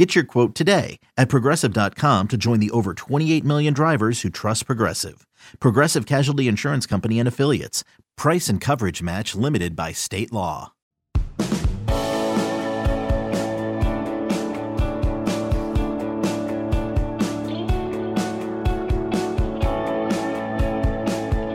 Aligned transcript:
Get 0.00 0.14
your 0.14 0.24
quote 0.24 0.54
today 0.54 0.98
at 1.18 1.28
progressive.com 1.28 2.28
to 2.28 2.38
join 2.38 2.58
the 2.58 2.70
over 2.70 2.94
28 2.94 3.44
million 3.44 3.74
drivers 3.74 4.22
who 4.22 4.30
trust 4.30 4.64
Progressive. 4.64 5.26
Progressive 5.60 6.06
Casualty 6.06 6.48
Insurance 6.48 6.86
Company 6.86 7.18
and 7.18 7.28
Affiliates. 7.28 7.84
Price 8.16 8.48
and 8.48 8.62
coverage 8.62 9.02
match 9.02 9.34
limited 9.34 9.76
by 9.76 9.92
state 9.92 10.32
law. 10.32 10.72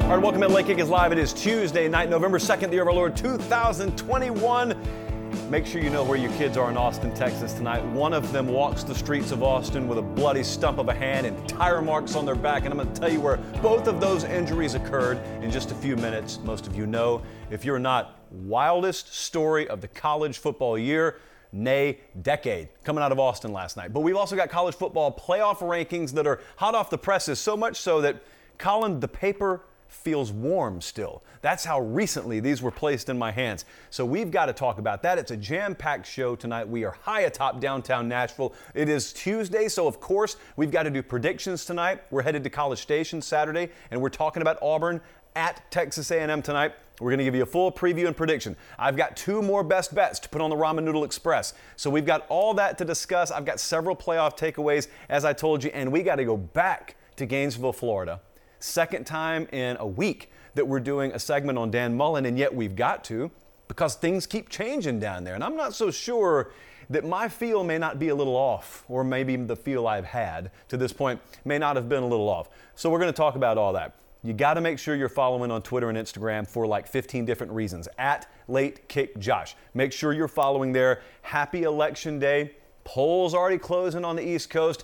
All 0.03 0.12
right, 0.12 0.22
welcome 0.22 0.41
to 0.41 0.48
Late 0.48 0.67
Kick 0.67 0.77
is 0.77 0.88
live. 0.88 1.12
It 1.12 1.17
is 1.17 1.34
Tuesday 1.34 1.88
night, 1.88 2.12
November 2.12 2.38
2nd, 2.38 2.67
the 2.67 2.73
year 2.73 2.84
of 2.84 2.89
our 2.89 2.94
Lord 2.94 3.17
2021. 3.17 5.05
Make 5.49 5.67
sure 5.67 5.80
you 5.80 5.91
know 5.91 6.04
where 6.04 6.17
your 6.17 6.31
kids 6.34 6.58
are 6.58 6.72
in 6.72 6.77
Austin, 6.77 7.13
Texas 7.13 7.53
tonight. 7.53 7.86
One 7.86 8.13
of 8.13 8.31
them 8.31 8.48
walks 8.48 8.84
the 8.84 8.95
streets 8.95 9.31
of 9.31 9.44
Austin 9.44 9.88
with 9.88 9.99
a 9.99 10.02
bloody 10.02 10.41
stump 10.41 10.80
of 10.80 10.90
a 10.90 10.94
hand 10.94 11.27
and 11.27 11.48
tire 11.48 11.84
marks 11.84 12.16
on 12.16 12.26
their 12.26 12.34
back. 12.34 12.63
And 12.63 12.73
I'm 12.73 12.80
going 12.80 12.91
to 12.91 12.99
tell 12.99 13.12
you 13.12 13.22
where 13.22 13.38
both 13.62 13.88
of 13.88 14.02
those 14.02 14.23
injuries 14.23 14.73
occurred 14.73 15.20
in 15.44 15.52
just 15.52 15.70
a 15.70 15.76
few 15.76 15.98
minutes. 15.98 16.39
Most 16.44 16.66
of 16.66 16.76
you 16.76 16.88
know. 16.88 17.22
If 17.52 17.63
you're 17.63 17.77
not, 17.77 18.20
wildest 18.31 19.13
story 19.13 19.67
of 19.67 19.81
the 19.81 19.88
college 19.88 20.39
football 20.39 20.80
year, 20.80 21.20
nay, 21.52 22.00
decade, 22.23 22.70
coming 22.83 23.03
out 23.03 23.11
of 23.11 23.20
Austin 23.20 23.53
last 23.53 23.77
night. 23.77 23.94
But 23.94 24.00
we've 24.00 24.17
also 24.17 24.36
got 24.36 24.50
college 24.50 24.73
football 24.73 25.16
playoff 25.16 25.58
rankings 25.59 26.11
that 26.14 26.25
are 26.25 26.39
hot 26.55 26.73
off 26.73 26.89
the 26.89 26.98
presses, 26.98 27.39
so 27.39 27.55
much 27.55 27.80
so 27.80 28.02
that 28.02 28.23
Colin, 28.58 29.00
the 29.00 29.08
paper 29.08 29.61
feels 29.88 30.31
warm 30.31 30.81
still. 30.81 31.23
That's 31.46 31.64
how 31.64 31.80
recently 31.80 32.40
these 32.40 32.64
were 32.64 32.72
placed 32.72 33.08
in 33.08 33.20
my 33.20 33.30
hands. 33.30 33.66
So 33.92 34.04
we've 34.04 34.32
got 34.32 34.48
to 34.48 34.54
talk 34.54 34.80
about 34.80 35.04
that. 35.04 35.20
It's 35.20 35.30
a 35.30 35.38
jam 35.38 35.76
packed 35.76 36.08
show 36.08 36.36
tonight. 36.36 36.68
We 36.68 36.86
are 36.86 36.98
high 37.04 37.22
atop 37.22 37.62
downtown 37.62 38.08
Nashville. 38.08 38.56
It 38.74 38.90
is 38.90 39.14
Tuesday, 39.14 39.68
so 39.68 39.86
of 39.86 40.00
course 40.00 40.38
we've 40.56 40.72
got 40.72 40.84
to 40.84 40.90
do 40.90 41.04
predictions 41.04 41.64
tonight. 41.64 42.02
We're 42.10 42.23
headed 42.23 42.44
to 42.46 42.50
College 42.50 42.80
Station 42.80 43.22
Saturday, 43.22 43.70
and 43.92 44.02
we're 44.02 44.10
talking 44.10 44.42
about 44.42 44.58
Auburn 44.60 45.00
at 45.36 45.70
Texas 45.70 46.10
A&M 46.10 46.42
tonight. 46.42 46.73
We're 47.00 47.12
going 47.12 47.20
to 47.20 47.26
give 47.26 47.36
you 47.36 47.44
a 47.44 47.46
full 47.46 47.72
preview 47.72 48.08
and 48.08 48.18
prediction. 48.18 48.58
I've 48.80 48.98
got 48.98 49.16
two 49.16 49.44
more 49.44 49.64
best 49.64 49.94
bets 49.94 50.18
to 50.22 50.30
put 50.30 50.42
on 50.42 50.50
the 50.50 50.56
Ramen 50.56 50.84
Noodle 50.84 51.04
Express. 51.04 51.54
So 51.76 51.92
we've 51.92 52.08
got 52.08 52.26
all 52.28 52.56
that 52.56 52.80
to 52.80 52.86
discuss. 52.86 53.30
I've 53.30 53.46
got 53.46 53.60
several 53.60 53.96
playoff 53.96 54.36
takeaways, 54.36 54.88
as 55.10 55.23
I 55.23 55.34
told 55.34 55.64
you, 55.64 55.70
and 55.76 55.92
we 55.92 56.02
got 56.02 56.16
to 56.16 56.26
go 56.26 56.38
back 56.38 56.96
to 57.18 57.28
Gainesville, 57.28 57.73
Florida. 57.73 58.20
Second 58.60 59.06
time 59.06 59.48
in 59.52 59.78
a 59.80 59.86
week 59.86 60.32
that 60.56 60.67
we're 60.67 60.80
doing 60.80 61.11
a 61.11 61.20
segment 61.20 61.58
on 61.58 61.72
Dan 61.72 61.95
Mullen, 61.95 62.25
and 62.25 62.38
yet 62.38 62.53
we've 62.53 62.75
got 62.75 63.03
to 63.06 63.30
because 63.67 63.95
things 63.95 64.25
keep 64.25 64.50
changing 64.50 65.00
down 65.00 65.23
there. 65.23 65.36
And 65.36 65.44
I'm 65.44 65.56
not 65.56 65.73
so 65.73 65.92
sure 65.92 66.52
that 66.89 67.03
my 67.03 67.28
feel 67.28 67.64
may 67.64 67.78
not 67.78 68.00
be 68.00 68.09
a 68.09 68.16
little 68.16 68.36
off, 68.36 68.83
or 68.88 69.03
maybe 69.03 69.36
the 69.36 69.56
feel 69.56 69.88
I've 69.88 70.06
had 70.06 70.52
to 70.70 70.78
this 70.78 70.94
point 70.94 71.20
may 71.44 71.58
not 71.58 71.76
have 71.76 71.89
been 71.89 72.03
a 72.03 72.08
little 72.08 72.30
off. 72.30 72.50
So 72.76 72.89
we're 72.89 73.00
going 73.00 73.11
to 73.11 73.17
talk 73.17 73.36
about 73.36 73.58
all 73.58 73.73
that. 73.73 73.95
You 74.23 74.33
got 74.33 74.56
to 74.56 74.61
make 74.61 74.80
sure 74.80 74.95
you're 74.95 75.09
following 75.09 75.52
on 75.52 75.61
Twitter 75.61 75.89
and 75.89 75.98
Instagram 75.98 76.48
for 76.48 76.66
like 76.66 76.88
15 76.88 77.26
different 77.26 77.53
reasons. 77.53 77.88
At 77.98 78.28
Late 78.48 78.88
Kick 78.88 79.20
Josh. 79.20 79.56
Make 79.73 79.92
sure 79.92 80.14
you're 80.14 80.28
following 80.28 80.72
there. 80.72 81.02
Happy 81.22 81.64
Election 81.64 82.17
Day. 82.17 82.56
Polls 82.83 83.33
already 83.33 83.58
closing 83.58 84.05
on 84.05 84.16
the 84.16 84.27
East 84.27 84.49
Coast, 84.49 84.83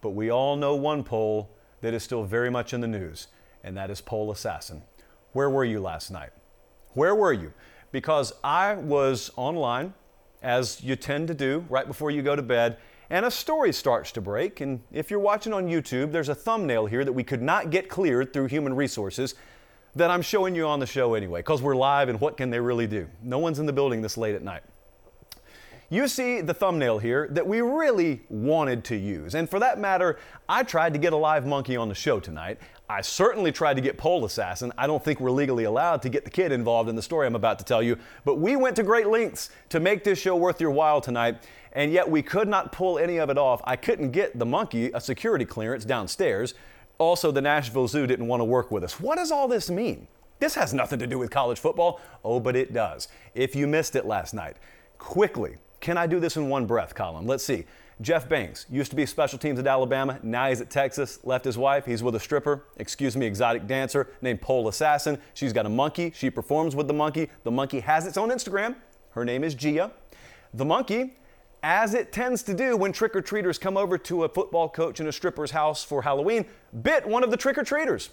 but 0.00 0.10
we 0.10 0.30
all 0.30 0.56
know 0.56 0.74
one 0.74 1.04
poll 1.04 1.50
that 1.82 1.94
is 1.94 2.02
still 2.02 2.24
very 2.24 2.50
much 2.50 2.72
in 2.72 2.80
the 2.80 2.88
news, 2.88 3.28
and 3.62 3.76
that 3.76 3.90
is 3.90 4.00
Pole 4.00 4.30
Assassin. 4.30 4.82
Where 5.32 5.50
were 5.50 5.64
you 5.64 5.80
last 5.80 6.10
night? 6.10 6.30
Where 6.94 7.14
were 7.14 7.32
you? 7.32 7.52
Because 7.90 8.32
I 8.44 8.74
was 8.74 9.30
online, 9.36 9.94
as 10.42 10.82
you 10.82 10.96
tend 10.96 11.28
to 11.28 11.34
do 11.34 11.64
right 11.68 11.86
before 11.86 12.10
you 12.10 12.22
go 12.22 12.36
to 12.36 12.42
bed, 12.42 12.78
and 13.10 13.26
a 13.26 13.30
story 13.30 13.72
starts 13.72 14.12
to 14.12 14.20
break. 14.20 14.60
And 14.60 14.80
if 14.92 15.10
you're 15.10 15.20
watching 15.20 15.52
on 15.52 15.66
YouTube, 15.66 16.12
there's 16.12 16.28
a 16.28 16.34
thumbnail 16.34 16.86
here 16.86 17.04
that 17.04 17.12
we 17.12 17.22
could 17.22 17.42
not 17.42 17.70
get 17.70 17.88
cleared 17.88 18.32
through 18.32 18.46
human 18.46 18.74
resources 18.74 19.34
that 19.94 20.10
I'm 20.10 20.22
showing 20.22 20.54
you 20.54 20.66
on 20.66 20.80
the 20.80 20.86
show 20.86 21.14
anyway, 21.14 21.40
because 21.40 21.60
we're 21.60 21.76
live 21.76 22.08
and 22.08 22.18
what 22.20 22.38
can 22.38 22.48
they 22.48 22.60
really 22.60 22.86
do? 22.86 23.08
No 23.22 23.38
one's 23.38 23.58
in 23.58 23.66
the 23.66 23.72
building 23.72 24.00
this 24.00 24.16
late 24.16 24.34
at 24.34 24.42
night. 24.42 24.62
You 25.92 26.08
see 26.08 26.40
the 26.40 26.54
thumbnail 26.54 27.00
here 27.00 27.28
that 27.32 27.46
we 27.46 27.60
really 27.60 28.22
wanted 28.30 28.82
to 28.84 28.96
use. 28.96 29.34
And 29.34 29.46
for 29.46 29.60
that 29.60 29.78
matter, 29.78 30.18
I 30.48 30.62
tried 30.62 30.94
to 30.94 30.98
get 30.98 31.12
a 31.12 31.16
live 31.16 31.44
monkey 31.44 31.76
on 31.76 31.90
the 31.90 31.94
show 31.94 32.18
tonight. 32.18 32.58
I 32.88 33.02
certainly 33.02 33.52
tried 33.52 33.74
to 33.74 33.82
get 33.82 33.98
Pole 33.98 34.24
Assassin. 34.24 34.72
I 34.78 34.86
don't 34.86 35.04
think 35.04 35.20
we're 35.20 35.30
legally 35.30 35.64
allowed 35.64 36.00
to 36.00 36.08
get 36.08 36.24
the 36.24 36.30
kid 36.30 36.50
involved 36.50 36.88
in 36.88 36.96
the 36.96 37.02
story 37.02 37.26
I'm 37.26 37.34
about 37.34 37.58
to 37.58 37.66
tell 37.66 37.82
you, 37.82 37.98
but 38.24 38.36
we 38.36 38.56
went 38.56 38.74
to 38.76 38.82
great 38.82 39.08
lengths 39.08 39.50
to 39.68 39.80
make 39.80 40.02
this 40.02 40.18
show 40.18 40.34
worth 40.34 40.62
your 40.62 40.70
while 40.70 41.02
tonight, 41.02 41.46
and 41.74 41.92
yet 41.92 42.10
we 42.10 42.22
could 42.22 42.48
not 42.48 42.72
pull 42.72 42.98
any 42.98 43.18
of 43.18 43.28
it 43.28 43.36
off. 43.36 43.60
I 43.64 43.76
couldn't 43.76 44.12
get 44.12 44.38
the 44.38 44.46
monkey 44.46 44.90
a 44.94 45.00
security 45.00 45.44
clearance 45.44 45.84
downstairs. 45.84 46.54
Also, 46.96 47.30
the 47.30 47.42
Nashville 47.42 47.86
Zoo 47.86 48.06
didn't 48.06 48.28
want 48.28 48.40
to 48.40 48.46
work 48.46 48.70
with 48.70 48.82
us. 48.82 48.98
What 48.98 49.16
does 49.16 49.30
all 49.30 49.46
this 49.46 49.68
mean? 49.68 50.08
This 50.38 50.54
has 50.54 50.72
nothing 50.72 51.00
to 51.00 51.06
do 51.06 51.18
with 51.18 51.30
college 51.30 51.58
football. 51.58 52.00
Oh, 52.24 52.40
but 52.40 52.56
it 52.56 52.72
does. 52.72 53.08
If 53.34 53.54
you 53.54 53.66
missed 53.66 53.94
it 53.94 54.06
last 54.06 54.32
night, 54.32 54.56
quickly, 54.96 55.58
can 55.82 55.98
I 55.98 56.06
do 56.06 56.20
this 56.20 56.36
in 56.36 56.48
one 56.48 56.64
breath, 56.64 56.94
Colin? 56.94 57.26
Let's 57.26 57.44
see. 57.44 57.66
Jeff 58.00 58.28
Banks 58.28 58.66
used 58.70 58.90
to 58.90 58.96
be 58.96 59.04
special 59.04 59.38
teams 59.38 59.58
at 59.58 59.66
Alabama. 59.66 60.18
Now 60.22 60.48
he's 60.48 60.60
at 60.60 60.70
Texas. 60.70 61.18
Left 61.24 61.44
his 61.44 61.58
wife. 61.58 61.84
He's 61.84 62.02
with 62.02 62.14
a 62.14 62.20
stripper, 62.20 62.64
excuse 62.78 63.16
me, 63.16 63.26
exotic 63.26 63.66
dancer 63.66 64.08
named 64.22 64.40
Pole 64.40 64.68
Assassin. 64.68 65.18
She's 65.34 65.52
got 65.52 65.66
a 65.66 65.68
monkey. 65.68 66.12
She 66.14 66.30
performs 66.30 66.74
with 66.74 66.86
the 66.86 66.94
monkey. 66.94 67.28
The 67.44 67.50
monkey 67.50 67.80
has 67.80 68.06
its 68.06 68.16
own 68.16 68.30
Instagram. 68.30 68.76
Her 69.10 69.24
name 69.24 69.44
is 69.44 69.54
Gia. 69.54 69.90
The 70.54 70.64
monkey, 70.64 71.16
as 71.62 71.94
it 71.94 72.12
tends 72.12 72.42
to 72.44 72.54
do 72.54 72.76
when 72.76 72.92
trick 72.92 73.14
or 73.14 73.20
treaters 73.20 73.58
come 73.58 73.76
over 73.76 73.98
to 73.98 74.24
a 74.24 74.28
football 74.28 74.68
coach 74.68 75.00
in 75.00 75.06
a 75.08 75.12
stripper's 75.12 75.50
house 75.50 75.84
for 75.84 76.02
Halloween, 76.02 76.46
bit 76.82 77.06
one 77.06 77.22
of 77.22 77.30
the 77.30 77.36
trick 77.36 77.58
or 77.58 77.64
treaters. 77.64 78.10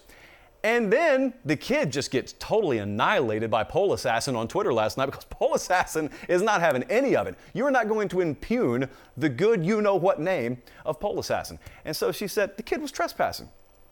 And 0.63 0.91
then 0.91 1.33
the 1.45 1.55
kid 1.55 1.91
just 1.91 2.11
gets 2.11 2.33
totally 2.33 2.79
annihilated 2.79 3.49
by 3.49 3.63
Pole 3.63 3.93
Assassin 3.93 4.35
on 4.35 4.47
Twitter 4.47 4.73
last 4.73 4.97
night 4.97 5.05
because 5.11 5.25
Pole 5.25 5.53
Assassin 5.53 6.09
is 6.27 6.41
not 6.41 6.59
having 6.59 6.83
any 6.83 7.15
of 7.15 7.27
it. 7.27 7.35
You're 7.53 7.71
not 7.71 7.87
going 7.87 8.09
to 8.09 8.19
impugn 8.19 8.89
the 9.15 9.29
good 9.29 9.65
you 9.65 9.81
know 9.81 9.95
what 9.95 10.19
name 10.19 10.61
of 10.85 10.99
Pole 10.99 11.19
Assassin. 11.19 11.59
And 11.85 11.95
so 11.95 12.11
she 12.11 12.27
said 12.27 12.57
the 12.57 12.63
kid 12.63 12.81
was 12.81 12.91
trespassing. 12.91 13.49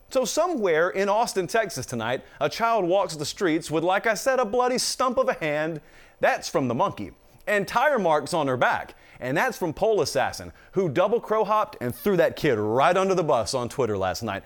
So, 0.10 0.24
somewhere 0.24 0.90
in 0.92 1.10
Austin, 1.10 1.48
Texas 1.48 1.86
tonight, 1.86 2.24
a 2.40 2.48
child 2.48 2.86
walks 2.86 3.18
the 3.18 3.26
streets 3.26 3.70
with, 3.70 3.84
like 3.84 4.08
I 4.08 4.14
said, 4.14 4.40
a 4.40 4.46
bloody 4.46 4.78
stump 4.78 5.18
of 5.18 5.28
a 5.28 5.34
hand. 5.34 5.82
That's 6.22 6.48
from 6.48 6.70
the 6.70 6.74
monkey. 6.74 7.12
And 7.46 7.68
tire 7.68 8.00
marks 8.00 8.34
on 8.34 8.48
her 8.48 8.56
back. 8.56 8.96
And 9.20 9.36
that's 9.36 9.58
from 9.58 9.74
Pole 9.74 10.02
Assassin, 10.02 10.54
who 10.72 10.88
double 10.88 11.20
crow 11.20 11.44
hopped 11.44 11.76
and 11.82 11.94
threw 11.94 12.16
that 12.18 12.38
kid 12.38 12.58
right 12.58 12.96
under 12.96 13.16
the 13.16 13.24
bus 13.24 13.54
on 13.54 13.68
Twitter 13.68 13.98
last 13.98 14.24
night. 14.24 14.44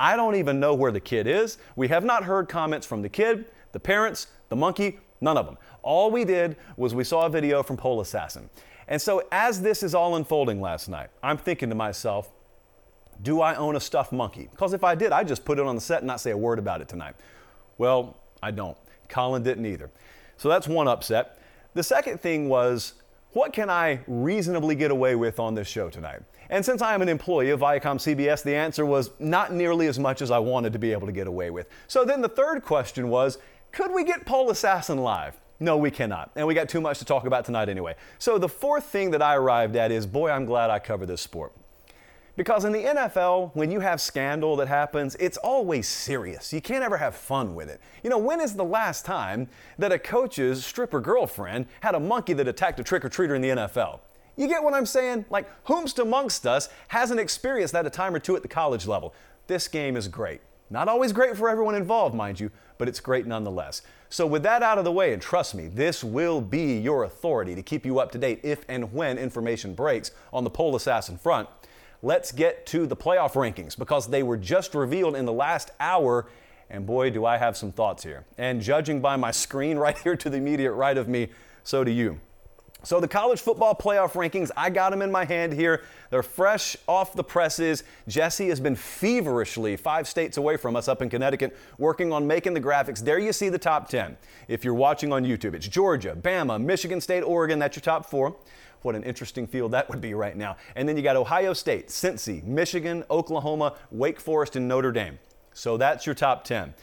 I 0.00 0.16
don't 0.16 0.34
even 0.36 0.58
know 0.58 0.72
where 0.72 0.90
the 0.90 0.98
kid 0.98 1.26
is. 1.26 1.58
We 1.76 1.88
have 1.88 2.04
not 2.04 2.24
heard 2.24 2.48
comments 2.48 2.86
from 2.86 3.02
the 3.02 3.10
kid, 3.10 3.44
the 3.72 3.80
parents, 3.80 4.28
the 4.48 4.56
monkey, 4.56 4.98
none 5.20 5.36
of 5.36 5.44
them. 5.44 5.58
All 5.82 6.10
we 6.10 6.24
did 6.24 6.56
was 6.78 6.94
we 6.94 7.04
saw 7.04 7.26
a 7.26 7.28
video 7.28 7.62
from 7.62 7.76
Pole 7.76 8.00
Assassin. 8.00 8.48
And 8.88 9.00
so 9.00 9.22
as 9.30 9.60
this 9.60 9.82
is 9.82 9.94
all 9.94 10.16
unfolding 10.16 10.58
last 10.58 10.88
night, 10.88 11.10
I'm 11.22 11.36
thinking 11.36 11.68
to 11.68 11.74
myself, 11.74 12.32
do 13.20 13.42
I 13.42 13.54
own 13.56 13.76
a 13.76 13.80
stuffed 13.80 14.10
monkey? 14.10 14.48
Because 14.50 14.72
if 14.72 14.82
I 14.82 14.94
did, 14.94 15.12
I'd 15.12 15.28
just 15.28 15.44
put 15.44 15.58
it 15.58 15.66
on 15.66 15.74
the 15.74 15.82
set 15.82 15.98
and 15.98 16.06
not 16.06 16.22
say 16.22 16.30
a 16.30 16.36
word 16.36 16.58
about 16.58 16.80
it 16.80 16.88
tonight. 16.88 17.14
Well, 17.76 18.16
I 18.42 18.52
don't. 18.52 18.78
Colin 19.10 19.42
didn't 19.42 19.66
either. 19.66 19.90
So 20.38 20.48
that's 20.48 20.66
one 20.66 20.88
upset. 20.88 21.38
The 21.74 21.82
second 21.82 22.22
thing 22.22 22.48
was, 22.48 22.94
what 23.32 23.52
can 23.52 23.70
I 23.70 24.00
reasonably 24.06 24.74
get 24.74 24.90
away 24.90 25.14
with 25.14 25.38
on 25.38 25.54
this 25.54 25.68
show 25.68 25.88
tonight? 25.88 26.20
And 26.48 26.64
since 26.64 26.82
I 26.82 26.94
am 26.94 27.02
an 27.02 27.08
employee 27.08 27.50
of 27.50 27.60
Viacom 27.60 27.96
CBS, 27.96 28.42
the 28.42 28.56
answer 28.56 28.84
was 28.84 29.10
not 29.20 29.52
nearly 29.52 29.86
as 29.86 30.00
much 30.00 30.20
as 30.20 30.32
I 30.32 30.40
wanted 30.40 30.72
to 30.72 30.80
be 30.80 30.90
able 30.90 31.06
to 31.06 31.12
get 31.12 31.28
away 31.28 31.50
with. 31.50 31.68
So 31.86 32.04
then 32.04 32.22
the 32.22 32.28
third 32.28 32.62
question 32.62 33.08
was 33.08 33.38
could 33.70 33.92
we 33.92 34.02
get 34.02 34.26
Pole 34.26 34.50
Assassin 34.50 34.98
live? 34.98 35.40
No, 35.60 35.76
we 35.76 35.92
cannot. 35.92 36.32
And 36.34 36.46
we 36.46 36.54
got 36.54 36.68
too 36.68 36.80
much 36.80 36.98
to 36.98 37.04
talk 37.04 37.24
about 37.24 37.44
tonight 37.44 37.68
anyway. 37.68 37.94
So 38.18 38.36
the 38.36 38.48
fourth 38.48 38.84
thing 38.84 39.12
that 39.12 39.22
I 39.22 39.36
arrived 39.36 39.76
at 39.76 39.92
is 39.92 40.06
boy, 40.06 40.30
I'm 40.30 40.44
glad 40.44 40.70
I 40.70 40.80
cover 40.80 41.06
this 41.06 41.20
sport. 41.20 41.52
Because 42.40 42.64
in 42.64 42.72
the 42.72 42.84
NFL, 42.84 43.50
when 43.52 43.70
you 43.70 43.80
have 43.80 44.00
scandal 44.00 44.56
that 44.56 44.66
happens, 44.66 45.14
it's 45.16 45.36
always 45.36 45.86
serious. 45.86 46.54
You 46.54 46.62
can't 46.62 46.82
ever 46.82 46.96
have 46.96 47.14
fun 47.14 47.54
with 47.54 47.68
it. 47.68 47.82
You 48.02 48.08
know, 48.08 48.16
when 48.16 48.40
is 48.40 48.54
the 48.54 48.64
last 48.64 49.04
time 49.04 49.46
that 49.78 49.92
a 49.92 49.98
coach's 49.98 50.64
stripper 50.64 51.02
girlfriend 51.02 51.66
had 51.82 51.94
a 51.94 52.00
monkey 52.00 52.32
that 52.32 52.48
attacked 52.48 52.80
a 52.80 52.82
trick 52.82 53.04
or 53.04 53.10
treater 53.10 53.36
in 53.36 53.42
the 53.42 53.48
NFL? 53.50 54.00
You 54.38 54.48
get 54.48 54.64
what 54.64 54.72
I'm 54.72 54.86
saying? 54.86 55.26
Like, 55.28 55.50
whomst 55.66 55.98
amongst 55.98 56.46
us 56.46 56.70
hasn't 56.88 57.20
experienced 57.20 57.74
that 57.74 57.84
a 57.84 57.90
time 57.90 58.14
or 58.14 58.18
two 58.18 58.36
at 58.36 58.40
the 58.40 58.48
college 58.48 58.86
level? 58.86 59.12
This 59.46 59.68
game 59.68 59.94
is 59.94 60.08
great. 60.08 60.40
Not 60.70 60.88
always 60.88 61.12
great 61.12 61.36
for 61.36 61.50
everyone 61.50 61.74
involved, 61.74 62.14
mind 62.14 62.40
you, 62.40 62.50
but 62.78 62.88
it's 62.88 63.00
great 63.00 63.26
nonetheless. 63.26 63.82
So, 64.08 64.26
with 64.26 64.44
that 64.44 64.62
out 64.62 64.78
of 64.78 64.84
the 64.84 64.92
way, 64.92 65.12
and 65.12 65.20
trust 65.20 65.54
me, 65.54 65.68
this 65.68 66.02
will 66.02 66.40
be 66.40 66.78
your 66.78 67.04
authority 67.04 67.54
to 67.54 67.62
keep 67.62 67.84
you 67.84 67.98
up 67.98 68.10
to 68.12 68.18
date 68.18 68.40
if 68.42 68.64
and 68.66 68.94
when 68.94 69.18
information 69.18 69.74
breaks 69.74 70.12
on 70.32 70.42
the 70.42 70.50
Pole 70.50 70.74
Assassin 70.74 71.18
front. 71.18 71.48
Let's 72.02 72.32
get 72.32 72.64
to 72.66 72.86
the 72.86 72.96
playoff 72.96 73.32
rankings 73.32 73.78
because 73.78 74.08
they 74.08 74.22
were 74.22 74.38
just 74.38 74.74
revealed 74.74 75.16
in 75.16 75.26
the 75.26 75.32
last 75.32 75.70
hour. 75.78 76.26
And 76.70 76.86
boy, 76.86 77.10
do 77.10 77.26
I 77.26 77.36
have 77.36 77.56
some 77.56 77.72
thoughts 77.72 78.02
here. 78.02 78.24
And 78.38 78.62
judging 78.62 79.00
by 79.00 79.16
my 79.16 79.30
screen 79.30 79.76
right 79.84 79.98
here 79.98 80.16
to 80.16 80.30
the 80.30 80.38
immediate 80.38 80.72
right 80.72 80.96
of 80.96 81.08
me, 81.08 81.28
so 81.62 81.84
do 81.84 81.90
you. 81.90 82.20
So, 82.82 82.98
the 82.98 83.08
college 83.08 83.40
football 83.40 83.74
playoff 83.74 84.12
rankings, 84.12 84.50
I 84.56 84.70
got 84.70 84.88
them 84.90 85.02
in 85.02 85.12
my 85.12 85.26
hand 85.26 85.52
here. 85.52 85.82
They're 86.08 86.22
fresh 86.22 86.78
off 86.88 87.12
the 87.12 87.22
presses. 87.22 87.84
Jesse 88.08 88.48
has 88.48 88.58
been 88.58 88.74
feverishly 88.74 89.76
five 89.76 90.08
states 90.08 90.38
away 90.38 90.56
from 90.56 90.76
us 90.76 90.88
up 90.88 91.02
in 91.02 91.10
Connecticut 91.10 91.54
working 91.76 92.10
on 92.10 92.26
making 92.26 92.54
the 92.54 92.60
graphics. 92.60 93.00
There 93.00 93.18
you 93.18 93.34
see 93.34 93.50
the 93.50 93.58
top 93.58 93.90
10. 93.90 94.16
If 94.48 94.64
you're 94.64 94.72
watching 94.72 95.12
on 95.12 95.24
YouTube, 95.24 95.52
it's 95.52 95.68
Georgia, 95.68 96.16
Bama, 96.18 96.58
Michigan 96.58 97.02
State, 97.02 97.20
Oregon. 97.20 97.58
That's 97.58 97.76
your 97.76 97.82
top 97.82 98.06
four. 98.06 98.34
What 98.82 98.94
an 98.94 99.02
interesting 99.02 99.46
field 99.46 99.72
that 99.72 99.88
would 99.88 100.00
be 100.00 100.14
right 100.14 100.36
now. 100.36 100.56
And 100.74 100.88
then 100.88 100.96
you 100.96 101.02
got 101.02 101.16
Ohio 101.16 101.52
State, 101.52 101.88
Cincy, 101.88 102.42
Michigan, 102.44 103.04
Oklahoma, 103.10 103.74
Wake 103.90 104.20
Forest, 104.20 104.56
and 104.56 104.66
Notre 104.66 104.92
Dame. 104.92 105.18
So 105.52 105.76
that's 105.76 106.06
your 106.06 106.14
top 106.14 106.44
10. 106.44 106.74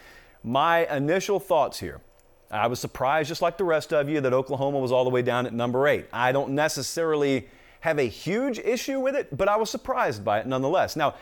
My 0.44 0.86
initial 0.96 1.40
thoughts 1.40 1.80
here 1.80 2.02
I 2.50 2.68
was 2.68 2.80
surprised, 2.80 3.28
just 3.28 3.42
like 3.42 3.58
the 3.58 3.64
rest 3.64 3.92
of 3.92 4.10
you, 4.10 4.22
that 4.22 4.34
Oklahoma 4.34 4.80
was 4.80 4.92
all 4.92 5.04
the 5.04 5.10
way 5.10 5.22
down 5.22 5.46
at 5.46 5.54
number 5.54 5.88
eight. 5.88 6.06
I 6.14 6.32
don't 6.32 6.52
necessarily 6.52 7.48
have 7.82 8.00
a 8.00 8.08
huge 8.08 8.60
issue 8.60 9.00
with 9.00 9.16
it, 9.16 9.36
but 9.36 9.50
I 9.50 9.58
was 9.58 9.70
surprised 9.70 10.24
by 10.24 10.40
it 10.40 10.48
nonetheless. 10.48 10.96
Now, 10.96 11.16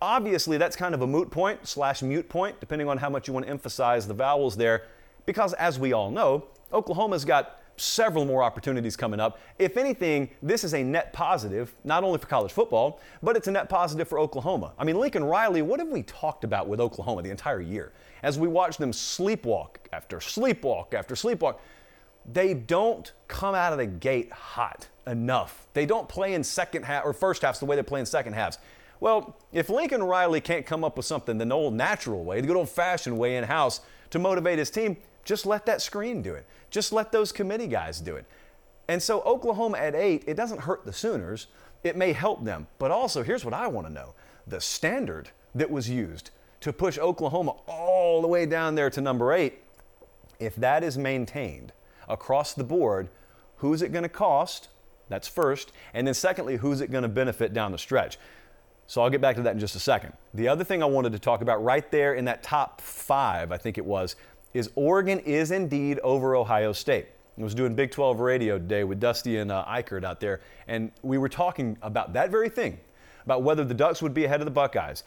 obviously, 0.00 0.58
that's 0.58 0.76
kind 0.76 0.94
of 0.94 1.02
a 1.02 1.06
moot 1.06 1.30
point 1.30 1.66
slash 1.66 2.02
mute 2.02 2.28
point, 2.28 2.60
depending 2.60 2.88
on 2.88 2.98
how 2.98 3.10
much 3.10 3.26
you 3.26 3.34
want 3.34 3.46
to 3.46 3.50
emphasize 3.50 4.06
the 4.06 4.14
vowels 4.14 4.56
there, 4.56 4.84
because 5.26 5.52
as 5.54 5.78
we 5.78 5.92
all 5.92 6.10
know, 6.10 6.46
Oklahoma's 6.72 7.24
got 7.24 7.59
several 7.80 8.24
more 8.24 8.42
opportunities 8.42 8.96
coming 8.96 9.20
up. 9.20 9.38
If 9.58 9.76
anything, 9.76 10.30
this 10.42 10.64
is 10.64 10.74
a 10.74 10.82
net 10.82 11.12
positive, 11.12 11.72
not 11.84 12.04
only 12.04 12.18
for 12.18 12.26
college 12.26 12.52
football, 12.52 13.00
but 13.22 13.36
it's 13.36 13.48
a 13.48 13.50
net 13.50 13.68
positive 13.68 14.08
for 14.08 14.18
Oklahoma. 14.18 14.72
I 14.78 14.84
mean, 14.84 14.96
Lincoln 14.96 15.24
Riley, 15.24 15.62
what 15.62 15.80
have 15.80 15.88
we 15.88 16.02
talked 16.02 16.44
about 16.44 16.68
with 16.68 16.80
Oklahoma 16.80 17.22
the 17.22 17.30
entire 17.30 17.60
year? 17.60 17.92
As 18.22 18.38
we 18.38 18.48
watch 18.48 18.76
them 18.76 18.92
sleepwalk 18.92 19.76
after 19.92 20.18
sleepwalk 20.18 20.94
after 20.94 21.14
sleepwalk, 21.14 21.58
they 22.30 22.54
don't 22.54 23.12
come 23.28 23.54
out 23.54 23.72
of 23.72 23.78
the 23.78 23.86
gate 23.86 24.30
hot 24.30 24.88
enough. 25.06 25.66
They 25.72 25.86
don't 25.86 26.08
play 26.08 26.34
in 26.34 26.44
second 26.44 26.84
half 26.84 27.04
or 27.04 27.12
first 27.12 27.42
halves 27.42 27.58
the 27.58 27.64
way 27.64 27.76
they 27.76 27.82
play 27.82 28.00
in 28.00 28.06
second 28.06 28.34
halves. 28.34 28.58
Well, 29.00 29.36
if 29.52 29.70
Lincoln 29.70 30.02
Riley 30.02 30.42
can't 30.42 30.66
come 30.66 30.84
up 30.84 30.98
with 30.98 31.06
something 31.06 31.38
the 31.38 31.50
old 31.50 31.72
natural 31.72 32.22
way, 32.22 32.42
the 32.42 32.46
good 32.46 32.56
old 32.56 32.68
fashioned 32.68 33.18
way 33.18 33.36
in 33.36 33.44
house 33.44 33.80
to 34.10 34.18
motivate 34.18 34.58
his 34.58 34.70
team, 34.70 34.98
just 35.24 35.46
let 35.46 35.64
that 35.66 35.80
screen 35.80 36.22
do 36.22 36.34
it. 36.34 36.46
Just 36.70 36.92
let 36.92 37.12
those 37.12 37.32
committee 37.32 37.66
guys 37.66 38.00
do 38.00 38.16
it. 38.16 38.26
And 38.88 39.02
so 39.02 39.20
Oklahoma 39.22 39.78
at 39.78 39.94
eight, 39.94 40.24
it 40.26 40.34
doesn't 40.34 40.62
hurt 40.62 40.84
the 40.84 40.92
Sooners. 40.92 41.46
It 41.84 41.96
may 41.96 42.12
help 42.12 42.44
them. 42.44 42.66
But 42.78 42.90
also, 42.90 43.22
here's 43.22 43.44
what 43.44 43.54
I 43.54 43.66
want 43.66 43.86
to 43.86 43.92
know 43.92 44.14
the 44.46 44.60
standard 44.60 45.30
that 45.54 45.70
was 45.70 45.88
used 45.88 46.30
to 46.60 46.72
push 46.72 46.98
Oklahoma 46.98 47.54
all 47.66 48.20
the 48.20 48.28
way 48.28 48.46
down 48.46 48.74
there 48.74 48.90
to 48.90 49.00
number 49.00 49.32
eight, 49.32 49.60
if 50.38 50.56
that 50.56 50.82
is 50.82 50.98
maintained 50.98 51.72
across 52.08 52.52
the 52.52 52.64
board, 52.64 53.08
who's 53.56 53.82
it 53.82 53.92
going 53.92 54.02
to 54.02 54.08
cost? 54.08 54.68
That's 55.08 55.28
first. 55.28 55.72
And 55.94 56.06
then, 56.06 56.14
secondly, 56.14 56.56
who's 56.56 56.80
it 56.80 56.90
going 56.90 57.02
to 57.02 57.08
benefit 57.08 57.52
down 57.52 57.72
the 57.72 57.78
stretch? 57.78 58.18
So 58.86 59.02
I'll 59.02 59.10
get 59.10 59.20
back 59.20 59.36
to 59.36 59.42
that 59.42 59.54
in 59.54 59.60
just 59.60 59.76
a 59.76 59.80
second. 59.80 60.14
The 60.34 60.48
other 60.48 60.64
thing 60.64 60.82
I 60.82 60.86
wanted 60.86 61.12
to 61.12 61.18
talk 61.18 61.42
about 61.42 61.62
right 61.62 61.88
there 61.92 62.14
in 62.14 62.24
that 62.24 62.42
top 62.42 62.80
five, 62.80 63.52
I 63.52 63.56
think 63.56 63.78
it 63.78 63.84
was, 63.84 64.16
is 64.52 64.70
Oregon 64.74 65.18
is 65.20 65.50
indeed 65.50 65.98
over 66.00 66.34
Ohio 66.34 66.72
State. 66.72 67.06
I 67.38 67.42
was 67.42 67.54
doing 67.54 67.74
Big 67.74 67.90
12 67.90 68.20
radio 68.20 68.58
today 68.58 68.84
with 68.84 69.00
Dusty 69.00 69.38
and 69.38 69.50
uh, 69.50 69.64
Eichert 69.66 70.04
out 70.04 70.20
there, 70.20 70.40
and 70.66 70.90
we 71.02 71.16
were 71.16 71.28
talking 71.28 71.78
about 71.80 72.12
that 72.12 72.30
very 72.30 72.48
thing, 72.48 72.78
about 73.24 73.42
whether 73.42 73.64
the 73.64 73.74
Ducks 73.74 74.02
would 74.02 74.12
be 74.12 74.24
ahead 74.24 74.40
of 74.40 74.44
the 74.44 74.50
Buckeyes. 74.50 75.04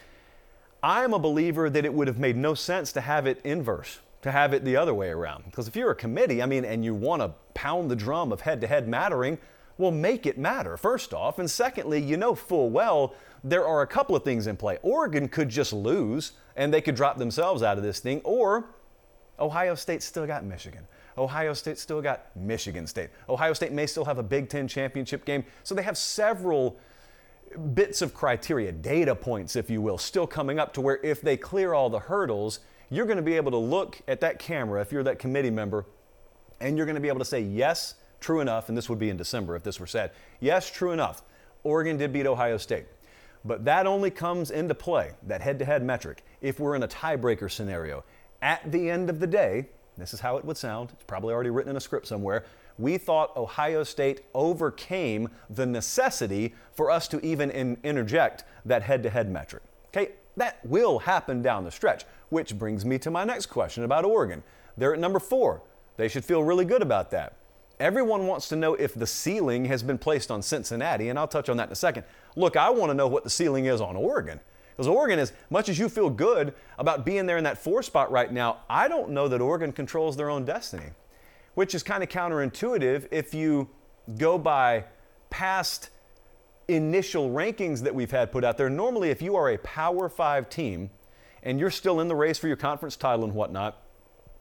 I'm 0.82 1.14
a 1.14 1.18
believer 1.18 1.70
that 1.70 1.84
it 1.84 1.92
would 1.92 2.08
have 2.08 2.18
made 2.18 2.36
no 2.36 2.54
sense 2.54 2.92
to 2.92 3.00
have 3.00 3.26
it 3.26 3.40
inverse, 3.44 4.00
to 4.22 4.32
have 4.32 4.52
it 4.52 4.64
the 4.64 4.76
other 4.76 4.94
way 4.94 5.10
around. 5.10 5.44
Because 5.44 5.68
if 5.68 5.76
you're 5.76 5.92
a 5.92 5.96
committee, 5.96 6.42
I 6.42 6.46
mean, 6.46 6.64
and 6.64 6.84
you 6.84 6.94
want 6.94 7.22
to 7.22 7.32
pound 7.54 7.90
the 7.90 7.96
drum 7.96 8.32
of 8.32 8.40
head 8.40 8.60
to 8.62 8.66
head 8.66 8.88
mattering, 8.88 9.38
well, 9.78 9.90
make 9.90 10.26
it 10.26 10.38
matter, 10.38 10.76
first 10.76 11.14
off. 11.14 11.38
And 11.38 11.50
secondly, 11.50 12.00
you 12.00 12.16
know 12.16 12.34
full 12.34 12.70
well 12.70 13.14
there 13.44 13.66
are 13.66 13.82
a 13.82 13.86
couple 13.86 14.16
of 14.16 14.24
things 14.24 14.46
in 14.46 14.56
play. 14.56 14.78
Oregon 14.82 15.28
could 15.28 15.50
just 15.50 15.72
lose 15.72 16.32
and 16.56 16.72
they 16.72 16.80
could 16.80 16.94
drop 16.94 17.18
themselves 17.18 17.62
out 17.62 17.76
of 17.76 17.84
this 17.84 18.00
thing, 18.00 18.22
or 18.24 18.64
Ohio 19.38 19.74
State 19.74 20.02
still 20.02 20.26
got 20.26 20.44
Michigan. 20.44 20.86
Ohio 21.18 21.52
State 21.54 21.78
still 21.78 22.00
got 22.00 22.34
Michigan 22.36 22.86
State. 22.86 23.10
Ohio 23.28 23.52
State 23.52 23.72
may 23.72 23.86
still 23.86 24.04
have 24.04 24.18
a 24.18 24.22
Big 24.22 24.48
Ten 24.48 24.66
championship 24.68 25.24
game. 25.24 25.44
So 25.62 25.74
they 25.74 25.82
have 25.82 25.98
several 25.98 26.78
bits 27.74 28.02
of 28.02 28.14
criteria, 28.14 28.72
data 28.72 29.14
points, 29.14 29.56
if 29.56 29.70
you 29.70 29.80
will, 29.80 29.98
still 29.98 30.26
coming 30.26 30.58
up 30.58 30.72
to 30.74 30.80
where 30.80 30.98
if 31.04 31.20
they 31.20 31.36
clear 31.36 31.72
all 31.72 31.88
the 31.88 32.00
hurdles, 32.00 32.60
you're 32.90 33.06
going 33.06 33.16
to 33.16 33.22
be 33.22 33.34
able 33.34 33.50
to 33.52 33.58
look 33.58 34.00
at 34.08 34.20
that 34.20 34.38
camera 34.38 34.80
if 34.80 34.92
you're 34.92 35.02
that 35.04 35.18
committee 35.18 35.50
member 35.50 35.86
and 36.60 36.76
you're 36.76 36.86
going 36.86 36.96
to 36.96 37.00
be 37.00 37.08
able 37.08 37.18
to 37.18 37.24
say, 37.24 37.40
yes, 37.40 37.94
true 38.20 38.40
enough, 38.40 38.68
and 38.68 38.78
this 38.78 38.88
would 38.88 38.98
be 38.98 39.10
in 39.10 39.16
December 39.16 39.56
if 39.56 39.62
this 39.62 39.78
were 39.78 39.86
said, 39.86 40.12
yes, 40.40 40.70
true 40.70 40.92
enough, 40.92 41.22
Oregon 41.62 41.96
did 41.96 42.12
beat 42.12 42.26
Ohio 42.26 42.56
State. 42.56 42.86
But 43.44 43.64
that 43.66 43.86
only 43.86 44.10
comes 44.10 44.50
into 44.50 44.74
play, 44.74 45.12
that 45.26 45.42
head 45.42 45.58
to 45.58 45.64
head 45.64 45.84
metric, 45.84 46.24
if 46.40 46.58
we're 46.58 46.74
in 46.76 46.82
a 46.82 46.88
tiebreaker 46.88 47.50
scenario. 47.50 48.02
At 48.44 48.70
the 48.70 48.90
end 48.90 49.08
of 49.08 49.20
the 49.20 49.26
day, 49.26 49.68
this 49.96 50.12
is 50.12 50.20
how 50.20 50.36
it 50.36 50.44
would 50.44 50.58
sound, 50.58 50.90
it's 50.92 51.04
probably 51.04 51.32
already 51.32 51.48
written 51.48 51.70
in 51.70 51.78
a 51.78 51.80
script 51.80 52.06
somewhere. 52.06 52.44
We 52.76 52.98
thought 52.98 53.34
Ohio 53.38 53.84
State 53.84 54.20
overcame 54.34 55.30
the 55.48 55.64
necessity 55.64 56.54
for 56.74 56.90
us 56.90 57.08
to 57.08 57.24
even 57.24 57.50
in, 57.50 57.78
interject 57.82 58.44
that 58.66 58.82
head 58.82 59.02
to 59.04 59.08
head 59.08 59.30
metric. 59.30 59.62
Okay, 59.88 60.12
that 60.36 60.58
will 60.66 60.98
happen 60.98 61.40
down 61.40 61.64
the 61.64 61.70
stretch, 61.70 62.04
which 62.28 62.58
brings 62.58 62.84
me 62.84 62.98
to 62.98 63.10
my 63.10 63.24
next 63.24 63.46
question 63.46 63.82
about 63.82 64.04
Oregon. 64.04 64.42
They're 64.76 64.92
at 64.92 65.00
number 65.00 65.20
four. 65.20 65.62
They 65.96 66.08
should 66.08 66.24
feel 66.24 66.44
really 66.44 66.66
good 66.66 66.82
about 66.82 67.10
that. 67.12 67.36
Everyone 67.80 68.26
wants 68.26 68.50
to 68.50 68.56
know 68.56 68.74
if 68.74 68.92
the 68.92 69.06
ceiling 69.06 69.64
has 69.66 69.82
been 69.82 69.96
placed 69.96 70.30
on 70.30 70.42
Cincinnati, 70.42 71.08
and 71.08 71.18
I'll 71.18 71.26
touch 71.26 71.48
on 71.48 71.56
that 71.56 71.68
in 71.68 71.72
a 71.72 71.76
second. 71.76 72.04
Look, 72.36 72.58
I 72.58 72.68
want 72.68 72.90
to 72.90 72.94
know 72.94 73.08
what 73.08 73.24
the 73.24 73.30
ceiling 73.30 73.64
is 73.64 73.80
on 73.80 73.96
Oregon. 73.96 74.38
Because 74.74 74.88
Oregon, 74.88 75.18
as 75.18 75.32
much 75.50 75.68
as 75.68 75.78
you 75.78 75.88
feel 75.88 76.10
good 76.10 76.52
about 76.78 77.04
being 77.04 77.26
there 77.26 77.38
in 77.38 77.44
that 77.44 77.58
four 77.58 77.82
spot 77.82 78.10
right 78.10 78.32
now, 78.32 78.58
I 78.68 78.88
don't 78.88 79.10
know 79.10 79.28
that 79.28 79.40
Oregon 79.40 79.70
controls 79.70 80.16
their 80.16 80.30
own 80.30 80.44
destiny, 80.44 80.90
which 81.54 81.74
is 81.74 81.84
kind 81.84 82.02
of 82.02 82.08
counterintuitive 82.08 83.06
if 83.12 83.32
you 83.34 83.68
go 84.18 84.36
by 84.36 84.84
past 85.30 85.90
initial 86.66 87.30
rankings 87.30 87.82
that 87.82 87.94
we've 87.94 88.10
had 88.10 88.32
put 88.32 88.42
out 88.42 88.56
there. 88.56 88.68
Normally, 88.68 89.10
if 89.10 89.22
you 89.22 89.36
are 89.36 89.50
a 89.50 89.58
Power 89.58 90.08
Five 90.08 90.48
team 90.48 90.90
and 91.44 91.60
you're 91.60 91.70
still 91.70 92.00
in 92.00 92.08
the 92.08 92.16
race 92.16 92.38
for 92.38 92.48
your 92.48 92.56
conference 92.56 92.96
title 92.96 93.24
and 93.24 93.34
whatnot, 93.34 93.80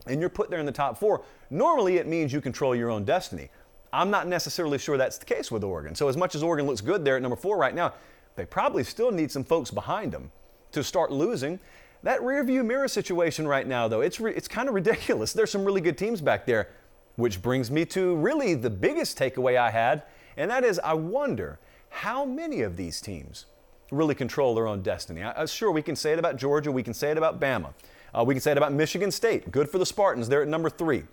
and 0.08 0.20
you're 0.20 0.30
put 0.30 0.50
there 0.50 0.60
in 0.60 0.66
the 0.66 0.72
top 0.72 0.98
four, 0.98 1.24
normally 1.50 1.98
it 1.98 2.08
means 2.08 2.34
you 2.34 2.42
control 2.42 2.76
your 2.76 2.90
own 2.90 3.04
destiny. 3.06 3.50
I'm 3.92 4.10
not 4.10 4.28
necessarily 4.28 4.80
sure 4.80 4.98
that's 4.98 5.18
the 5.18 5.26
case 5.26 5.52
with 5.52 5.64
Oregon. 5.64 5.94
So, 5.94 6.08
as 6.08 6.18
much 6.18 6.34
as 6.34 6.42
Oregon 6.42 6.66
looks 6.66 6.82
good 6.82 7.06
there 7.06 7.16
at 7.16 7.22
number 7.22 7.36
four 7.36 7.58
right 7.58 7.76
now, 7.76 7.94
they 8.36 8.46
probably 8.46 8.84
still 8.84 9.12
need 9.12 9.32
some 9.32 9.44
folks 9.44 9.72
behind 9.72 10.12
them 10.12 10.32
to 10.72 10.84
start 10.84 11.12
losing. 11.12 11.60
That 12.04 12.20
rearview 12.20 12.66
mirror 12.66 12.88
situation 12.88 13.48
right 13.48 13.66
now, 13.66 13.88
though, 13.88 14.02
it's, 14.02 14.20
re- 14.20 14.34
it's 14.34 14.48
kind 14.48 14.68
of 14.68 14.76
ridiculous. 14.76 15.34
There's 15.34 15.52
some 15.52 15.64
really 15.64 15.82
good 15.82 15.98
teams 15.98 16.20
back 16.20 16.46
there, 16.46 16.70
which 17.16 17.42
brings 17.42 17.72
me 17.72 17.86
to 17.86 18.16
really 18.16 18.56
the 18.56 18.70
biggest 18.70 19.18
takeaway 19.18 19.58
I 19.58 19.72
had, 19.72 20.04
and 20.36 20.52
that 20.52 20.64
is 20.64 20.80
I 20.80 20.94
wonder 20.96 21.60
how 21.90 22.26
many 22.26 22.62
of 22.62 22.76
these 22.76 23.00
teams 23.00 23.46
really 23.92 24.16
control 24.16 24.56
their 24.56 24.68
own 24.68 24.82
destiny. 24.82 25.24
I, 25.24 25.46
sure, 25.46 25.72
we 25.72 25.84
can 25.84 25.96
say 25.96 26.14
it 26.14 26.20
about 26.20 26.38
Georgia, 26.38 26.72
we 26.72 26.84
can 26.84 26.94
say 26.94 27.12
it 27.12 27.18
about 27.18 27.40
Bama, 27.40 27.74
uh, 28.14 28.24
we 28.26 28.34
can 28.34 28.42
say 28.42 28.52
it 28.52 28.58
about 28.58 28.74
Michigan 28.74 29.12
State. 29.12 29.52
Good 29.52 29.70
for 29.70 29.78
the 29.78 29.86
Spartans, 29.86 30.28
they're 30.28 30.42
at 30.42 30.48
number 30.48 30.70
three. 30.70 31.04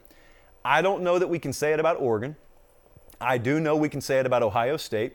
I 0.65 0.83
don't 0.83 1.03
know 1.03 1.19
that 1.19 1.29
we 1.29 1.39
can 1.39 1.53
say 1.53 1.73
it 1.73 1.81
about 1.81 2.01
Oregon. 2.01 2.37
I 3.21 3.39
do 3.39 3.61
know 3.61 3.77
we 3.77 3.89
can 3.89 4.01
say 4.01 4.19
it 4.19 4.27
about 4.27 4.43
Ohio 4.43 4.77
State. 4.77 5.15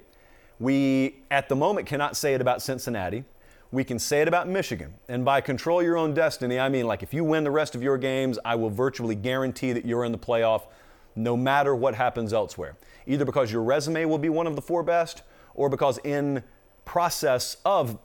We, 0.59 1.17
at 1.31 1.49
the 1.49 1.55
moment, 1.55 1.87
cannot 1.87 2.15
say 2.15 2.33
it 2.33 2.41
about 2.41 2.61
Cincinnati. 2.61 3.23
We 3.71 3.83
can 3.83 3.99
say 3.99 4.21
it 4.21 4.27
about 4.27 4.47
Michigan. 4.47 4.93
And 5.09 5.25
by 5.25 5.41
control 5.41 5.83
your 5.83 5.97
own 5.97 6.13
destiny, 6.13 6.59
I 6.59 6.69
mean 6.69 6.87
like 6.87 7.03
if 7.03 7.13
you 7.13 7.23
win 7.23 7.43
the 7.43 7.51
rest 7.51 7.75
of 7.75 7.83
your 7.83 7.97
games, 7.97 8.39
I 8.45 8.55
will 8.55 8.69
virtually 8.69 9.15
guarantee 9.15 9.73
that 9.73 9.85
you're 9.85 10.05
in 10.05 10.11
the 10.11 10.17
playoff 10.17 10.63
no 11.15 11.35
matter 11.35 11.75
what 11.75 11.95
happens 11.95 12.33
elsewhere. 12.33 12.77
Either 13.05 13.25
because 13.25 13.51
your 13.51 13.63
resume 13.63 14.05
will 14.05 14.17
be 14.17 14.29
one 14.29 14.47
of 14.47 14.55
the 14.55 14.61
four 14.61 14.83
best 14.83 15.23
or 15.53 15.69
because 15.69 15.97
in 16.03 16.43
process 16.85 17.57
of 17.65 17.97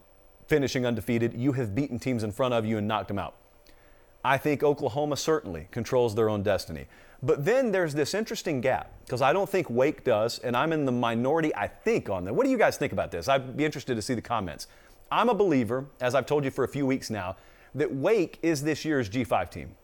finishing 0.47 0.87
undefeated, 0.87 1.35
you 1.35 1.53
have 1.53 1.75
beaten 1.75 1.99
teams 1.99 2.25
in 2.25 2.33
front 2.33 2.55
of 2.55 2.65
you 2.65 2.79
and 2.79 2.89
knocked 2.89 3.09
them 3.09 3.19
out. 3.19 3.37
I 4.25 4.37
think 4.37 4.63
Oklahoma 4.63 5.17
certainly 5.17 5.69
controls 5.71 6.15
their 6.15 6.29
own 6.29 6.43
destiny. 6.43 6.87
But 7.23 7.45
then 7.45 7.71
there's 7.71 7.95
this 7.95 8.15
interesting 8.15 8.61
gap 8.61 8.93
because 9.05 9.21
I 9.21 9.33
don't 9.33 9.49
think 9.49 9.69
Wake 9.69 10.05
does, 10.05 10.39
and 10.39 10.57
I'm 10.57 10.73
in 10.73 10.87
the 10.87 10.93
minority, 10.93 11.55
I 11.55 11.67
think, 11.67 12.09
on 12.09 12.25
that. 12.25 12.35
What 12.35 12.45
do 12.45 12.51
you 12.51 12.57
guys 12.59 12.79
think 12.79 12.93
about 12.93 13.11
this? 13.11 13.29
I'd 13.29 13.57
be 13.57 13.65
interested 13.65 13.95
to 13.95 14.03
see 14.03 14.15
the 14.15 14.23
comments. 14.23 14.69
I'm 15.13 15.29
a 15.29 15.35
believer, 15.35 15.87
as 16.01 16.15
I've 16.15 16.27
told 16.27 16.45
you 16.45 16.51
for 16.51 16.65
a 16.65 16.69
few 16.69 16.87
weeks 16.87 17.11
now, 17.11 17.37
that 17.75 17.93
Wake 17.93 18.39
is 18.43 18.63
this 18.63 18.85
year's 18.85 19.11
G5 19.11 19.51
team. 19.51 19.77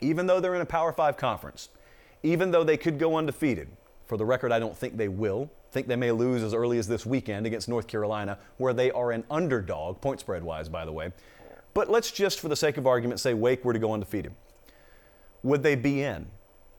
even 0.00 0.26
though 0.26 0.40
they're 0.40 0.54
in 0.54 0.60
a 0.60 0.66
Power 0.66 0.92
Five 0.92 1.16
conference, 1.16 1.70
even 2.22 2.50
though 2.50 2.64
they 2.64 2.76
could 2.76 2.98
go 2.98 3.16
undefeated, 3.16 3.68
for 4.06 4.16
the 4.16 4.24
record, 4.24 4.52
I 4.52 4.58
don't 4.58 4.76
think 4.76 4.96
they 4.96 5.08
will. 5.08 5.50
Think 5.70 5.86
they 5.86 5.96
may 5.96 6.10
lose 6.12 6.42
as 6.42 6.54
early 6.54 6.78
as 6.78 6.88
this 6.88 7.04
weekend 7.04 7.46
against 7.46 7.68
North 7.68 7.86
Carolina, 7.86 8.38
where 8.56 8.72
they 8.72 8.90
are 8.90 9.12
an 9.12 9.24
underdog, 9.30 10.00
point 10.00 10.18
spread 10.18 10.42
wise, 10.42 10.68
by 10.68 10.84
the 10.86 10.92
way. 10.92 11.12
But 11.74 11.90
let's 11.90 12.10
just, 12.10 12.40
for 12.40 12.48
the 12.48 12.56
sake 12.56 12.78
of 12.78 12.86
argument, 12.86 13.20
say 13.20 13.34
Wake 13.34 13.64
were 13.64 13.74
to 13.74 13.78
go 13.78 13.92
undefeated. 13.92 14.32
Would 15.42 15.62
they 15.62 15.74
be 15.74 16.02
in? 16.02 16.26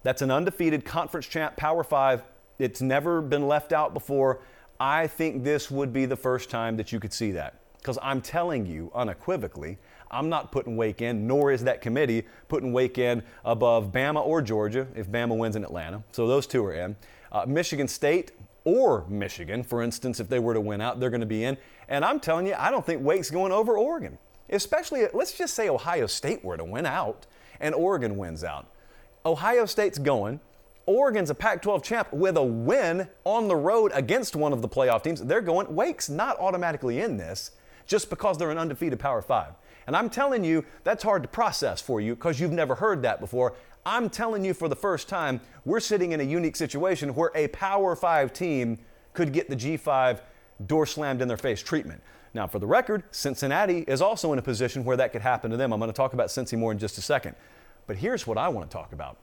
That's 0.03 0.21
an 0.21 0.31
undefeated 0.31 0.85
conference 0.85 1.27
champ, 1.27 1.57
Power 1.57 1.83
Five. 1.83 2.23
It's 2.57 2.81
never 2.81 3.21
been 3.21 3.47
left 3.47 3.73
out 3.73 3.93
before. 3.93 4.41
I 4.79 5.07
think 5.07 5.43
this 5.43 5.69
would 5.69 5.91
be 5.91 6.05
the 6.05 6.15
first 6.15 6.49
time 6.49 6.77
that 6.77 6.91
you 6.91 6.99
could 6.99 7.13
see 7.13 7.31
that. 7.31 7.55
Because 7.77 7.97
I'm 8.01 8.21
telling 8.21 8.65
you 8.65 8.91
unequivocally, 8.93 9.77
I'm 10.11 10.29
not 10.29 10.51
putting 10.51 10.75
Wake 10.75 11.01
in, 11.01 11.27
nor 11.27 11.51
is 11.51 11.63
that 11.63 11.81
committee 11.81 12.25
putting 12.47 12.73
Wake 12.73 12.97
in 12.97 13.23
above 13.45 13.91
Bama 13.91 14.25
or 14.25 14.41
Georgia 14.41 14.87
if 14.95 15.09
Bama 15.09 15.37
wins 15.37 15.55
in 15.55 15.63
Atlanta. 15.63 16.03
So 16.11 16.27
those 16.27 16.47
two 16.47 16.65
are 16.65 16.73
in. 16.73 16.95
Uh, 17.31 17.45
Michigan 17.47 17.87
State 17.87 18.31
or 18.63 19.05
Michigan, 19.07 19.63
for 19.63 19.81
instance, 19.81 20.19
if 20.19 20.27
they 20.27 20.39
were 20.39 20.53
to 20.53 20.61
win 20.61 20.81
out, 20.81 20.99
they're 20.99 21.09
going 21.09 21.21
to 21.21 21.27
be 21.27 21.43
in. 21.43 21.57
And 21.87 22.03
I'm 22.03 22.19
telling 22.19 22.47
you, 22.47 22.55
I 22.57 22.71
don't 22.71 22.85
think 22.85 23.03
Wake's 23.03 23.31
going 23.31 23.51
over 23.51 23.77
Oregon. 23.77 24.17
Especially, 24.49 25.05
let's 25.13 25.37
just 25.37 25.53
say 25.53 25.69
Ohio 25.69 26.07
State 26.07 26.43
were 26.43 26.57
to 26.57 26.65
win 26.65 26.85
out 26.85 27.27
and 27.59 27.75
Oregon 27.75 28.17
wins 28.17 28.43
out. 28.43 28.67
Ohio 29.25 29.65
State's 29.65 29.97
going. 29.97 30.39
Oregon's 30.85 31.29
a 31.29 31.35
Pac 31.35 31.61
12 31.61 31.83
champ 31.83 32.11
with 32.11 32.35
a 32.35 32.43
win 32.43 33.07
on 33.23 33.47
the 33.47 33.55
road 33.55 33.91
against 33.93 34.35
one 34.35 34.53
of 34.53 34.61
the 34.61 34.69
playoff 34.69 35.03
teams. 35.03 35.21
They're 35.21 35.41
going. 35.41 35.75
Wake's 35.75 36.09
not 36.09 36.39
automatically 36.39 36.99
in 36.99 37.17
this 37.17 37.51
just 37.85 38.09
because 38.09 38.37
they're 38.37 38.51
an 38.51 38.57
undefeated 38.57 38.99
Power 38.99 39.21
Five. 39.21 39.53
And 39.85 39.95
I'm 39.95 40.09
telling 40.09 40.43
you, 40.43 40.65
that's 40.83 41.03
hard 41.03 41.23
to 41.23 41.29
process 41.29 41.81
for 41.81 42.01
you 42.01 42.15
because 42.15 42.39
you've 42.39 42.51
never 42.51 42.75
heard 42.75 43.01
that 43.03 43.19
before. 43.19 43.55
I'm 43.85 44.09
telling 44.09 44.45
you 44.45 44.53
for 44.53 44.67
the 44.67 44.75
first 44.75 45.09
time, 45.09 45.41
we're 45.65 45.79
sitting 45.79 46.11
in 46.11 46.19
a 46.19 46.23
unique 46.23 46.55
situation 46.55 47.15
where 47.15 47.31
a 47.33 47.47
Power 47.49 47.95
5 47.95 48.33
team 48.33 48.77
could 49.13 49.33
get 49.33 49.49
the 49.49 49.55
G5 49.55 50.21
door 50.65 50.85
slammed 50.85 51.21
in 51.21 51.27
their 51.27 51.37
face 51.37 51.61
treatment. 51.61 52.01
Now, 52.33 52.45
for 52.45 52.59
the 52.59 52.67
record, 52.67 53.03
Cincinnati 53.11 53.79
is 53.87 54.01
also 54.01 54.31
in 54.33 54.39
a 54.39 54.43
position 54.43 54.85
where 54.85 54.97
that 54.97 55.11
could 55.11 55.21
happen 55.21 55.49
to 55.51 55.57
them. 55.57 55.73
I'm 55.73 55.79
going 55.79 55.91
to 55.91 55.97
talk 55.97 56.13
about 56.13 56.27
Cincy 56.27 56.57
more 56.57 56.71
in 56.71 56.77
just 56.77 56.97
a 56.97 57.01
second. 57.01 57.35
But 57.89 57.97
here's 57.97 58.27
what 58.27 58.37
I 58.37 58.49
want 58.49 58.69
to 58.69 58.77
talk 58.77 58.93
about. 58.93 59.17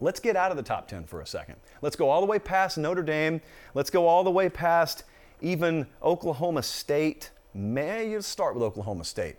Let's 0.00 0.18
get 0.18 0.34
out 0.34 0.50
of 0.50 0.56
the 0.56 0.64
top 0.64 0.88
10 0.88 1.04
for 1.04 1.20
a 1.20 1.26
second. 1.26 1.54
Let's 1.80 1.94
go 1.94 2.10
all 2.10 2.20
the 2.20 2.26
way 2.26 2.40
past 2.40 2.76
Notre 2.76 3.04
Dame. 3.04 3.40
Let's 3.72 3.88
go 3.88 4.08
all 4.08 4.24
the 4.24 4.32
way 4.32 4.48
past 4.48 5.04
even 5.40 5.86
Oklahoma 6.02 6.64
State. 6.64 7.30
May 7.54 8.10
you 8.10 8.20
start 8.20 8.54
with 8.54 8.64
Oklahoma 8.64 9.04
State. 9.04 9.36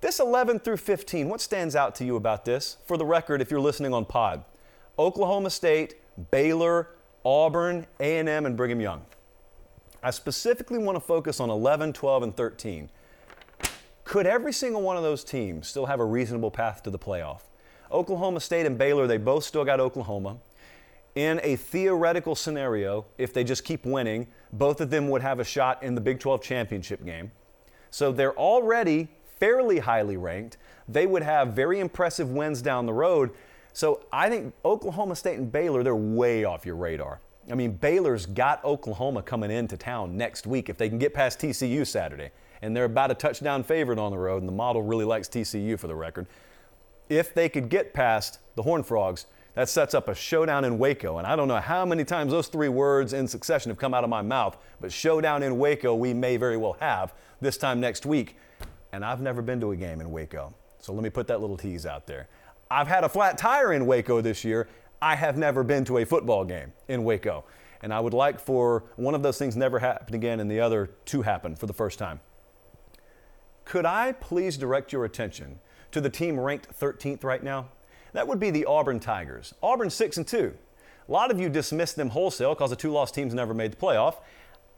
This 0.00 0.20
11 0.20 0.60
through 0.60 0.76
15, 0.76 1.28
what 1.28 1.40
stands 1.40 1.74
out 1.74 1.96
to 1.96 2.04
you 2.04 2.14
about 2.14 2.44
this? 2.44 2.76
For 2.86 2.96
the 2.96 3.04
record, 3.04 3.42
if 3.42 3.50
you're 3.50 3.58
listening 3.58 3.92
on 3.92 4.04
pod, 4.04 4.44
Oklahoma 4.96 5.50
State, 5.50 5.96
Baylor, 6.30 6.90
Auburn, 7.24 7.88
A&M, 7.98 8.46
and 8.46 8.56
Brigham 8.56 8.80
Young. 8.80 9.04
I 10.00 10.12
specifically 10.12 10.78
want 10.78 10.94
to 10.94 11.00
focus 11.00 11.40
on 11.40 11.50
11, 11.50 11.92
12, 11.92 12.22
and 12.22 12.36
13. 12.36 12.88
Could 14.04 14.28
every 14.28 14.52
single 14.52 14.80
one 14.80 14.96
of 14.96 15.02
those 15.02 15.24
teams 15.24 15.66
still 15.66 15.86
have 15.86 15.98
a 15.98 16.04
reasonable 16.04 16.52
path 16.52 16.84
to 16.84 16.90
the 16.90 16.98
playoff? 17.00 17.40
Oklahoma 17.90 18.40
State 18.40 18.66
and 18.66 18.76
Baylor, 18.76 19.06
they 19.06 19.16
both 19.16 19.44
still 19.44 19.64
got 19.64 19.80
Oklahoma. 19.80 20.38
In 21.14 21.40
a 21.42 21.56
theoretical 21.56 22.34
scenario, 22.34 23.06
if 23.16 23.32
they 23.32 23.42
just 23.42 23.64
keep 23.64 23.84
winning, 23.84 24.26
both 24.52 24.80
of 24.80 24.90
them 24.90 25.08
would 25.08 25.22
have 25.22 25.40
a 25.40 25.44
shot 25.44 25.82
in 25.82 25.94
the 25.94 26.00
Big 26.00 26.20
12 26.20 26.42
championship 26.42 27.04
game. 27.04 27.32
So 27.90 28.12
they're 28.12 28.36
already 28.36 29.08
fairly 29.38 29.78
highly 29.78 30.16
ranked. 30.16 30.58
They 30.88 31.06
would 31.06 31.22
have 31.22 31.54
very 31.54 31.80
impressive 31.80 32.30
wins 32.30 32.62
down 32.62 32.86
the 32.86 32.92
road. 32.92 33.30
So 33.72 34.04
I 34.12 34.28
think 34.28 34.54
Oklahoma 34.64 35.16
State 35.16 35.38
and 35.38 35.50
Baylor, 35.50 35.82
they're 35.82 35.96
way 35.96 36.44
off 36.44 36.66
your 36.66 36.76
radar. 36.76 37.20
I 37.50 37.54
mean, 37.54 37.72
Baylor's 37.72 38.26
got 38.26 38.62
Oklahoma 38.64 39.22
coming 39.22 39.50
into 39.50 39.76
town 39.76 40.16
next 40.16 40.46
week 40.46 40.68
if 40.68 40.76
they 40.76 40.88
can 40.88 40.98
get 40.98 41.14
past 41.14 41.40
TCU 41.40 41.86
Saturday. 41.86 42.30
And 42.60 42.76
they're 42.76 42.84
about 42.84 43.10
a 43.10 43.14
touchdown 43.14 43.62
favorite 43.62 43.98
on 43.98 44.10
the 44.10 44.18
road, 44.18 44.42
and 44.42 44.48
the 44.48 44.52
model 44.52 44.82
really 44.82 45.04
likes 45.04 45.28
TCU 45.28 45.78
for 45.78 45.86
the 45.86 45.94
record. 45.94 46.26
If 47.08 47.34
they 47.34 47.48
could 47.48 47.68
get 47.68 47.94
past 47.94 48.38
the 48.54 48.62
Horned 48.62 48.86
Frogs, 48.86 49.26
that 49.54 49.68
sets 49.68 49.94
up 49.94 50.08
a 50.08 50.14
showdown 50.14 50.64
in 50.64 50.78
Waco. 50.78 51.18
And 51.18 51.26
I 51.26 51.34
don't 51.34 51.48
know 51.48 51.60
how 51.60 51.84
many 51.84 52.04
times 52.04 52.30
those 52.30 52.48
three 52.48 52.68
words 52.68 53.12
in 53.12 53.26
succession 53.26 53.70
have 53.70 53.78
come 53.78 53.94
out 53.94 54.04
of 54.04 54.10
my 54.10 54.22
mouth, 54.22 54.56
but 54.80 54.92
showdown 54.92 55.42
in 55.42 55.58
Waco 55.58 55.94
we 55.94 56.14
may 56.14 56.36
very 56.36 56.56
well 56.56 56.76
have 56.80 57.12
this 57.40 57.56
time 57.56 57.80
next 57.80 58.06
week 58.06 58.36
and 58.92 59.04
I've 59.04 59.20
never 59.20 59.42
been 59.42 59.60
to 59.60 59.72
a 59.72 59.76
game 59.76 60.00
in 60.00 60.10
Waco. 60.10 60.54
So 60.78 60.92
let 60.92 61.02
me 61.02 61.10
put 61.10 61.26
that 61.26 61.40
little 61.40 61.56
tease 61.56 61.86
out 61.86 62.06
there. 62.06 62.28
I've 62.70 62.88
had 62.88 63.04
a 63.04 63.08
flat 63.08 63.38
tire 63.38 63.72
in 63.72 63.86
Waco 63.86 64.20
this 64.20 64.44
year. 64.44 64.68
I 65.00 65.14
have 65.14 65.36
never 65.36 65.62
been 65.62 65.84
to 65.86 65.98
a 65.98 66.04
football 66.04 66.44
game 66.44 66.72
in 66.88 67.04
Waco. 67.04 67.44
And 67.82 67.92
I 67.92 68.00
would 68.00 68.14
like 68.14 68.40
for 68.40 68.84
one 68.96 69.14
of 69.14 69.22
those 69.22 69.38
things 69.38 69.56
never 69.56 69.78
happen 69.78 70.14
again 70.14 70.40
and 70.40 70.50
the 70.50 70.60
other 70.60 70.90
to 71.06 71.22
happen 71.22 71.54
for 71.54 71.66
the 71.66 71.72
first 71.72 71.98
time. 71.98 72.20
Could 73.64 73.84
I 73.84 74.12
please 74.12 74.56
direct 74.56 74.92
your 74.92 75.04
attention 75.04 75.60
to 75.92 76.00
the 76.00 76.10
team 76.10 76.38
ranked 76.38 76.78
13th 76.78 77.24
right 77.24 77.42
now? 77.42 77.68
That 78.12 78.26
would 78.26 78.40
be 78.40 78.50
the 78.50 78.64
Auburn 78.64 79.00
Tigers. 79.00 79.54
Auburn 79.62 79.90
6 79.90 80.16
and 80.16 80.26
2. 80.26 80.54
A 81.08 81.12
lot 81.12 81.30
of 81.30 81.40
you 81.40 81.48
dismissed 81.48 81.96
them 81.96 82.10
wholesale 82.10 82.54
because 82.54 82.70
the 82.70 82.76
two 82.76 82.90
lost 82.90 83.14
teams 83.14 83.32
never 83.32 83.54
made 83.54 83.72
the 83.72 83.76
playoff. 83.76 84.16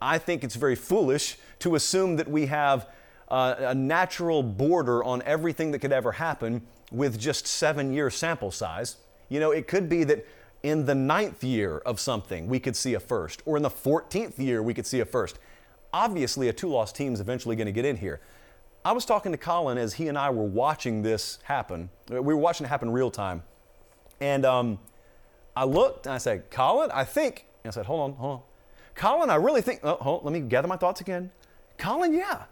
I 0.00 0.18
think 0.18 0.44
it's 0.44 0.54
very 0.54 0.76
foolish 0.76 1.36
to 1.60 1.74
assume 1.74 2.16
that 2.16 2.28
we 2.28 2.46
have 2.46 2.88
uh, 3.28 3.54
a 3.58 3.74
natural 3.74 4.42
border 4.42 5.04
on 5.04 5.22
everything 5.22 5.70
that 5.72 5.80
could 5.80 5.92
ever 5.92 6.12
happen 6.12 6.62
with 6.90 7.18
just 7.18 7.46
seven 7.46 7.92
year 7.92 8.10
sample 8.10 8.50
size. 8.50 8.96
You 9.28 9.40
know, 9.40 9.50
it 9.50 9.68
could 9.68 9.88
be 9.88 10.04
that 10.04 10.26
in 10.62 10.84
the 10.86 10.94
ninth 10.94 11.42
year 11.42 11.78
of 11.78 11.98
something 12.00 12.46
we 12.46 12.60
could 12.60 12.76
see 12.76 12.94
a 12.94 13.00
first, 13.00 13.42
or 13.44 13.56
in 13.56 13.62
the 13.62 13.70
14th 13.70 14.38
year 14.38 14.62
we 14.62 14.74
could 14.74 14.86
see 14.86 15.00
a 15.00 15.04
first. 15.04 15.38
Obviously, 15.92 16.48
a 16.48 16.52
two 16.52 16.68
loss 16.68 16.92
team 16.92 17.12
is 17.12 17.20
eventually 17.20 17.56
going 17.56 17.66
to 17.66 17.72
get 17.72 17.84
in 17.84 17.96
here. 17.96 18.20
I 18.84 18.92
was 18.92 19.04
talking 19.04 19.32
to 19.32 19.38
Colin 19.38 19.76
as 19.76 19.94
he 19.94 20.08
and 20.08 20.16
I 20.16 20.30
were 20.30 20.44
watching 20.44 21.02
this 21.02 21.38
happen. 21.42 21.90
We 22.08 22.20
were 22.20 22.36
watching 22.36 22.64
it 22.64 22.70
happen 22.70 22.90
real 22.90 23.10
time. 23.10 23.42
And 24.20 24.46
um, 24.46 24.78
I 25.54 25.64
looked 25.64 26.06
and 26.06 26.14
I 26.14 26.18
said, 26.18 26.50
Colin, 26.50 26.90
I 26.92 27.04
think, 27.04 27.46
and 27.62 27.70
I 27.70 27.74
said, 27.74 27.86
hold 27.86 28.00
on, 28.00 28.12
hold 28.14 28.32
on. 28.32 28.42
Colin, 28.94 29.30
I 29.30 29.36
really 29.36 29.60
think, 29.60 29.80
oh, 29.82 29.96
hold, 29.96 30.24
let 30.24 30.32
me 30.32 30.40
gather 30.40 30.68
my 30.68 30.76
thoughts 30.76 31.00
again. 31.00 31.30
Colin, 31.76 32.14
yeah, 32.14 32.44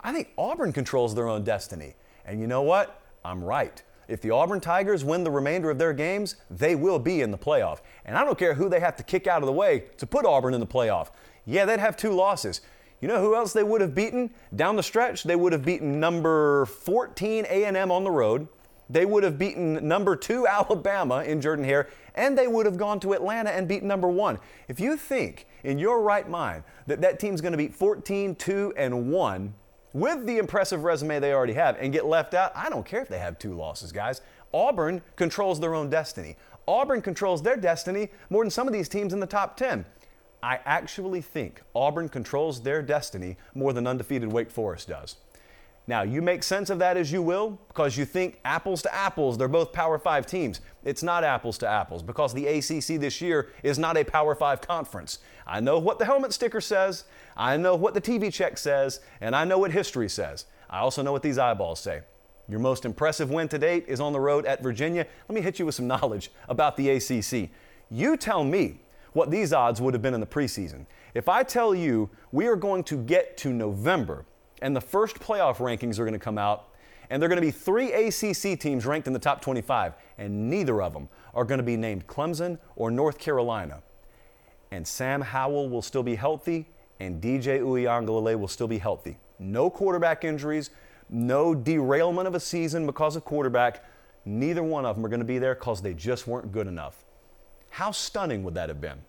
I 0.00 0.12
think 0.12 0.30
Auburn 0.38 0.72
controls 0.72 1.14
their 1.14 1.28
own 1.28 1.42
destiny. 1.42 1.94
And 2.24 2.40
you 2.40 2.46
know 2.46 2.62
what? 2.62 3.00
I'm 3.24 3.42
right. 3.42 3.82
If 4.08 4.20
the 4.20 4.30
Auburn 4.30 4.60
Tigers 4.60 5.04
win 5.04 5.24
the 5.24 5.30
remainder 5.30 5.70
of 5.70 5.78
their 5.78 5.92
games, 5.92 6.36
they 6.50 6.74
will 6.74 6.98
be 6.98 7.22
in 7.22 7.30
the 7.30 7.38
playoff. 7.38 7.80
And 8.04 8.16
I 8.16 8.24
don't 8.24 8.38
care 8.38 8.54
who 8.54 8.68
they 8.68 8.80
have 8.80 8.96
to 8.96 9.02
kick 9.02 9.26
out 9.26 9.42
of 9.42 9.46
the 9.46 9.52
way 9.52 9.84
to 9.96 10.06
put 10.06 10.26
Auburn 10.26 10.54
in 10.54 10.60
the 10.60 10.66
playoff. 10.66 11.10
Yeah, 11.44 11.64
they'd 11.64 11.80
have 11.80 11.96
two 11.96 12.12
losses. 12.12 12.60
You 13.02 13.08
know 13.08 13.20
who 13.20 13.34
else 13.34 13.52
they 13.52 13.64
would 13.64 13.80
have 13.80 13.96
beaten 13.96 14.30
down 14.54 14.76
the 14.76 14.82
stretch? 14.82 15.24
They 15.24 15.34
would 15.34 15.52
have 15.52 15.64
beaten 15.64 15.98
number 15.98 16.66
14 16.66 17.44
A&M 17.50 17.90
on 17.90 18.04
the 18.04 18.12
road. 18.12 18.46
They 18.88 19.04
would 19.04 19.24
have 19.24 19.38
beaten 19.38 19.86
number 19.86 20.14
2 20.14 20.46
Alabama 20.48 21.24
in 21.24 21.40
Jordan 21.40 21.64
Hare 21.64 21.88
and 22.14 22.38
they 22.38 22.46
would 22.46 22.64
have 22.64 22.76
gone 22.76 23.00
to 23.00 23.12
Atlanta 23.12 23.50
and 23.50 23.66
beaten 23.66 23.88
number 23.88 24.08
1. 24.08 24.38
If 24.68 24.78
you 24.78 24.96
think 24.96 25.48
in 25.64 25.78
your 25.78 26.00
right 26.00 26.28
mind 26.28 26.62
that 26.86 27.00
that 27.00 27.18
team's 27.18 27.40
going 27.40 27.52
to 27.52 27.58
beat 27.58 27.74
14, 27.74 28.36
2 28.36 28.74
and 28.76 29.10
1 29.10 29.54
with 29.94 30.24
the 30.24 30.38
impressive 30.38 30.84
resume 30.84 31.18
they 31.18 31.32
already 31.32 31.54
have 31.54 31.76
and 31.80 31.92
get 31.92 32.06
left 32.06 32.34
out, 32.34 32.52
I 32.54 32.70
don't 32.70 32.86
care 32.86 33.00
if 33.00 33.08
they 33.08 33.18
have 33.18 33.36
two 33.36 33.54
losses, 33.54 33.90
guys. 33.90 34.20
Auburn 34.54 35.02
controls 35.16 35.58
their 35.58 35.74
own 35.74 35.90
destiny. 35.90 36.36
Auburn 36.68 37.02
controls 37.02 37.42
their 37.42 37.56
destiny 37.56 38.10
more 38.30 38.44
than 38.44 38.50
some 38.50 38.68
of 38.68 38.72
these 38.72 38.88
teams 38.88 39.12
in 39.12 39.18
the 39.18 39.26
top 39.26 39.56
10. 39.56 39.84
I 40.42 40.58
actually 40.64 41.20
think 41.20 41.62
Auburn 41.74 42.08
controls 42.08 42.62
their 42.62 42.82
destiny 42.82 43.36
more 43.54 43.72
than 43.72 43.86
undefeated 43.86 44.32
Wake 44.32 44.50
Forest 44.50 44.88
does. 44.88 45.16
Now, 45.86 46.02
you 46.02 46.22
make 46.22 46.44
sense 46.44 46.70
of 46.70 46.78
that 46.78 46.96
as 46.96 47.10
you 47.10 47.22
will 47.22 47.58
because 47.68 47.96
you 47.96 48.04
think 48.04 48.40
apples 48.44 48.82
to 48.82 48.94
apples, 48.94 49.36
they're 49.36 49.48
both 49.48 49.72
Power 49.72 49.98
5 49.98 50.26
teams. 50.26 50.60
It's 50.84 51.02
not 51.02 51.24
apples 51.24 51.58
to 51.58 51.68
apples 51.68 52.02
because 52.02 52.32
the 52.32 52.46
ACC 52.46 53.00
this 53.00 53.20
year 53.20 53.50
is 53.64 53.78
not 53.78 53.96
a 53.96 54.04
Power 54.04 54.34
5 54.34 54.60
conference. 54.60 55.18
I 55.44 55.60
know 55.60 55.78
what 55.78 55.98
the 55.98 56.04
helmet 56.04 56.32
sticker 56.32 56.60
says, 56.60 57.04
I 57.36 57.56
know 57.56 57.74
what 57.74 57.94
the 57.94 58.00
TV 58.00 58.32
check 58.32 58.58
says, 58.58 59.00
and 59.20 59.34
I 59.34 59.44
know 59.44 59.58
what 59.58 59.72
history 59.72 60.08
says. 60.08 60.46
I 60.70 60.78
also 60.78 61.02
know 61.02 61.12
what 61.12 61.22
these 61.22 61.38
eyeballs 61.38 61.80
say. 61.80 62.02
Your 62.48 62.60
most 62.60 62.84
impressive 62.84 63.30
win 63.30 63.48
to 63.48 63.58
date 63.58 63.84
is 63.88 64.00
on 64.00 64.12
the 64.12 64.20
road 64.20 64.46
at 64.46 64.62
Virginia. 64.62 65.06
Let 65.28 65.34
me 65.34 65.40
hit 65.40 65.58
you 65.58 65.66
with 65.66 65.74
some 65.74 65.86
knowledge 65.86 66.30
about 66.48 66.76
the 66.76 66.90
ACC. 66.90 67.50
You 67.90 68.16
tell 68.16 68.44
me 68.44 68.80
what 69.12 69.30
these 69.30 69.52
odds 69.52 69.80
would 69.80 69.94
have 69.94 70.02
been 70.02 70.14
in 70.14 70.20
the 70.20 70.26
preseason. 70.26 70.86
If 71.14 71.28
I 71.28 71.42
tell 71.42 71.74
you 71.74 72.10
we 72.30 72.46
are 72.46 72.56
going 72.56 72.84
to 72.84 72.96
get 72.96 73.36
to 73.38 73.52
November 73.52 74.24
and 74.62 74.74
the 74.74 74.80
first 74.80 75.18
playoff 75.18 75.56
rankings 75.56 75.98
are 75.98 76.04
going 76.04 76.12
to 76.12 76.18
come 76.18 76.38
out, 76.38 76.68
and 77.10 77.20
there 77.20 77.26
are 77.26 77.28
going 77.28 77.42
to 77.42 77.46
be 77.46 77.50
three 77.50 77.92
ACC 77.92 78.58
teams 78.58 78.86
ranked 78.86 79.06
in 79.06 79.12
the 79.12 79.18
top 79.18 79.42
25, 79.42 79.94
and 80.16 80.48
neither 80.48 80.80
of 80.80 80.94
them 80.94 81.08
are 81.34 81.44
going 81.44 81.58
to 81.58 81.64
be 81.64 81.76
named 81.76 82.06
Clemson 82.06 82.58
or 82.76 82.90
North 82.90 83.18
Carolina. 83.18 83.82
And 84.70 84.86
Sam 84.86 85.20
Howell 85.20 85.68
will 85.68 85.82
still 85.82 86.02
be 86.02 86.14
healthy, 86.14 86.68
and 87.00 87.20
DJ 87.20 87.60
Uiagalelei 87.60 88.38
will 88.38 88.48
still 88.48 88.68
be 88.68 88.78
healthy. 88.78 89.18
No 89.38 89.68
quarterback 89.68 90.24
injuries, 90.24 90.70
no 91.10 91.54
derailment 91.54 92.28
of 92.28 92.34
a 92.34 92.40
season 92.40 92.86
because 92.86 93.16
of 93.16 93.24
quarterback. 93.24 93.84
neither 94.24 94.62
one 94.62 94.86
of 94.86 94.94
them 94.94 95.04
are 95.04 95.08
going 95.08 95.20
to 95.20 95.26
be 95.26 95.38
there 95.38 95.54
because 95.54 95.82
they 95.82 95.92
just 95.92 96.28
weren't 96.28 96.52
good 96.52 96.68
enough. 96.68 97.04
How 97.72 97.90
stunning 97.90 98.44
would 98.44 98.54
that 98.54 98.68
have 98.68 98.82
been? 98.82 99.00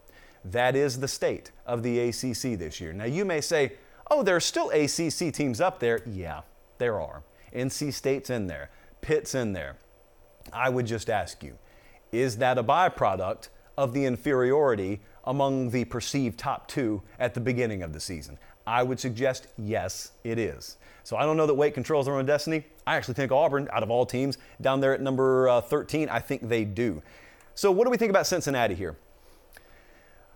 That 0.46 0.78
is 0.78 1.02
the 1.02 1.08
state 1.08 1.52
of 1.66 1.84
the 1.84 2.00
ACC 2.00 2.58
this 2.58 2.80
year. 2.80 2.94
Now, 2.94 3.04
you 3.04 3.26
may 3.26 3.42
say, 3.42 3.74
oh, 4.10 4.24
there 4.24 4.38
are 4.38 4.40
still 4.40 4.70
ACC 4.70 5.34
teams 5.34 5.60
up 5.60 5.80
there. 5.80 6.02
Yeah, 6.06 6.42
there 6.78 7.00
are. 7.02 7.24
NC 7.54 7.94
State's 7.94 8.30
in 8.30 8.48
there, 8.48 8.70
Pitt's 9.02 9.36
in 9.36 9.52
there. 9.52 9.76
I 10.54 10.70
would 10.70 10.86
just 10.86 11.10
ask 11.10 11.44
you, 11.44 11.58
is 12.14 12.38
that 12.38 12.58
a 12.58 12.64
byproduct 12.64 13.50
of 13.78 13.94
the 13.94 14.06
inferiority 14.06 15.02
among 15.26 15.72
the 15.72 15.84
perceived 15.84 16.40
top 16.40 16.70
two 16.70 17.02
at 17.20 17.34
the 17.34 17.42
beginning 17.42 17.84
of 17.84 17.92
the 17.92 18.00
season? 18.00 18.38
I 18.66 18.82
would 18.82 19.00
suggest 19.00 19.48
yes, 19.58 20.14
it 20.24 20.40
is. 20.40 20.78
So 21.04 21.18
I 21.18 21.24
don't 21.24 21.36
know 21.36 21.48
that 21.48 21.54
Wake 21.54 21.74
controls 21.74 22.06
their 22.06 22.16
own 22.16 22.26
destiny. 22.26 22.64
I 22.88 22.96
actually 22.96 23.16
think 23.16 23.34
Auburn, 23.34 23.68
out 23.74 23.84
of 23.84 23.92
all 23.92 24.06
teams, 24.06 24.38
down 24.62 24.80
there 24.80 24.94
at 24.94 25.02
number 25.02 25.50
uh, 25.50 25.60
13, 25.60 26.08
I 26.08 26.20
think 26.20 26.48
they 26.48 26.64
do. 26.64 27.02
So 27.56 27.72
what 27.72 27.86
do 27.86 27.92
we 27.92 27.98
think 27.98 28.10
about 28.10 28.28
Cincinnati 28.28 28.76
here? 28.76 28.96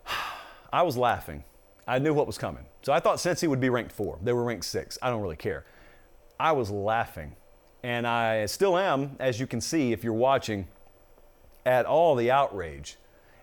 I 0.74 0.84
was 0.84 0.98
laughing. 0.98 1.44
I 1.88 2.00
knew 2.00 2.14
what 2.14 2.28
was 2.28 2.38
coming. 2.38 2.66
So 2.82 2.92
I 2.92 3.00
thought 3.00 3.18
Cincy 3.18 3.48
would 3.48 3.62
be 3.62 3.70
ranked 3.70 3.92
four. 3.92 4.20
They 4.22 4.34
were 4.34 4.44
ranked 4.44 4.66
six. 4.66 4.98
I 5.02 5.10
don't 5.10 5.22
really 5.22 5.38
care. 5.38 5.66
I 6.40 6.52
was 6.52 6.70
laughing. 6.70 7.36
And 7.84 8.06
I 8.06 8.46
still 8.48 8.78
am, 8.78 9.16
as 9.20 9.40
you 9.40 9.48
can 9.48 9.62
see 9.62 9.94
if 9.94 10.04
you're 10.04 10.14
watching, 10.14 10.68
at 11.66 11.86
all 11.86 12.16
the 12.16 12.32
outrage. 12.32 12.98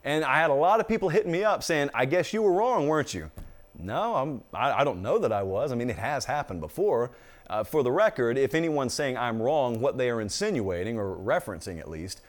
And 0.04 0.25
I 0.25 0.38
had 0.38 0.50
a 0.50 0.54
lot 0.54 0.81
of 0.81 0.88
people 0.88 1.09
hitting 1.09 1.33
me 1.33 1.45
up 1.45 1.62
saying, 1.62 1.90
I 1.95 2.04
guess 2.04 2.33
you 2.33 2.43
were 2.43 2.52
wrong, 2.52 2.87
weren't 2.88 3.14
you? 3.14 3.31
No, 3.78 4.14
I'm, 4.14 4.43
I, 4.52 4.81
I 4.81 4.85
don't 4.85 5.02
know 5.02 5.19
that 5.19 5.33
I 5.33 5.43
was. 5.43 5.73
I 5.73 5.75
mean, 5.75 5.90
it 5.90 5.97
has 5.97 6.26
happened 6.26 6.61
before. 6.61 7.11
Uh, 7.49 7.64
for 7.64 7.83
the 7.83 7.90
record, 7.90 8.38
if 8.38 8.54
anyone's 8.54 8.95
saying 8.95 9.16
I'm 9.16 9.40
wrong, 9.40 9.81
what 9.81 9.99
they 9.99 10.11
are 10.11 10.21
insinuating, 10.21 10.99
or 10.99 11.16
referencing 11.16 11.78
at 11.78 11.90
least, 11.90 12.21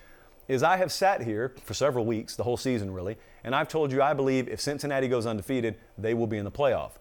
is 0.47 0.63
I 0.63 0.77
have 0.77 0.91
sat 0.91 1.23
here 1.23 1.53
for 1.63 1.73
several 1.73 2.05
weeks, 2.05 2.35
the 2.35 2.43
whole 2.43 2.57
season 2.57 2.93
really, 2.93 3.17
and 3.43 3.55
I've 3.55 3.67
told 3.67 3.91
you 3.91 4.01
I 4.01 4.13
believe 4.13 4.47
if 4.47 4.61
Cincinnati 4.61 5.07
goes 5.07 5.25
undefeated, 5.25 5.75
they 5.97 6.13
will 6.13 6.27
be 6.27 6.37
in 6.37 6.45
the 6.45 6.51
playoff. 6.51 6.91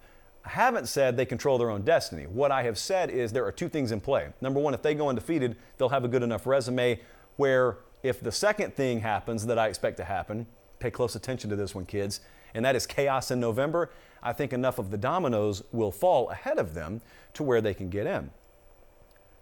I 0.44 0.50
haven't 0.50 0.88
said 0.88 1.16
they 1.16 1.24
control 1.24 1.56
their 1.56 1.70
own 1.70 1.82
destiny. 1.82 2.24
What 2.24 2.50
I 2.50 2.62
have 2.64 2.76
said 2.76 3.10
is 3.10 3.32
there 3.32 3.46
are 3.46 3.52
two 3.52 3.68
things 3.68 3.92
in 3.92 4.00
play. 4.00 4.28
Number 4.40 4.60
one, 4.60 4.74
if 4.74 4.82
they 4.82 4.94
go 4.94 5.08
undefeated, 5.08 5.56
they'll 5.78 5.88
have 5.88 6.04
a 6.04 6.08
good 6.08 6.22
enough 6.22 6.46
resume 6.46 7.00
where 7.36 7.78
if 8.02 8.20
the 8.20 8.32
second 8.32 8.74
thing 8.74 9.00
happens 9.00 9.46
that 9.46 9.58
I 9.58 9.68
expect 9.68 9.96
to 9.96 10.04
happen, 10.04 10.46
pay 10.78 10.90
close 10.90 11.14
attention 11.14 11.48
to 11.50 11.56
this 11.56 11.74
one, 11.74 11.86
kids, 11.86 12.20
and 12.52 12.64
that 12.64 12.76
is 12.76 12.86
chaos 12.86 13.30
in 13.30 13.40
November, 13.40 13.90
I 14.22 14.32
think 14.32 14.52
enough 14.52 14.78
of 14.78 14.90
the 14.90 14.98
dominoes 14.98 15.62
will 15.72 15.90
fall 15.90 16.30
ahead 16.30 16.58
of 16.58 16.74
them 16.74 17.00
to 17.34 17.42
where 17.42 17.60
they 17.60 17.74
can 17.74 17.88
get 17.88 18.06
in. 18.06 18.30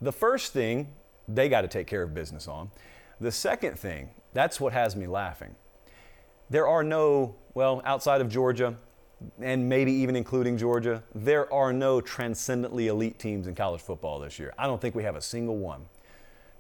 The 0.01 0.13
first 0.13 0.53
thing 0.53 0.93
they 1.29 1.49
got 1.49 1.63
to 1.63 1.69
take 1.69 1.87
care 1.87 2.03
of 2.03 2.15
business 2.15 2.49
on. 2.49 2.71
The 3.23 3.31
second 3.31 3.79
thing, 3.79 4.11
that's 4.33 4.59
what 4.59 4.73
has 4.73 4.97
me 4.97 5.07
laughing. 5.07 5.55
There 6.50 6.67
are 6.67 6.83
no, 6.83 7.37
well, 7.55 7.81
outside 7.85 8.21
of 8.21 8.29
Georgia, 8.29 8.75
and 9.41 9.69
maybe 9.69 9.93
even 9.93 10.17
including 10.17 10.59
Georgia, 10.59 11.05
there 11.14 11.50
are 11.55 11.73
no 11.73 12.00
transcendently 12.00 12.88
elite 12.88 13.21
teams 13.21 13.47
in 13.47 13.55
college 13.55 13.81
football 13.81 14.19
this 14.19 14.41
year. 14.41 14.52
I 14.59 14.67
don't 14.67 14.81
think 14.81 14.97
we 14.97 15.05
have 15.05 15.14
a 15.14 15.21
single 15.23 15.57
one. 15.57 15.87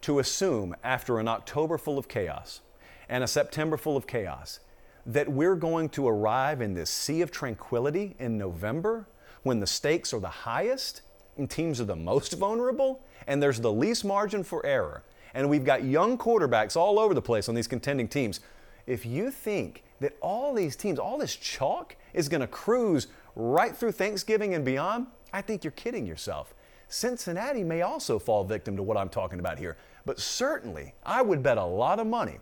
To 0.02 0.20
assume 0.20 0.76
after 0.84 1.18
an 1.18 1.26
October 1.26 1.78
full 1.78 1.98
of 1.98 2.06
chaos 2.06 2.60
and 3.08 3.24
a 3.24 3.26
September 3.26 3.76
full 3.76 3.96
of 3.96 4.06
chaos 4.06 4.60
that 5.04 5.28
we're 5.28 5.56
going 5.56 5.88
to 5.88 6.06
arrive 6.06 6.60
in 6.60 6.74
this 6.74 6.90
sea 6.90 7.22
of 7.22 7.32
tranquility 7.32 8.14
in 8.20 8.38
November 8.38 9.08
when 9.42 9.58
the 9.58 9.66
stakes 9.66 10.14
are 10.14 10.20
the 10.20 10.28
highest 10.28 11.02
and 11.36 11.50
teams 11.50 11.80
are 11.80 11.86
the 11.86 11.96
most 11.96 12.32
vulnerable 12.38 13.04
and 13.26 13.42
there's 13.42 13.58
the 13.58 13.72
least 13.72 14.04
margin 14.04 14.44
for 14.44 14.64
error 14.64 15.02
and 15.34 15.48
we've 15.48 15.64
got 15.64 15.84
young 15.84 16.18
quarterbacks 16.18 16.76
all 16.76 16.98
over 16.98 17.14
the 17.14 17.22
place 17.22 17.48
on 17.48 17.54
these 17.54 17.68
contending 17.68 18.08
teams. 18.08 18.40
If 18.86 19.06
you 19.06 19.30
think 19.30 19.84
that 20.00 20.16
all 20.20 20.52
these 20.54 20.76
teams, 20.76 20.98
all 20.98 21.18
this 21.18 21.36
chalk 21.36 21.96
is 22.12 22.28
going 22.28 22.40
to 22.40 22.46
cruise 22.46 23.06
right 23.36 23.76
through 23.76 23.92
Thanksgiving 23.92 24.54
and 24.54 24.64
beyond, 24.64 25.06
I 25.32 25.40
think 25.40 25.64
you're 25.64 25.70
kidding 25.70 26.06
yourself. 26.06 26.54
Cincinnati 26.88 27.64
may 27.64 27.82
also 27.82 28.18
fall 28.18 28.44
victim 28.44 28.76
to 28.76 28.82
what 28.82 28.96
I'm 28.96 29.08
talking 29.08 29.38
about 29.38 29.58
here, 29.58 29.78
but 30.04 30.20
certainly 30.20 30.92
I 31.06 31.22
would 31.22 31.42
bet 31.42 31.56
a 31.56 31.64
lot 31.64 31.98
of 31.98 32.06
money 32.06 32.38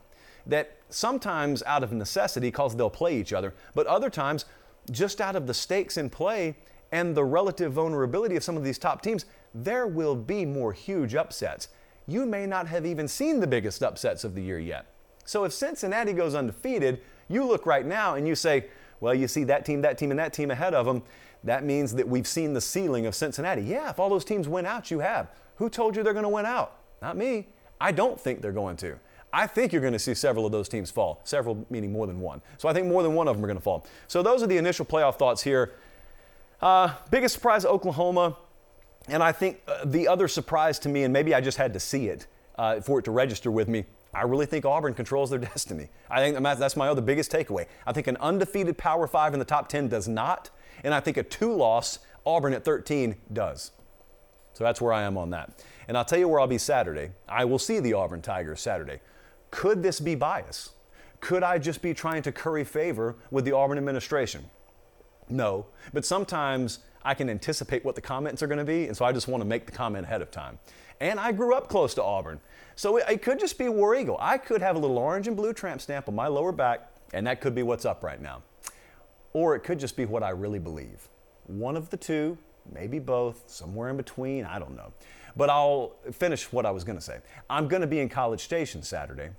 that 0.47 0.79
sometimes 0.88 1.62
out 1.64 1.85
of 1.85 1.93
necessity, 1.93 2.49
because 2.49 2.75
they'll 2.75 2.91
play 2.91 3.17
each 3.17 3.33
other, 3.33 3.55
but 3.75 3.87
other 3.87 4.11
times 4.11 4.47
just 4.91 5.21
out 5.21 5.37
of 5.37 5.47
the 5.47 5.55
stakes 5.55 5.97
in 5.97 6.11
play 6.11 6.57
and 6.91 7.14
the 7.14 7.25
relative 7.25 7.73
vulnerability 7.75 8.35
of 8.35 8.43
some 8.43 8.57
of 8.57 8.64
these 8.64 8.79
top 8.79 9.03
teams, 9.03 9.27
there 9.55 9.87
will 9.87 10.17
be 10.17 10.45
more 10.45 10.73
huge 10.73 11.14
upsets. 11.14 11.69
You 12.11 12.27
may 12.27 12.44
not 12.44 12.66
have 12.66 12.85
even 12.85 13.07
seen 13.07 13.38
the 13.38 13.46
biggest 13.46 13.83
upsets 13.83 14.25
of 14.25 14.35
the 14.35 14.42
year 14.42 14.59
yet. 14.59 14.87
So 15.25 15.44
if 15.44 15.53
Cincinnati 15.53 16.12
goes 16.12 16.35
undefeated, 16.35 17.03
you 17.29 17.44
look 17.44 17.66
right 17.66 17.87
now 17.87 18.16
and 18.16 18.27
you 18.27 18.35
say, 18.35 18.66
well, 18.99 19.14
you 19.14 19.29
see 19.29 19.44
that 19.44 19.64
team, 19.64 19.81
that 19.83 19.96
team, 19.96 20.11
and 20.11 20.18
that 20.18 20.33
team 20.33 20.51
ahead 20.51 20.75
of 20.75 20.87
them. 20.87 21.05
That 21.44 21.64
means 21.64 21.94
that 21.94 22.09
we've 22.09 22.27
seen 22.27 22.53
the 22.53 22.61
ceiling 22.61 23.07
of 23.07 23.14
Cincinnati. 23.14 23.62
Yeah, 23.62 23.90
if 23.90 24.01
all 24.01 24.11
those 24.11 24.25
teams 24.25 24.49
win 24.49 24.66
out, 24.66 24.90
you 24.90 24.99
have. 24.99 25.31
Who 25.57 25.70
told 25.70 25.94
you 25.94 26.03
they're 26.03 26.12
going 26.12 26.25
to 26.25 26.29
win 26.29 26.46
out? 26.46 26.79
Not 27.01 27.16
me. 27.16 27.46
I 27.81 27.92
don't 27.92 28.20
think 28.20 28.42
they're 28.42 28.51
going 28.51 28.77
to. 28.79 28.99
I 29.33 29.46
think 29.46 29.73
you're 29.73 29.81
going 29.81 29.92
to 29.92 29.99
see 29.99 30.14
several 30.14 30.44
of 30.44 30.51
those 30.51 30.68
teams 30.68 30.90
fall, 30.90 31.20
several 31.23 31.64
meaning 31.70 31.92
more 31.92 32.09
than 32.09 32.20
one. 32.20 32.42
So 32.59 32.68
I 32.68 32.73
think 32.73 32.88
more 32.88 33.05
than 33.05 33.14
one 33.14 33.29
of 33.29 33.37
them 33.37 33.44
are 33.44 33.49
going 33.49 33.57
to 33.57 33.62
fall. 33.62 33.87
So 34.09 34.20
those 34.20 34.42
are 34.42 34.49
the 34.49 34.59
initial 34.59 34.85
playoff 34.85 35.16
thoughts 35.16 35.42
here. 35.42 35.75
Uh, 36.61 36.92
biggest 37.11 37.37
surprise, 37.37 37.64
Oklahoma. 37.64 38.37
And 39.11 39.23
I 39.23 39.33
think 39.33 39.61
uh, 39.66 39.85
the 39.85 40.07
other 40.07 40.29
surprise 40.29 40.79
to 40.81 40.88
me, 40.88 41.03
and 41.03 41.12
maybe 41.12 41.35
I 41.35 41.40
just 41.40 41.59
had 41.59 41.73
to 41.73 41.81
see 41.81 42.07
it 42.07 42.27
uh, 42.57 42.81
for 42.81 43.01
it 43.01 43.05
to 43.07 43.11
register 43.11 43.51
with 43.51 43.68
me, 43.68 43.85
I 44.14 44.23
really 44.23 44.46
think 44.46 44.64
Auburn 44.64 44.94
controls 44.94 45.31
their 45.31 45.38
destiny. 45.53 45.88
I 46.09 46.20
think 46.20 46.42
that's 46.42 46.77
my 46.77 46.88
other 46.88 47.03
biggest 47.03 47.31
takeaway. 47.31 47.66
I 47.87 47.92
think 47.92 48.07
an 48.07 48.16
undefeated 48.18 48.79
Power 48.79 49.07
Five 49.07 49.33
in 49.33 49.38
the 49.38 49.44
top 49.44 49.68
10 49.68 49.88
does 49.88 50.09
not, 50.09 50.51
and 50.85 50.94
I 50.94 51.01
think 51.01 51.16
a 51.16 51.23
two 51.23 51.53
loss 51.53 51.99
Auburn 52.25 52.55
at 52.55 52.64
13 52.64 53.16
does. 53.33 53.73
So 54.53 54.64
that's 54.64 54.81
where 54.81 54.92
I 54.92 55.03
am 55.03 55.16
on 55.16 55.31
that. 55.31 55.64
And 55.88 55.96
I'll 55.96 56.05
tell 56.05 56.18
you 56.18 56.29
where 56.29 56.38
I'll 56.40 56.46
be 56.46 56.59
Saturday. 56.59 57.11
I 57.29 57.44
will 57.44 57.59
see 57.59 57.81
the 57.81 57.94
Auburn 57.94 58.23
Tigers 58.23 58.61
Saturday. 58.61 59.01
Could 59.51 59.83
this 59.83 59.99
be 59.99 60.14
bias? 60.14 60.70
Could 61.20 61.42
I 61.42 61.59
just 61.59 61.83
be 61.83 61.94
trying 61.94 62.23
to 62.23 62.33
curry 62.33 62.64
favor 62.64 63.16
with 63.31 63.44
the 63.44 63.53
Auburn 63.53 63.79
administration? 63.79 64.44
No, 65.29 65.66
but 65.92 66.05
sometimes 66.05 66.81
I 67.05 67.15
can 67.15 67.31
anticipate 67.31 67.85
what 67.85 67.95
the 67.95 68.01
comments 68.01 68.43
are 68.43 68.47
going 68.47 68.59
to 68.59 68.65
be, 68.65 68.87
and 68.87 68.97
so 68.97 69.05
I 69.05 69.13
just 69.13 69.29
want 69.29 69.41
to 69.41 69.47
make 69.47 69.67
the 69.67 69.73
comment 69.73 70.05
ahead 70.05 70.21
of 70.23 70.31
time. 70.31 70.59
And 71.01 71.19
I 71.19 71.33
grew 71.33 71.55
up 71.55 71.69
close 71.69 71.95
to 71.95 72.03
Auburn, 72.03 72.41
so 72.77 72.99
it, 72.99 73.05
it 73.09 73.23
could 73.23 73.41
just 73.41 73.59
be 73.59 73.69
War 73.69 73.95
Eagle. 73.95 74.19
I 74.21 74.37
could 74.37 74.61
have 74.61 74.77
a 74.77 74.79
little 74.79 74.99
orange 74.99 75.27
and 75.27 75.37
blue 75.37 75.53
tramp 75.53 75.81
stamp 75.81 76.09
on 76.09 76.15
my 76.15 76.27
lower 76.27 76.53
back, 76.53 76.91
and 77.15 77.27
that 77.27 77.41
could 77.41 77.55
be 77.55 77.63
what's 77.63 77.85
up 77.85 78.03
right 78.03 78.21
now. 78.21 78.43
Or 79.33 79.55
it 79.55 79.61
could 79.61 79.79
just 79.79 79.97
be 79.97 80.05
what 80.05 80.23
I 80.23 80.31
really 80.31 80.59
believe. 80.59 81.09
One 81.47 81.77
of 81.77 81.89
the 81.91 81.97
two, 81.97 82.37
maybe 82.73 82.99
both, 82.99 83.45
somewhere 83.47 83.89
in 83.89 83.97
between, 83.97 84.45
I 84.45 84.59
don't 84.59 84.77
know. 84.77 84.93
But 85.37 85.49
I'll 85.49 85.93
finish 86.13 86.53
what 86.53 86.67
I 86.67 86.71
was 86.71 86.85
going 86.85 86.99
to 86.99 87.05
say. 87.05 87.19
I'm 87.49 87.69
going 87.69 87.81
to 87.81 87.87
be 87.87 88.01
in 88.01 88.09
College 88.09 88.41
Station 88.41 88.83
Saturday, 88.83 89.31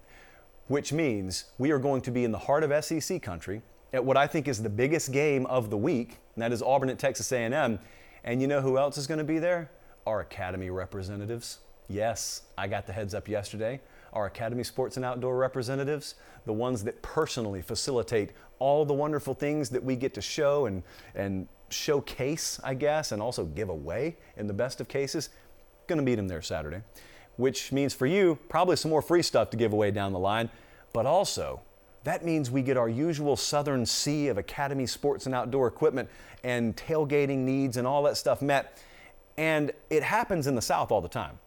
which 0.67 0.93
means 0.93 1.45
we 1.57 1.71
are 1.71 1.79
going 1.79 2.01
to 2.01 2.11
be 2.11 2.23
in 2.23 2.31
the 2.31 2.37
heart 2.39 2.63
of 2.63 2.83
SEC 2.83 3.21
country 3.21 3.61
at 3.93 4.03
what 4.03 4.17
I 4.17 4.27
think 4.27 4.47
is 4.47 4.61
the 4.61 4.69
biggest 4.69 5.11
game 5.11 5.45
of 5.47 5.69
the 5.69 5.77
week, 5.77 6.17
and 6.35 6.41
that 6.41 6.51
is 6.51 6.61
Auburn 6.61 6.89
at 6.89 6.99
Texas 6.99 7.31
A&M. 7.31 7.79
And 8.23 8.41
you 8.41 8.47
know 8.47 8.61
who 8.61 8.77
else 8.77 8.97
is 8.97 9.07
going 9.07 9.17
to 9.17 9.23
be 9.23 9.39
there? 9.39 9.71
Our 10.05 10.21
Academy 10.21 10.69
representatives. 10.69 11.59
Yes, 11.87 12.43
I 12.57 12.67
got 12.67 12.87
the 12.87 12.93
heads 12.93 13.13
up 13.13 13.27
yesterday. 13.27 13.81
Our 14.13 14.27
Academy 14.27 14.63
Sports 14.63 14.97
and 14.97 15.05
Outdoor 15.05 15.37
representatives, 15.37 16.15
the 16.45 16.53
ones 16.53 16.83
that 16.83 17.01
personally 17.01 17.61
facilitate 17.61 18.31
all 18.59 18.85
the 18.85 18.93
wonderful 18.93 19.33
things 19.33 19.69
that 19.69 19.83
we 19.83 19.95
get 19.95 20.13
to 20.13 20.21
show 20.21 20.67
and, 20.67 20.83
and 21.15 21.47
showcase, 21.69 22.59
I 22.63 22.73
guess, 22.75 23.11
and 23.11 23.21
also 23.21 23.45
give 23.45 23.69
away 23.69 24.17
in 24.37 24.47
the 24.47 24.53
best 24.53 24.79
of 24.79 24.87
cases, 24.87 25.29
going 25.87 25.97
to 25.97 26.03
meet 26.03 26.15
them 26.15 26.27
there 26.27 26.41
Saturday. 26.41 26.81
Which 27.37 27.71
means 27.71 27.93
for 27.93 28.05
you, 28.05 28.37
probably 28.49 28.75
some 28.75 28.91
more 28.91 29.01
free 29.01 29.21
stuff 29.21 29.49
to 29.51 29.57
give 29.57 29.73
away 29.73 29.91
down 29.91 30.13
the 30.13 30.19
line, 30.19 30.49
but 30.93 31.05
also 31.05 31.61
that 32.03 32.25
means 32.25 32.49
we 32.49 32.61
get 32.61 32.77
our 32.77 32.89
usual 32.89 33.35
southern 33.35 33.85
sea 33.85 34.27
of 34.27 34.37
Academy 34.37 34.87
sports 34.87 35.25
and 35.25 35.35
outdoor 35.35 35.67
equipment 35.67 36.09
and 36.43 36.75
tailgating 36.75 37.39
needs 37.39 37.77
and 37.77 37.85
all 37.85 38.03
that 38.03 38.17
stuff 38.17 38.41
met. 38.41 38.81
And 39.37 39.71
it 39.89 40.03
happens 40.03 40.47
in 40.47 40.55
the 40.55 40.61
South 40.61 40.91
all 40.91 41.01
the 41.01 41.07
time. 41.07 41.39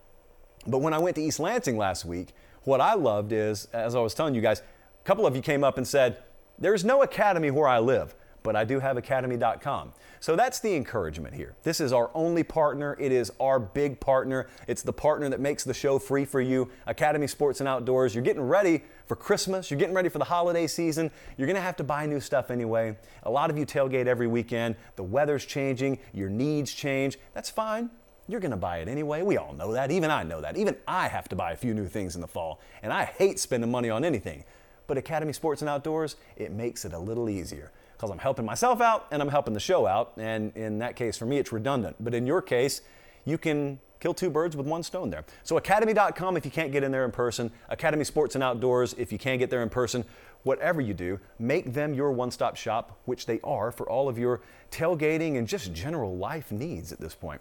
But 0.66 0.78
when 0.78 0.94
I 0.94 0.98
went 0.98 1.16
to 1.16 1.22
East 1.22 1.40
Lansing 1.40 1.76
last 1.76 2.04
week, 2.04 2.28
what 2.62 2.80
I 2.80 2.94
loved 2.94 3.32
is, 3.32 3.66
as 3.72 3.94
I 3.94 4.00
was 4.00 4.14
telling 4.14 4.34
you 4.34 4.40
guys, 4.40 4.60
a 4.60 5.04
couple 5.04 5.26
of 5.26 5.36
you 5.36 5.42
came 5.42 5.64
up 5.64 5.76
and 5.76 5.86
said, 5.86 6.22
There's 6.58 6.84
no 6.84 7.02
academy 7.02 7.50
where 7.50 7.68
I 7.68 7.80
live 7.80 8.14
but 8.44 8.54
I 8.54 8.62
do 8.62 8.78
have 8.78 8.98
academy.com. 8.98 9.94
So 10.20 10.36
that's 10.36 10.60
the 10.60 10.76
encouragement 10.76 11.34
here. 11.34 11.56
This 11.62 11.80
is 11.80 11.94
our 11.94 12.10
only 12.14 12.42
partner. 12.42 12.94
It 13.00 13.10
is 13.10 13.32
our 13.40 13.58
big 13.58 13.98
partner. 13.98 14.48
It's 14.68 14.82
the 14.82 14.92
partner 14.92 15.30
that 15.30 15.40
makes 15.40 15.64
the 15.64 15.72
show 15.72 15.98
free 15.98 16.26
for 16.26 16.42
you. 16.42 16.70
Academy 16.86 17.26
Sports 17.26 17.60
and 17.60 17.68
Outdoors. 17.68 18.14
You're 18.14 18.22
getting 18.22 18.42
ready 18.42 18.82
for 19.06 19.16
Christmas. 19.16 19.70
You're 19.70 19.80
getting 19.80 19.94
ready 19.94 20.10
for 20.10 20.18
the 20.18 20.26
holiday 20.26 20.66
season. 20.66 21.10
You're 21.38 21.46
going 21.46 21.56
to 21.56 21.62
have 21.62 21.76
to 21.76 21.84
buy 21.84 22.04
new 22.04 22.20
stuff 22.20 22.50
anyway. 22.50 22.96
A 23.22 23.30
lot 23.30 23.48
of 23.48 23.56
you 23.56 23.64
tailgate 23.64 24.06
every 24.06 24.26
weekend. 24.26 24.76
The 24.96 25.02
weather's 25.02 25.46
changing. 25.46 25.98
Your 26.12 26.28
needs 26.28 26.70
change. 26.72 27.18
That's 27.32 27.48
fine. 27.48 27.88
you're 28.28 28.40
going 28.40 28.50
to 28.50 28.58
buy 28.58 28.78
it 28.78 28.88
anyway. 28.88 29.22
We 29.22 29.38
all 29.38 29.54
know 29.54 29.72
that. 29.72 29.90
Even 29.90 30.10
I 30.10 30.22
know 30.22 30.42
that. 30.42 30.58
Even 30.58 30.76
I 30.86 31.08
have 31.08 31.28
to 31.30 31.36
buy 31.36 31.52
a 31.52 31.56
few 31.56 31.72
new 31.72 31.88
things 31.88 32.14
in 32.14 32.20
the 32.20 32.28
fall, 32.28 32.60
and 32.82 32.92
I 32.92 33.06
hate 33.06 33.38
spending 33.38 33.70
money 33.70 33.88
on 33.88 34.04
anything. 34.04 34.44
But 34.86 34.98
Academy 34.98 35.32
Sports 35.32 35.62
and 35.62 35.68
Outdoors, 35.68 36.16
it 36.36 36.52
makes 36.52 36.84
it 36.84 36.92
a 36.92 36.98
little 36.98 37.30
easier 37.30 37.70
because 38.04 38.12
I'm 38.12 38.22
helping 38.22 38.44
myself 38.44 38.82
out 38.82 39.06
and 39.10 39.22
I'm 39.22 39.28
helping 39.28 39.54
the 39.54 39.60
show 39.60 39.86
out. 39.86 40.12
And 40.18 40.54
in 40.56 40.78
that 40.80 40.94
case, 40.94 41.16
for 41.16 41.24
me, 41.24 41.38
it's 41.38 41.52
redundant. 41.52 41.96
But 42.00 42.12
in 42.12 42.26
your 42.26 42.42
case, 42.42 42.82
you 43.24 43.38
can 43.38 43.78
kill 43.98 44.12
two 44.12 44.28
birds 44.28 44.54
with 44.54 44.66
one 44.66 44.82
stone 44.82 45.08
there. 45.08 45.24
So, 45.42 45.56
academy.com 45.56 46.36
if 46.36 46.44
you 46.44 46.50
can't 46.50 46.70
get 46.70 46.82
in 46.82 46.92
there 46.92 47.06
in 47.06 47.10
person, 47.10 47.50
Academy 47.70 48.04
Sports 48.04 48.34
and 48.34 48.44
Outdoors 48.44 48.94
if 48.98 49.10
you 49.10 49.16
can't 49.16 49.38
get 49.38 49.48
there 49.48 49.62
in 49.62 49.70
person. 49.70 50.04
Whatever 50.42 50.82
you 50.82 50.92
do, 50.92 51.18
make 51.38 51.72
them 51.72 51.94
your 51.94 52.12
one 52.12 52.30
stop 52.30 52.56
shop, 52.56 53.00
which 53.06 53.24
they 53.24 53.40
are 53.42 53.72
for 53.72 53.88
all 53.88 54.10
of 54.10 54.18
your 54.18 54.42
tailgating 54.70 55.38
and 55.38 55.48
just 55.48 55.72
general 55.72 56.14
life 56.18 56.52
needs 56.52 56.92
at 56.92 57.00
this 57.00 57.14
point. 57.14 57.40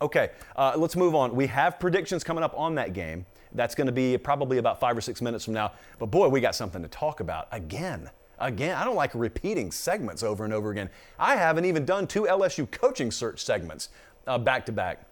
Okay, 0.00 0.30
uh, 0.56 0.74
let's 0.76 0.96
move 0.96 1.14
on. 1.14 1.34
We 1.34 1.46
have 1.46 1.80
predictions 1.80 2.22
coming 2.22 2.44
up 2.44 2.54
on 2.56 2.74
that 2.74 2.92
game. 2.92 3.24
That's 3.52 3.74
going 3.74 3.86
to 3.86 3.92
be 3.92 4.18
probably 4.18 4.58
about 4.58 4.78
five 4.78 4.96
or 4.96 5.00
six 5.00 5.22
minutes 5.22 5.44
from 5.44 5.54
now. 5.54 5.72
But 5.98 6.06
boy, 6.06 6.28
we 6.28 6.40
got 6.40 6.54
something 6.54 6.82
to 6.82 6.88
talk 6.88 7.20
about 7.20 7.48
again. 7.52 8.10
Again, 8.38 8.76
I 8.76 8.84
don't 8.84 8.96
like 8.96 9.12
repeating 9.14 9.72
segments 9.72 10.22
over 10.22 10.44
and 10.44 10.52
over 10.52 10.70
again. 10.70 10.90
I 11.18 11.36
haven't 11.36 11.64
even 11.64 11.86
done 11.86 12.06
two 12.06 12.24
LSU 12.24 12.70
coaching 12.70 13.10
search 13.10 13.42
segments 13.42 13.88
uh, 14.26 14.36
back 14.36 14.66
to 14.66 14.72
back. 14.72 15.06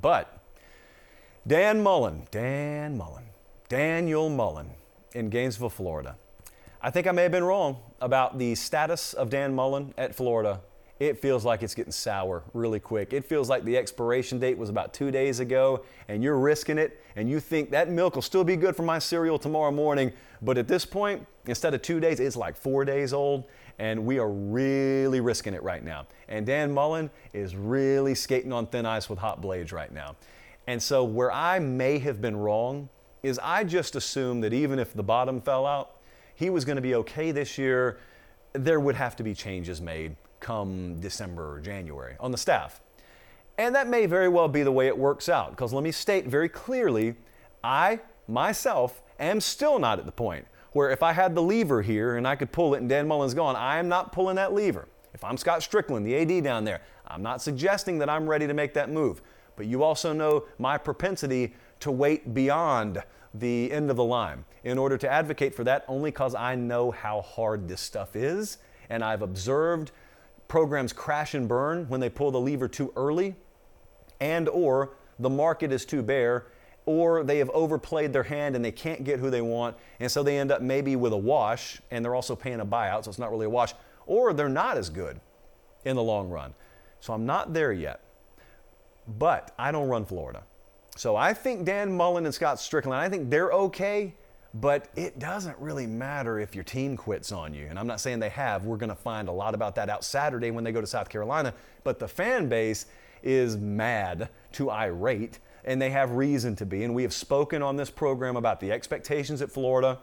But 0.00 0.38
Dan 1.46 1.82
Mullen, 1.82 2.26
Dan 2.30 2.96
Mullen, 2.96 3.24
Daniel 3.68 4.30
Mullen 4.30 4.70
in 5.14 5.28
Gainesville, 5.28 5.68
Florida. 5.68 6.16
I 6.80 6.90
think 6.90 7.06
I 7.06 7.12
may 7.12 7.24
have 7.24 7.32
been 7.32 7.44
wrong 7.44 7.78
about 8.00 8.38
the 8.38 8.54
status 8.54 9.12
of 9.12 9.28
Dan 9.28 9.54
Mullen 9.54 9.92
at 9.98 10.14
Florida 10.14 10.60
it 11.08 11.20
feels 11.20 11.44
like 11.44 11.64
it's 11.64 11.74
getting 11.74 11.90
sour 11.90 12.44
really 12.54 12.78
quick. 12.78 13.12
It 13.12 13.24
feels 13.24 13.48
like 13.48 13.64
the 13.64 13.76
expiration 13.76 14.38
date 14.38 14.56
was 14.56 14.68
about 14.68 14.94
two 14.94 15.10
days 15.10 15.40
ago, 15.40 15.82
and 16.06 16.22
you're 16.22 16.38
risking 16.38 16.78
it, 16.78 17.02
and 17.16 17.28
you 17.28 17.40
think 17.40 17.70
that 17.72 17.90
milk 17.90 18.14
will 18.14 18.22
still 18.22 18.44
be 18.44 18.54
good 18.54 18.76
for 18.76 18.84
my 18.84 19.00
cereal 19.00 19.36
tomorrow 19.36 19.72
morning. 19.72 20.12
But 20.42 20.58
at 20.58 20.68
this 20.68 20.84
point, 20.84 21.26
instead 21.46 21.74
of 21.74 21.82
two 21.82 21.98
days, 21.98 22.20
it's 22.20 22.36
like 22.36 22.56
four 22.56 22.84
days 22.84 23.12
old, 23.12 23.46
and 23.80 24.06
we 24.06 24.20
are 24.20 24.30
really 24.30 25.18
risking 25.18 25.54
it 25.54 25.62
right 25.64 25.82
now. 25.82 26.06
And 26.28 26.46
Dan 26.46 26.72
Mullen 26.72 27.10
is 27.32 27.56
really 27.56 28.14
skating 28.14 28.52
on 28.52 28.68
thin 28.68 28.86
ice 28.86 29.08
with 29.08 29.18
hot 29.18 29.40
blades 29.40 29.72
right 29.72 29.92
now. 29.92 30.14
And 30.68 30.80
so, 30.80 31.02
where 31.02 31.32
I 31.32 31.58
may 31.58 31.98
have 31.98 32.20
been 32.20 32.36
wrong 32.36 32.88
is 33.24 33.40
I 33.42 33.64
just 33.64 33.96
assumed 33.96 34.44
that 34.44 34.52
even 34.52 34.78
if 34.78 34.94
the 34.94 35.02
bottom 35.02 35.40
fell 35.40 35.66
out, 35.66 35.96
he 36.36 36.48
was 36.48 36.64
going 36.64 36.76
to 36.76 36.82
be 36.82 36.94
okay 36.94 37.32
this 37.32 37.58
year. 37.58 37.98
There 38.52 38.78
would 38.78 38.94
have 38.94 39.16
to 39.16 39.24
be 39.24 39.34
changes 39.34 39.80
made 39.80 40.14
come 40.42 41.00
December 41.00 41.54
or 41.54 41.60
January 41.60 42.16
on 42.20 42.30
the 42.30 42.36
staff. 42.36 42.82
And 43.56 43.74
that 43.74 43.88
may 43.88 44.06
very 44.06 44.28
well 44.28 44.48
be 44.48 44.62
the 44.62 44.72
way 44.72 44.88
it 44.88 44.98
works 44.98 45.28
out, 45.28 45.50
because 45.50 45.72
let 45.72 45.82
me 45.82 45.92
state 45.92 46.26
very 46.26 46.48
clearly 46.48 47.14
I 47.64 48.00
myself 48.28 49.02
am 49.18 49.40
still 49.40 49.78
not 49.78 49.98
at 49.98 50.04
the 50.04 50.12
point 50.12 50.46
where 50.72 50.90
if 50.90 51.02
I 51.02 51.12
had 51.12 51.34
the 51.34 51.42
lever 51.42 51.82
here 51.82 52.16
and 52.16 52.26
I 52.26 52.34
could 52.34 52.50
pull 52.50 52.74
it 52.74 52.78
and 52.78 52.88
Dan 52.88 53.06
Mullen's 53.06 53.34
gone, 53.34 53.56
I 53.56 53.78
am 53.78 53.88
not 53.88 54.12
pulling 54.12 54.36
that 54.36 54.52
lever. 54.52 54.88
If 55.14 55.22
I'm 55.22 55.36
Scott 55.36 55.60
Stricklin, 55.60 56.02
the 56.02 56.16
AD 56.16 56.42
down 56.42 56.64
there, 56.64 56.80
I'm 57.06 57.22
not 57.22 57.42
suggesting 57.42 57.98
that 57.98 58.08
I'm 58.08 58.26
ready 58.26 58.46
to 58.46 58.54
make 58.54 58.74
that 58.74 58.90
move. 58.90 59.20
But 59.54 59.66
you 59.66 59.82
also 59.82 60.12
know 60.12 60.44
my 60.58 60.78
propensity 60.78 61.54
to 61.80 61.90
wait 61.90 62.32
beyond 62.32 63.02
the 63.34 63.70
end 63.70 63.90
of 63.90 63.96
the 63.96 64.04
line 64.04 64.44
in 64.64 64.78
order 64.78 64.96
to 64.96 65.08
advocate 65.08 65.54
for 65.54 65.64
that 65.64 65.84
only 65.88 66.10
because 66.10 66.34
I 66.34 66.54
know 66.54 66.90
how 66.90 67.20
hard 67.20 67.68
this 67.68 67.80
stuff 67.80 68.16
is 68.16 68.58
and 68.88 69.02
I've 69.02 69.22
observed 69.22 69.92
programs 70.52 70.92
crash 70.92 71.32
and 71.32 71.48
burn 71.48 71.88
when 71.88 71.98
they 71.98 72.10
pull 72.10 72.30
the 72.30 72.38
lever 72.38 72.68
too 72.68 72.92
early 72.94 73.34
and 74.20 74.50
or 74.50 74.90
the 75.18 75.30
market 75.30 75.72
is 75.72 75.86
too 75.86 76.02
bare 76.02 76.44
or 76.84 77.24
they 77.24 77.38
have 77.38 77.48
overplayed 77.54 78.12
their 78.12 78.24
hand 78.24 78.54
and 78.54 78.62
they 78.62 78.70
can't 78.70 79.02
get 79.02 79.18
who 79.18 79.30
they 79.30 79.40
want 79.40 79.74
and 79.98 80.12
so 80.12 80.22
they 80.22 80.38
end 80.38 80.52
up 80.52 80.60
maybe 80.60 80.94
with 80.94 81.14
a 81.14 81.16
wash 81.16 81.80
and 81.90 82.04
they're 82.04 82.14
also 82.14 82.36
paying 82.36 82.60
a 82.60 82.66
buyout 82.66 83.02
so 83.02 83.08
it's 83.08 83.18
not 83.18 83.30
really 83.30 83.46
a 83.46 83.48
wash 83.48 83.72
or 84.04 84.34
they're 84.34 84.46
not 84.46 84.76
as 84.76 84.90
good 84.90 85.18
in 85.86 85.96
the 85.96 86.02
long 86.02 86.28
run. 86.28 86.52
So 87.00 87.14
i'm 87.14 87.24
not 87.24 87.54
there 87.54 87.72
yet 87.72 88.02
but 89.08 89.54
i 89.58 89.72
don't 89.72 89.88
run 89.88 90.04
florida. 90.04 90.42
So 90.96 91.16
i 91.16 91.32
think 91.32 91.64
dan 91.64 91.96
mullen 91.96 92.26
and 92.26 92.34
scott 92.34 92.58
stricklin 92.58 92.92
i 92.92 93.08
think 93.08 93.30
they're 93.30 93.52
okay 93.52 94.14
but 94.54 94.88
it 94.96 95.18
doesn't 95.18 95.58
really 95.58 95.86
matter 95.86 96.38
if 96.38 96.54
your 96.54 96.64
team 96.64 96.96
quits 96.96 97.32
on 97.32 97.54
you. 97.54 97.66
And 97.66 97.78
I'm 97.78 97.86
not 97.86 98.00
saying 98.00 98.20
they 98.20 98.28
have. 98.30 98.64
We're 98.64 98.76
going 98.76 98.90
to 98.90 98.94
find 98.94 99.28
a 99.28 99.32
lot 99.32 99.54
about 99.54 99.74
that 99.76 99.88
out 99.88 100.04
Saturday 100.04 100.50
when 100.50 100.62
they 100.62 100.72
go 100.72 100.80
to 100.80 100.86
South 100.86 101.08
Carolina. 101.08 101.54
But 101.84 101.98
the 101.98 102.08
fan 102.08 102.48
base 102.48 102.86
is 103.22 103.56
mad 103.56 104.28
to 104.52 104.70
irate, 104.70 105.38
and 105.64 105.80
they 105.80 105.90
have 105.90 106.10
reason 106.12 106.54
to 106.56 106.66
be. 106.66 106.84
And 106.84 106.94
we 106.94 107.02
have 107.02 107.14
spoken 107.14 107.62
on 107.62 107.76
this 107.76 107.90
program 107.90 108.36
about 108.36 108.60
the 108.60 108.70
expectations 108.70 109.40
at 109.40 109.50
Florida. 109.50 109.98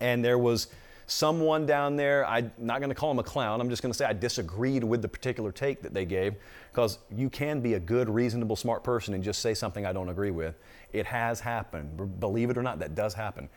And 0.00 0.22
there 0.22 0.38
was 0.38 0.68
someone 1.06 1.66
down 1.66 1.96
there, 1.96 2.26
I'm 2.26 2.52
not 2.58 2.80
going 2.80 2.90
to 2.90 2.94
call 2.94 3.10
him 3.10 3.18
a 3.18 3.24
clown, 3.24 3.60
I'm 3.60 3.68
just 3.68 3.82
going 3.82 3.92
to 3.92 3.98
say 3.98 4.04
I 4.04 4.12
disagreed 4.12 4.84
with 4.84 5.02
the 5.02 5.08
particular 5.08 5.50
take 5.50 5.82
that 5.82 5.92
they 5.92 6.04
gave 6.04 6.36
because 6.70 6.98
you 7.10 7.28
can 7.28 7.60
be 7.60 7.74
a 7.74 7.80
good, 7.80 8.08
reasonable, 8.08 8.54
smart 8.54 8.84
person 8.84 9.14
and 9.14 9.24
just 9.24 9.40
say 9.40 9.52
something 9.52 9.84
I 9.84 9.92
don't 9.92 10.08
agree 10.08 10.30
with. 10.30 10.54
It 10.92 11.06
has 11.06 11.40
happened. 11.40 12.20
Believe 12.20 12.50
it 12.50 12.56
or 12.56 12.62
not, 12.62 12.78
that 12.78 12.94
does 12.94 13.14
happen. 13.14 13.48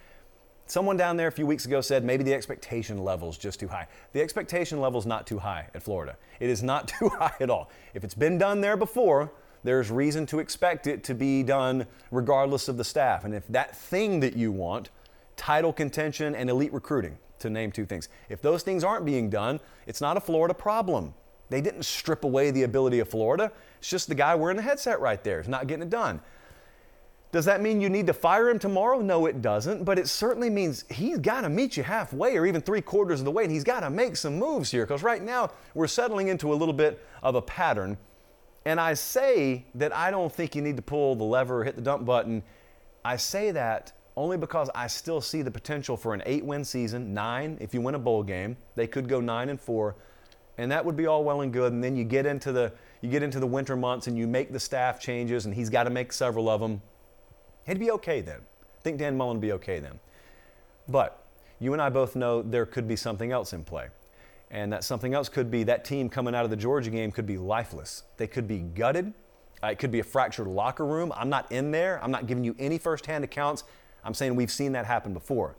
Someone 0.66 0.96
down 0.96 1.18
there 1.18 1.28
a 1.28 1.32
few 1.32 1.46
weeks 1.46 1.66
ago 1.66 1.82
said 1.82 2.06
maybe 2.06 2.24
the 2.24 2.34
expectation 2.34 2.98
level 2.98 3.30
is 3.30 3.38
just 3.38 3.60
too 3.60 3.68
high. 3.68 3.88
The 4.14 4.22
expectation 4.22 4.80
level 4.80 5.00
is 5.00 5.06
not 5.06 5.28
too 5.28 5.40
high 5.40 5.68
at 5.76 5.84
Florida. 5.84 6.18
It 6.40 6.50
is 6.50 6.64
not 6.64 6.88
too 7.00 7.10
high 7.10 7.36
at 7.40 7.50
all. 7.50 7.70
If 7.94 8.04
it's 8.04 8.16
been 8.16 8.38
done 8.38 8.62
there 8.62 8.78
before, 8.78 9.32
there's 9.64 9.92
reason 9.92 10.26
to 10.28 10.40
expect 10.40 10.88
it 10.88 11.04
to 11.06 11.14
be 11.14 11.44
done 11.44 11.86
regardless 12.12 12.68
of 12.68 12.78
the 12.78 12.84
staff. 12.84 13.24
And 13.26 13.34
if 13.34 13.48
that 13.48 13.76
thing 13.76 14.20
that 14.22 14.36
you 14.36 14.52
want, 14.52 14.90
title 15.36 15.74
contention 15.74 16.36
and 16.36 16.50
elite 16.50 16.74
recruiting, 16.74 17.18
to 17.40 17.50
name 17.50 17.72
two 17.72 17.86
things, 17.86 18.10
if 18.30 18.42
those 18.42 18.64
things 18.64 18.84
aren't 18.84 19.06
being 19.06 19.30
done, 19.30 19.60
it's 19.86 20.02
not 20.02 20.16
a 20.16 20.22
Florida 20.22 20.54
problem. 20.54 21.14
They 21.50 21.62
didn't 21.62 21.84
strip 21.84 22.24
away 22.24 22.52
the 22.52 22.64
ability 22.64 23.00
of 23.00 23.10
Florida. 23.10 23.52
It's 23.80 23.90
just 23.90 24.08
the 24.08 24.16
guy 24.16 24.34
wearing 24.36 24.58
the 24.58 24.64
headset 24.64 25.00
right 25.00 25.24
there 25.24 25.40
is 25.40 25.48
not 25.48 25.68
getting 25.68 25.84
it 25.84 25.90
done. 25.90 26.22
Does 27.34 27.46
that 27.46 27.62
mean 27.62 27.82
you 27.82 27.90
need 27.90 28.06
to 28.06 28.14
fire 28.14 28.48
him 28.48 28.60
tomorrow? 28.60 29.02
No, 29.02 29.26
it 29.26 29.42
doesn't. 29.42 29.86
But 29.86 29.98
it 29.98 30.08
certainly 30.08 30.52
means 30.52 30.86
he's 30.92 31.18
got 31.18 31.42
to 31.42 31.50
meet 31.50 31.76
you 31.76 31.82
halfway 31.82 32.38
or 32.38 32.46
even 32.46 32.62
three 32.62 32.80
quarters 32.80 33.22
of 33.22 33.26
the 33.26 33.32
way, 33.32 33.44
and 33.44 33.52
he's 33.52 33.64
got 33.64 33.80
to 33.80 33.90
make 33.90 34.16
some 34.16 34.38
moves 34.38 34.70
here 34.70 34.86
because 34.86 35.02
right 35.02 35.22
now 35.22 35.50
we're 35.74 35.88
settling 35.88 36.28
into 36.28 36.54
a 36.54 36.56
little 36.56 36.76
bit 36.76 37.04
of 37.24 37.34
a 37.34 37.42
pattern. 37.42 37.98
And 38.66 38.80
I 38.80 38.94
say 38.94 39.66
that 39.74 39.96
I 39.96 40.12
don't 40.12 40.32
think 40.32 40.54
you 40.54 40.62
need 40.62 40.76
to 40.76 40.84
pull 40.84 41.16
the 41.16 41.24
lever 41.24 41.62
or 41.62 41.64
hit 41.64 41.76
the 41.76 41.82
dump 41.82 42.06
button. 42.06 42.44
I 43.04 43.16
say 43.16 43.50
that 43.50 43.94
only 44.16 44.38
because 44.38 44.70
I 44.76 44.86
still 44.86 45.20
see 45.20 45.42
the 45.42 45.50
potential 45.50 45.98
for 45.98 46.14
an 46.14 46.22
eight 46.28 46.46
win 46.46 46.64
season, 46.64 47.16
nine 47.16 47.58
if 47.60 47.74
you 47.74 47.82
win 47.82 47.96
a 47.96 48.00
bowl 48.00 48.22
game. 48.22 48.56
They 48.76 48.86
could 48.86 49.10
go 49.10 49.20
nine 49.20 49.50
and 49.50 49.60
four. 49.60 49.96
And 50.60 50.72
that 50.72 50.86
would 50.86 50.96
be 50.96 51.08
all 51.08 51.24
well 51.24 51.42
and 51.42 51.52
good. 51.52 51.74
And 51.74 51.84
then 51.84 51.96
you 51.96 52.04
get 52.04 52.28
into 52.28 52.52
the 52.52 52.72
you 53.02 53.10
get 53.10 53.24
into 53.24 53.40
the 53.40 53.48
winter 53.48 53.76
months 53.76 54.06
and 54.06 54.16
you 54.16 54.28
make 54.28 54.54
the 54.54 54.60
staff 54.60 55.00
changes, 55.00 55.48
and 55.48 55.56
he's 55.56 55.72
got 55.72 55.86
to 55.86 55.90
make 55.90 56.14
several 56.14 56.48
of 56.48 56.62
them. 56.62 56.80
He'd 57.66 57.80
be 57.80 57.92
okay 57.92 58.22
then. 58.22 58.40
I 58.40 58.82
think 58.82 58.98
Dan 58.98 59.16
Mullen 59.18 59.38
would 59.38 59.42
be 59.42 59.54
okay 59.54 59.80
then. 59.80 60.00
But 60.88 61.26
you 61.60 61.74
and 61.74 61.82
I 61.82 61.90
both 61.90 62.16
know 62.16 62.42
there 62.42 62.66
could 62.66 62.88
be 62.88 62.96
something 62.96 63.32
else 63.32 63.54
in 63.54 63.64
play. 63.64 63.88
And 64.52 64.72
that 64.72 64.84
something 64.84 65.14
else 65.14 65.30
could 65.30 65.50
be 65.50 65.64
that 65.64 65.84
team 65.86 66.10
coming 66.10 66.36
out 66.36 66.44
of 66.44 66.52
the 66.52 66.58
Georgia 66.58 66.90
game 66.90 67.12
could 67.12 67.26
be 67.26 67.38
lifeless. 67.38 68.04
They 68.18 68.28
could 68.28 68.48
be 68.48 68.60
gutted. 68.60 69.14
Uh, 69.64 69.68
it 69.68 69.80
could 69.80 69.92
be 69.92 70.00
a 70.00 70.04
fractured 70.04 70.48
locker 70.48 70.86
room. 70.86 71.12
I'm 71.16 71.30
not 71.30 71.52
in 71.52 71.72
there. 71.72 72.04
I'm 72.04 72.12
not 72.12 72.28
giving 72.28 72.44
you 72.44 72.56
any 72.60 72.78
firsthand 72.78 73.24
accounts. 73.24 73.64
I'm 74.04 74.14
saying 74.14 74.36
we've 74.36 74.52
seen 74.52 74.74
that 74.74 74.86
happen 74.86 75.14
before. 75.14 75.56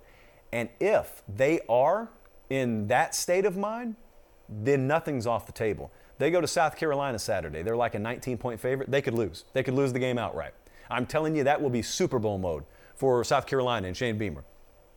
And 0.52 0.68
if 0.78 1.22
they 1.26 1.60
are 1.68 2.10
in 2.50 2.86
that 2.88 3.14
state 3.14 3.46
of 3.46 3.56
mind, 3.56 3.96
then 4.48 4.86
nothing's 4.86 5.26
off 5.26 5.46
the 5.46 5.52
table. 5.52 5.90
They 6.18 6.30
go 6.30 6.40
to 6.40 6.46
South 6.46 6.76
Carolina 6.76 7.18
Saturday. 7.18 7.62
They're 7.62 7.76
like 7.76 7.94
a 7.94 7.98
19 7.98 8.38
point 8.38 8.60
favorite. 8.60 8.90
They 8.90 9.02
could 9.02 9.14
lose. 9.14 9.44
They 9.54 9.62
could 9.62 9.74
lose 9.74 9.92
the 9.92 9.98
game 9.98 10.18
outright. 10.18 10.54
I'm 10.90 11.06
telling 11.06 11.36
you, 11.36 11.44
that 11.44 11.60
will 11.60 11.70
be 11.70 11.82
Super 11.82 12.18
Bowl 12.18 12.38
mode 12.38 12.64
for 12.94 13.24
South 13.24 13.46
Carolina 13.46 13.88
and 13.88 13.96
Shane 13.96 14.18
Beamer. 14.18 14.44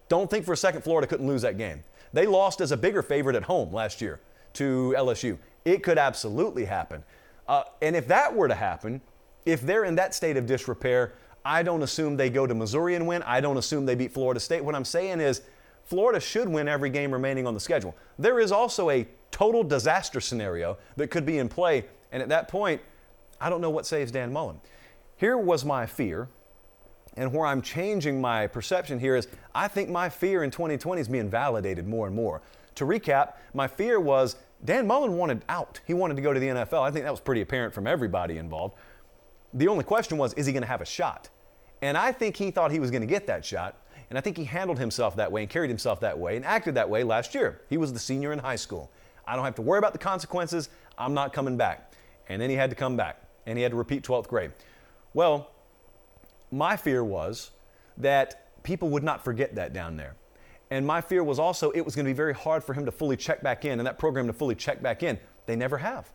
Don't 0.09 0.29
think 0.29 0.45
for 0.45 0.53
a 0.53 0.57
second 0.57 0.81
Florida 0.81 1.07
couldn't 1.07 1.27
lose 1.27 1.41
that 1.41 1.57
game. 1.57 1.83
They 2.13 2.25
lost 2.25 2.61
as 2.61 2.71
a 2.71 2.77
bigger 2.77 3.01
favorite 3.01 3.35
at 3.35 3.43
home 3.43 3.73
last 3.73 4.01
year 4.01 4.19
to 4.53 4.95
LSU. 4.97 5.37
It 5.65 5.83
could 5.83 5.97
absolutely 5.97 6.65
happen. 6.65 7.03
Uh, 7.47 7.63
and 7.81 7.95
if 7.95 8.07
that 8.07 8.33
were 8.33 8.47
to 8.47 8.55
happen, 8.55 9.01
if 9.45 9.61
they're 9.61 9.85
in 9.85 9.95
that 9.95 10.13
state 10.13 10.37
of 10.37 10.45
disrepair, 10.45 11.13
I 11.43 11.63
don't 11.63 11.81
assume 11.81 12.17
they 12.17 12.29
go 12.29 12.45
to 12.45 12.53
Missouri 12.53 12.95
and 12.95 13.07
win. 13.07 13.23
I 13.23 13.39
don't 13.39 13.57
assume 13.57 13.85
they 13.85 13.95
beat 13.95 14.13
Florida 14.13 14.39
State. 14.39 14.63
What 14.63 14.75
I'm 14.75 14.85
saying 14.85 15.21
is, 15.21 15.41
Florida 15.85 16.19
should 16.19 16.49
win 16.49 16.67
every 16.67 16.89
game 16.89 17.11
remaining 17.11 17.47
on 17.47 17.53
the 17.53 17.59
schedule. 17.61 17.95
There 18.19 18.41
is 18.41 18.51
also 18.51 18.89
a 18.89 19.07
total 19.31 19.63
disaster 19.63 20.19
scenario 20.19 20.77
that 20.97 21.07
could 21.07 21.25
be 21.25 21.37
in 21.37 21.47
play. 21.47 21.85
And 22.11 22.21
at 22.21 22.27
that 22.27 22.49
point, 22.49 22.81
I 23.39 23.49
don't 23.49 23.61
know 23.61 23.69
what 23.69 23.85
saves 23.85 24.11
Dan 24.11 24.33
Mullen. 24.33 24.59
Here 25.17 25.37
was 25.37 25.65
my 25.65 25.85
fear, 25.85 26.29
and 27.15 27.33
where 27.33 27.45
I'm 27.45 27.61
changing 27.61 28.21
my 28.21 28.45
perception 28.45 28.99
here 28.99 29.15
is 29.15 29.27
I 29.53 29.67
think 29.67 29.89
my 29.89 30.09
fear 30.09 30.43
in 30.43 30.51
2020 30.51 31.01
is 31.01 31.07
being 31.07 31.29
validated 31.29 31.87
more 31.87 32.05
and 32.05 32.15
more. 32.15 32.41
To 32.75 32.85
recap, 32.85 33.33
my 33.55 33.67
fear 33.67 33.99
was 33.99 34.35
Dan 34.63 34.85
Mullen 34.85 35.17
wanted 35.17 35.43
out. 35.49 35.79
He 35.85 35.95
wanted 35.95 36.15
to 36.15 36.21
go 36.21 36.33
to 36.33 36.39
the 36.39 36.47
NFL. 36.47 36.81
I 36.81 36.91
think 36.91 37.05
that 37.05 37.11
was 37.11 37.19
pretty 37.19 37.41
apparent 37.41 37.73
from 37.73 37.87
everybody 37.87 38.37
involved. 38.37 38.75
The 39.53 39.67
only 39.67 39.83
question 39.83 40.19
was, 40.19 40.33
is 40.35 40.45
he 40.45 40.53
going 40.53 40.61
to 40.61 40.67
have 40.67 40.81
a 40.81 40.85
shot? 40.85 41.29
And 41.81 41.97
I 41.97 42.11
think 42.11 42.35
he 42.35 42.51
thought 42.51 42.71
he 42.71 42.79
was 42.79 42.91
going 42.91 43.01
to 43.01 43.07
get 43.07 43.25
that 43.27 43.43
shot. 43.43 43.81
And 44.09 44.17
I 44.17 44.21
think 44.21 44.37
he 44.37 44.45
handled 44.45 44.77
himself 44.77 45.15
that 45.15 45.31
way 45.31 45.41
and 45.41 45.49
carried 45.49 45.69
himself 45.69 45.99
that 46.01 46.17
way 46.17 46.35
and 46.35 46.45
acted 46.45 46.75
that 46.75 46.89
way 46.89 47.03
last 47.03 47.33
year. 47.33 47.61
He 47.69 47.77
was 47.77 47.91
the 47.91 47.99
senior 47.99 48.31
in 48.33 48.39
high 48.39 48.55
school. 48.55 48.91
I 49.25 49.35
don't 49.35 49.45
have 49.45 49.55
to 49.55 49.61
worry 49.61 49.79
about 49.79 49.93
the 49.93 49.99
consequences. 49.99 50.69
I'm 50.97 51.13
not 51.13 51.33
coming 51.33 51.57
back. 51.57 51.93
And 52.29 52.41
then 52.41 52.49
he 52.49 52.55
had 52.55 52.69
to 52.69 52.75
come 52.75 52.95
back 52.95 53.21
and 53.45 53.57
he 53.57 53.63
had 53.63 53.71
to 53.71 53.77
repeat 53.77 54.03
12th 54.03 54.27
grade. 54.27 54.51
Well, 55.17 55.49
my 56.51 56.77
fear 56.77 57.03
was 57.03 57.49
that 57.97 58.61
people 58.61 58.89
would 58.89 59.01
not 59.01 59.23
forget 59.23 59.55
that 59.55 59.73
down 59.73 59.97
there. 59.97 60.15
And 60.69 60.85
my 60.85 61.01
fear 61.01 61.23
was 61.23 61.39
also 61.39 61.71
it 61.71 61.81
was 61.81 61.95
going 61.95 62.05
to 62.05 62.09
be 62.09 62.15
very 62.15 62.35
hard 62.35 62.63
for 62.63 62.75
him 62.75 62.85
to 62.85 62.91
fully 62.91 63.17
check 63.17 63.41
back 63.41 63.65
in 63.65 63.79
and 63.79 63.87
that 63.87 63.97
program 63.97 64.27
to 64.27 64.33
fully 64.33 64.53
check 64.53 64.79
back 64.79 65.01
in. 65.01 65.17
They 65.47 65.55
never 65.55 65.79
have. 65.79 66.13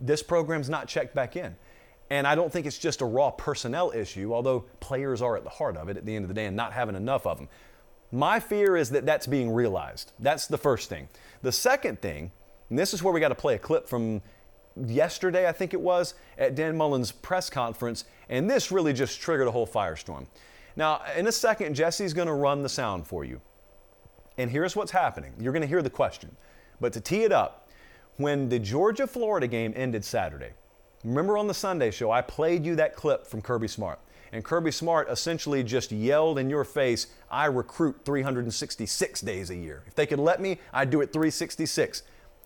This 0.00 0.20
program's 0.20 0.68
not 0.68 0.88
checked 0.88 1.14
back 1.14 1.36
in. 1.36 1.54
And 2.10 2.26
I 2.26 2.34
don't 2.34 2.52
think 2.52 2.66
it's 2.66 2.76
just 2.76 3.02
a 3.02 3.04
raw 3.04 3.30
personnel 3.30 3.92
issue, 3.94 4.34
although 4.34 4.64
players 4.80 5.22
are 5.22 5.36
at 5.36 5.44
the 5.44 5.50
heart 5.50 5.76
of 5.76 5.88
it 5.88 5.96
at 5.96 6.04
the 6.04 6.16
end 6.16 6.24
of 6.24 6.28
the 6.28 6.34
day 6.34 6.46
and 6.46 6.56
not 6.56 6.72
having 6.72 6.96
enough 6.96 7.28
of 7.28 7.38
them. 7.38 7.48
My 8.10 8.40
fear 8.40 8.76
is 8.76 8.90
that 8.90 9.06
that's 9.06 9.28
being 9.28 9.52
realized. 9.52 10.10
That's 10.18 10.48
the 10.48 10.58
first 10.58 10.88
thing. 10.88 11.08
The 11.42 11.52
second 11.52 12.02
thing, 12.02 12.32
and 12.68 12.76
this 12.76 12.94
is 12.94 13.00
where 13.00 13.14
we 13.14 13.20
got 13.20 13.28
to 13.28 13.36
play 13.36 13.54
a 13.54 13.60
clip 13.60 13.88
from 13.88 14.22
yesterday, 14.86 15.48
I 15.48 15.52
think 15.52 15.74
it 15.74 15.80
was, 15.80 16.14
at 16.38 16.54
Dan 16.54 16.76
Mullen's 16.76 17.12
press 17.12 17.50
conference, 17.50 18.04
and 18.28 18.50
this 18.50 18.72
really 18.72 18.92
just 18.92 19.20
triggered 19.20 19.46
a 19.46 19.50
whole 19.50 19.66
firestorm. 19.66 20.26
Now, 20.76 21.02
in 21.16 21.26
a 21.26 21.32
second, 21.32 21.74
Jesse's 21.74 22.14
going 22.14 22.26
to 22.26 22.34
run 22.34 22.62
the 22.62 22.68
sound 22.68 23.06
for 23.06 23.24
you. 23.24 23.40
And 24.36 24.50
here's 24.50 24.74
what's 24.74 24.90
happening. 24.90 25.32
You're 25.38 25.52
going 25.52 25.62
to 25.62 25.68
hear 25.68 25.82
the 25.82 25.90
question. 25.90 26.36
But 26.80 26.92
to 26.94 27.00
tee 27.00 27.22
it 27.22 27.32
up, 27.32 27.68
when 28.16 28.48
the 28.48 28.58
Georgia 28.58 29.06
Florida 29.06 29.46
game 29.46 29.72
ended 29.76 30.04
Saturday, 30.04 30.50
remember 31.04 31.38
on 31.38 31.46
the 31.46 31.54
Sunday 31.54 31.90
show, 31.90 32.10
I 32.10 32.20
played 32.20 32.64
you 32.64 32.74
that 32.76 32.96
clip 32.96 33.26
from 33.26 33.42
Kirby 33.42 33.68
Smart. 33.68 34.00
And 34.32 34.44
Kirby 34.44 34.72
Smart 34.72 35.08
essentially 35.08 35.62
just 35.62 35.92
yelled 35.92 36.40
in 36.40 36.50
your 36.50 36.64
face, 36.64 37.06
I 37.30 37.46
recruit 37.46 38.00
366 38.04 39.20
days 39.20 39.50
a 39.50 39.54
year. 39.54 39.84
If 39.86 39.94
they 39.94 40.06
could 40.06 40.18
let 40.18 40.40
me, 40.40 40.58
I'd 40.72 40.90
do 40.90 41.00
it 41.02 41.12
366. 41.12 42.02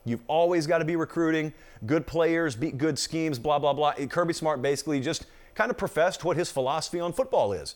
You've 0.09 0.25
always 0.27 0.67
got 0.67 0.79
to 0.79 0.85
be 0.85 0.97
recruiting 0.97 1.53
good 1.87 2.07
players, 2.07 2.57
beat 2.57 2.79
good 2.79 2.99
schemes, 2.99 3.39
blah, 3.39 3.59
blah, 3.59 3.73
blah. 3.73 3.93
Kirby 3.93 4.33
Smart 4.33 4.63
basically 4.63 5.01
just 5.01 5.27
kind 5.55 5.71
of 5.71 5.77
professed 5.77 6.25
what 6.25 6.37
his 6.37 6.51
philosophy 6.51 6.99
on 6.99 7.13
football 7.13 7.53
is, 7.53 7.75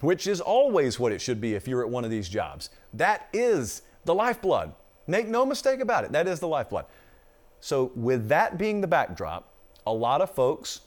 which 0.00 0.26
is 0.26 0.40
always 0.40 0.98
what 0.98 1.12
it 1.12 1.20
should 1.20 1.40
be 1.40 1.54
if 1.54 1.68
you're 1.68 1.82
at 1.82 1.90
one 1.90 2.04
of 2.04 2.10
these 2.10 2.28
jobs. 2.28 2.70
That 2.94 3.28
is 3.32 3.82
the 4.04 4.14
lifeblood. 4.14 4.72
Make 5.06 5.28
no 5.28 5.44
mistake 5.44 5.80
about 5.80 6.04
it, 6.04 6.12
that 6.12 6.26
is 6.26 6.40
the 6.40 6.48
lifeblood. 6.48 6.86
So, 7.60 7.92
with 7.94 8.28
that 8.28 8.58
being 8.58 8.80
the 8.80 8.86
backdrop, 8.86 9.52
a 9.86 9.92
lot 9.92 10.20
of 10.20 10.30
folks 10.30 10.80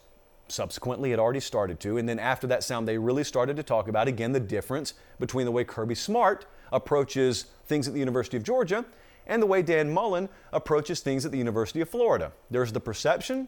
subsequently 0.47 1.10
had 1.12 1.19
already 1.19 1.39
started 1.39 1.80
to, 1.82 1.97
and 1.97 2.08
then 2.08 2.19
after 2.19 2.47
that 2.47 2.63
sound, 2.63 2.88
they 2.88 2.97
really 2.97 3.23
started 3.23 3.56
to 3.58 3.63
talk 3.63 3.88
about 3.88 4.08
again 4.08 4.32
the 4.32 4.39
difference 4.39 4.93
between 5.19 5.45
the 5.45 5.51
way 5.51 5.63
Kirby 5.63 5.95
Smart 5.95 6.45
approaches 6.71 7.45
things 7.65 7.88
at 7.88 7.93
the 7.93 7.99
University 7.99 8.38
of 8.38 8.43
Georgia 8.43 8.86
and 9.28 9.42
the 9.42 9.48
way 9.48 9.62
Dan 9.62 9.92
Mullen 9.92 10.30
approaches 10.54 11.00
things 11.00 11.26
at 11.26 11.32
the 11.32 11.38
University 11.38 11.82
of 11.82 11.90
Florida. 11.90 12.32
There's 12.52 12.72
the 12.72 12.80
perception, 12.80 13.48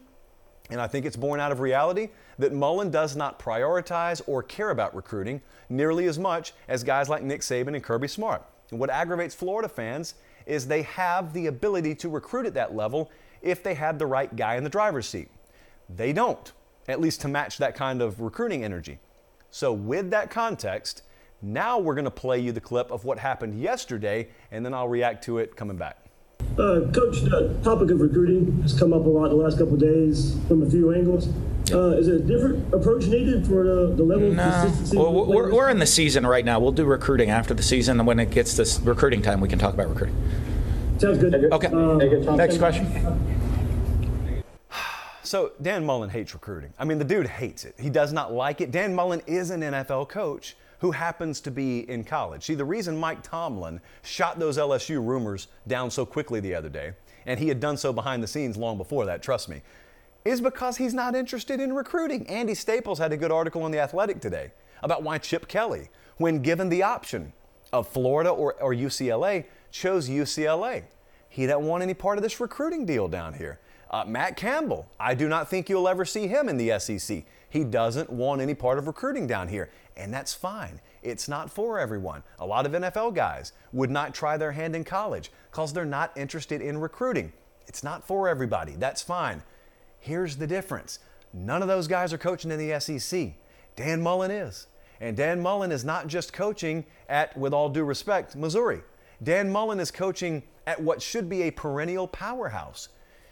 and 0.70 0.82
I 0.82 0.88
think 0.88 1.06
it's 1.06 1.16
born 1.16 1.40
out 1.40 1.52
of 1.52 1.60
reality, 1.60 2.10
that 2.40 2.54
Mullen 2.54 2.90
does 2.92 3.16
not 3.16 3.40
prioritize 3.40 4.22
or 4.28 4.44
care 4.44 4.70
about 4.70 4.96
recruiting 4.96 5.42
nearly 5.70 6.06
as 6.08 6.20
much 6.20 6.54
as 6.68 6.84
guys 6.84 7.10
like 7.10 7.24
Nick 7.24 7.42
Saban 7.42 7.76
and 7.76 7.84
Kirby 7.84 8.08
Smart. 8.08 8.44
And 8.72 8.80
what 8.80 8.90
aggravates 8.90 9.36
Florida 9.36 9.70
fans 9.70 10.16
is 10.46 10.68
they 10.68 10.84
have 10.84 11.34
the 11.34 11.48
ability 11.48 11.96
to 11.96 12.10
recruit 12.10 12.46
at 12.46 12.54
that 12.54 12.76
level 12.76 13.12
if 13.42 13.64
they 13.64 13.74
had 13.74 14.00
the 14.00 14.06
right 14.06 14.36
guy 14.36 14.56
in 14.56 14.64
the 14.64 14.70
driver's 14.70 15.08
seat. 15.08 15.30
They 15.90 16.12
don't, 16.14 16.52
at 16.88 17.00
least 17.00 17.22
to 17.22 17.28
match 17.28 17.58
that 17.58 17.76
kind 17.76 18.02
of 18.02 18.20
recruiting 18.20 18.64
energy. 18.64 19.00
So, 19.50 19.72
with 19.72 20.10
that 20.12 20.30
context, 20.30 21.04
now 21.42 21.78
we're 21.80 21.96
going 21.96 22.06
to 22.06 22.12
play 22.12 22.40
you 22.40 22.52
the 22.52 22.62
clip 22.62 22.92
of 22.92 23.06
what 23.06 23.20
happened 23.20 23.60
yesterday, 23.60 24.30
and 24.52 24.66
then 24.66 24.74
I'll 24.74 24.88
react 24.88 25.24
to 25.26 25.38
it 25.38 25.56
coming 25.56 25.78
back. 25.78 25.98
Uh, 26.54 26.90
Coach, 26.92 27.22
the 27.22 27.56
topic 27.64 27.92
of 27.92 28.02
recruiting 28.02 28.62
has 28.64 28.78
come 28.78 28.94
up 28.94 29.06
a 29.06 29.10
lot 29.10 29.30
the 29.30 29.36
last 29.36 29.60
couple 29.60 29.78
days 29.78 30.36
from 30.48 30.64
a 30.64 30.70
few 30.70 30.94
angles. 30.94 31.30
Uh, 31.72 31.98
is 31.98 32.08
a 32.08 32.18
different 32.18 32.74
approach 32.74 33.08
needed 33.08 33.46
for 33.46 33.66
the, 33.66 33.94
the 33.96 34.04
level 34.04 34.32
no. 34.32 34.44
of 34.44 34.54
consistency? 34.54 34.98
Well, 34.98 35.26
we're, 35.26 35.54
we're 35.54 35.70
in 35.70 35.80
the 35.80 35.86
season 35.86 36.26
right 36.26 36.46
now. 36.46 36.60
We'll 36.60 36.72
do 36.72 36.86
recruiting 36.86 37.30
after 37.30 37.54
the 37.54 37.62
season, 37.62 38.00
and 38.00 38.08
when 38.08 38.20
it 38.20 38.32
gets 38.32 38.56
to 38.56 38.82
recruiting 38.84 39.22
time, 39.22 39.42
we 39.42 39.50
can 39.50 39.60
talk 39.60 39.74
about 39.74 39.90
recruiting. 39.90 40.16
Sounds 40.98 41.18
good. 41.20 41.52
Okay. 41.52 41.68
Uh, 41.68 42.36
Next 42.36 42.58
question. 42.58 42.88
So 45.24 45.52
Dan 45.62 45.86
Mullen 45.86 46.10
hates 46.10 46.34
recruiting. 46.34 46.72
I 46.80 46.86
mean, 46.86 47.00
the 47.00 47.04
dude 47.04 47.28
hates 47.28 47.66
it. 47.66 47.76
He 47.78 47.90
does 47.90 48.14
not 48.14 48.32
like 48.32 48.62
it. 48.62 48.72
Dan 48.72 48.96
Mullen 48.96 49.22
is 49.28 49.50
an 49.50 49.60
NFL 49.60 50.08
coach 50.08 50.56
who 50.80 50.92
happens 50.92 51.42
to 51.42 51.52
be 51.52 51.90
in 51.90 52.04
college. 52.04 52.44
See, 52.44 52.56
the 52.56 52.66
reason 52.66 52.98
Mike 52.98 53.24
Tomlin 53.24 53.82
shot 54.04 54.40
those 54.40 54.58
LSU 54.58 55.06
rumors 55.06 55.48
down 55.68 55.90
so 55.90 56.06
quickly 56.06 56.40
the 56.40 56.54
other 56.54 56.70
day, 56.70 56.94
and 57.26 57.40
he 57.40 57.48
had 57.48 57.60
done 57.60 57.78
so 57.78 57.92
behind 57.92 58.22
the 58.22 58.28
scenes 58.28 58.58
long 58.58 58.78
before 58.78 59.06
that, 59.06 59.22
trust 59.22 59.50
me, 59.50 59.62
is 60.24 60.42
because 60.42 60.78
he's 60.78 60.94
not 60.94 61.16
interested 61.16 61.60
in 61.60 61.74
recruiting. 61.74 62.28
Andy 62.28 62.54
Staples 62.54 63.00
had 63.00 63.12
a 63.12 63.18
good 63.18 63.32
article 63.32 63.66
in 63.66 63.72
The 63.72 63.80
Athletic 63.80 64.20
today 64.20 64.52
about 64.84 65.04
why 65.04 65.18
Chip 65.18 65.48
Kelly, 65.48 65.90
when 66.18 66.42
given 66.42 66.70
the 66.70 66.84
option 66.84 67.34
of 67.74 67.88
Florida 67.88 68.30
or, 68.30 68.54
or 68.62 68.74
UCLA, 68.74 69.46
chose 69.72 70.10
UCLA. 70.10 70.84
He 71.30 71.46
didn't 71.46 71.64
want 71.64 71.84
any 71.84 71.94
part 71.94 72.18
of 72.18 72.24
this 72.24 72.40
recruiting 72.40 72.86
deal 72.86 73.08
down 73.08 73.34
here. 73.34 73.60
Uh, 73.90 74.04
Matt 74.06 74.36
Campbell, 74.36 74.88
I 75.00 75.14
do 75.14 75.28
not 75.28 75.50
think 75.50 75.70
you'll 75.70 75.88
ever 75.88 76.06
see 76.06 76.28
him 76.28 76.50
in 76.50 76.58
the 76.58 76.78
SEC. 76.80 77.24
He 77.50 77.64
doesn't 77.64 78.10
want 78.10 78.42
any 78.42 78.54
part 78.54 78.78
of 78.78 78.88
recruiting 78.88 79.28
down 79.28 79.48
here, 79.48 79.70
and 79.96 80.14
that's 80.14 80.34
fine. 80.34 80.82
It's 81.02 81.30
not 81.30 81.50
for 81.50 81.80
everyone. 81.80 82.24
A 82.40 82.46
lot 82.46 82.66
of 82.66 82.74
NFL 82.74 83.16
guys 83.16 83.54
would 83.72 83.90
not 83.90 84.14
try 84.14 84.38
their 84.38 84.52
hand 84.52 84.76
in 84.76 84.84
college 84.84 85.32
because 85.50 85.72
they're 85.72 85.86
not 85.86 86.12
interested 86.18 86.62
in 86.62 86.78
recruiting. 86.78 87.32
It's 87.68 87.84
not 87.84 88.06
for 88.06 88.28
everybody. 88.28 88.74
That's 88.74 89.02
fine. 89.02 89.44
Here's 90.00 90.38
the 90.38 90.48
difference 90.48 91.00
none 91.34 91.62
of 91.62 91.68
those 91.68 91.88
guys 91.88 92.14
are 92.14 92.18
coaching 92.18 92.52
in 92.52 92.58
the 92.58 92.80
SEC. 92.80 93.34
Dan 93.76 94.02
Mullen 94.02 94.32
is. 94.32 94.68
And 95.00 95.16
Dan 95.16 95.42
Mullen 95.42 95.72
is 95.72 95.86
not 95.86 96.08
just 96.08 96.34
coaching 96.34 96.86
at, 97.08 97.38
with 97.38 97.54
all 97.54 97.70
due 97.70 97.84
respect, 97.84 98.36
Missouri. 98.36 98.82
Dan 99.22 99.52
Mullen 99.52 99.80
is 99.80 99.92
coaching 99.92 100.44
at 100.66 100.82
what 100.82 101.02
should 101.02 101.30
be 101.30 101.44
a 101.44 101.52
perennial 101.52 102.08
powerhouse. 102.08 102.90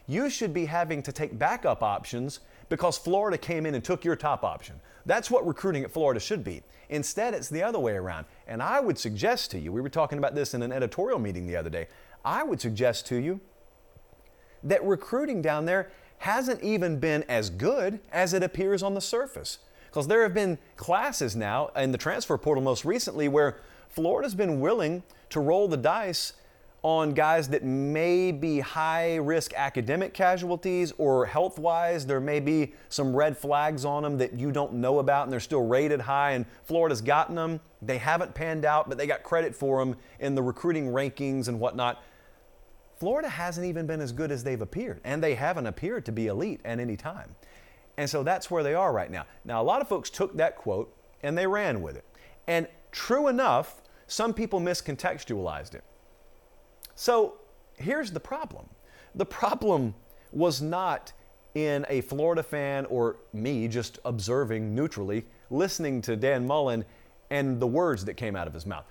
You 0.08 0.30
should 0.30 0.54
be 0.54 0.66
having 0.66 1.02
to 1.04 1.12
take 1.12 1.38
backup 1.40 1.82
options 1.82 2.40
because 2.76 2.98
Florida 2.98 3.38
came 3.38 3.66
in 3.66 3.74
and 3.74 3.82
took 3.82 4.04
your 4.04 4.18
top 4.18 4.44
option. 4.44 4.76
That's 5.06 5.32
what 5.32 5.48
recruiting 5.48 5.86
at 5.86 5.92
Florida 5.92 6.20
should 6.20 6.44
be. 6.44 6.62
Instead, 6.90 7.34
it's 7.34 7.48
the 7.48 7.64
other 7.64 7.80
way 7.80 7.94
around. 7.94 8.26
And 8.50 8.62
I 8.62 8.82
would 8.82 8.98
suggest 8.98 9.50
to 9.52 9.60
you, 9.60 9.72
we 9.72 9.80
were 9.80 9.88
talking 9.88 10.18
about 10.18 10.36
this 10.36 10.54
in 10.54 10.62
an 10.62 10.74
editorial 10.74 11.18
meeting 11.18 11.48
the 11.48 11.56
other 11.56 11.70
day, 11.70 11.88
I 12.26 12.44
would 12.44 12.60
suggest 12.60 13.08
to 13.08 13.16
you 13.16 13.40
that 14.62 14.84
recruiting 14.84 15.42
down 15.42 15.64
there 15.64 15.90
hasn't 16.18 16.62
even 16.64 17.00
been 17.00 17.24
as 17.30 17.50
good 17.50 18.02
as 18.12 18.34
it 18.34 18.44
appears 18.44 18.84
on 18.84 18.94
the 18.94 19.00
surface. 19.00 19.60
Because 19.86 20.08
there 20.08 20.24
have 20.24 20.34
been 20.34 20.58
classes 20.76 21.34
now 21.34 21.70
in 21.78 21.94
the 21.94 21.98
transfer 21.98 22.38
portal 22.38 22.62
most 22.62 22.84
recently 22.84 23.30
where 23.30 23.56
Florida's 23.88 24.36
been 24.36 24.60
willing 24.60 25.02
to 25.30 25.40
roll 25.40 25.70
the 25.70 25.78
dice 25.78 26.34
on 26.86 27.16
guys 27.16 27.50
that 27.50 27.64
may 27.64 28.32
be 28.32 28.60
high 28.60 29.16
risk 29.16 29.56
academic 29.56 30.14
casualties 30.14 30.94
or 31.00 31.26
health 31.26 31.58
wise, 31.58 32.06
there 32.06 32.20
may 32.20 32.40
be 32.40 32.76
some 32.90 33.16
red 33.16 33.36
flags 33.36 33.86
on 33.86 34.04
them 34.04 34.20
that 34.20 34.38
you 34.38 34.52
don't 34.52 34.72
know 34.72 35.00
about 35.00 35.24
and 35.24 35.34
they're 35.34 35.40
still 35.40 35.66
rated 35.66 36.00
high, 36.00 36.34
and 36.34 36.46
Florida's 36.64 37.02
gotten 37.02 37.34
them. 37.34 37.60
They 37.82 37.98
haven't 37.98 38.36
panned 38.36 38.66
out, 38.66 38.88
but 38.88 39.00
they 39.00 39.08
got 39.08 39.24
credit 39.24 39.56
for 39.56 39.80
them 39.84 39.96
in 40.20 40.36
the 40.36 40.44
recruiting 40.44 40.86
rankings 40.90 41.48
and 41.48 41.60
whatnot. 41.60 42.04
Florida 43.00 43.30
hasn't 43.30 43.66
even 43.66 43.88
been 43.88 44.00
as 44.00 44.12
good 44.12 44.32
as 44.32 44.44
they've 44.44 44.62
appeared, 44.62 45.02
and 45.04 45.24
they 45.24 45.34
haven't 45.34 45.66
appeared 45.66 46.06
to 46.06 46.12
be 46.12 46.28
elite 46.28 46.62
at 46.64 46.80
any 46.80 46.96
time. 46.96 47.34
And 47.98 48.08
so 48.08 48.22
that's 48.22 48.52
where 48.52 48.62
they 48.62 48.76
are 48.76 48.94
right 48.94 49.10
now. 49.10 49.26
Now, 49.44 49.60
a 49.60 49.64
lot 49.64 49.82
of 49.82 49.88
folks 49.88 50.12
took 50.12 50.38
that 50.38 50.56
quote 50.56 50.96
and 51.24 51.36
they 51.36 51.48
ran 51.48 51.82
with 51.82 51.96
it. 51.96 52.06
And 52.46 52.68
true 52.92 53.28
enough, 53.28 53.82
some 54.06 54.36
people 54.36 54.60
miscontextualized 54.60 55.74
it. 55.74 55.84
So 56.96 57.36
here's 57.78 58.12
the 58.12 58.20
problem 58.20 58.68
the 59.14 59.26
problem 59.26 59.94
was 60.32 60.62
not 60.62 61.14
in 61.54 61.86
a 61.88 62.02
Florida 62.02 62.44
fan 62.44 62.86
or 62.88 63.18
me 63.32 63.68
just 63.68 64.00
observing 64.04 64.76
neutrally, 64.76 65.26
listening 65.50 66.02
to 66.02 66.16
Dan 66.18 66.46
Mullen 66.46 66.84
and 67.30 67.60
the 67.60 67.68
words 67.68 68.04
that 68.06 68.16
came 68.16 68.36
out 68.36 68.48
of 68.48 68.54
his 68.54 68.66
mouth. 68.66 68.86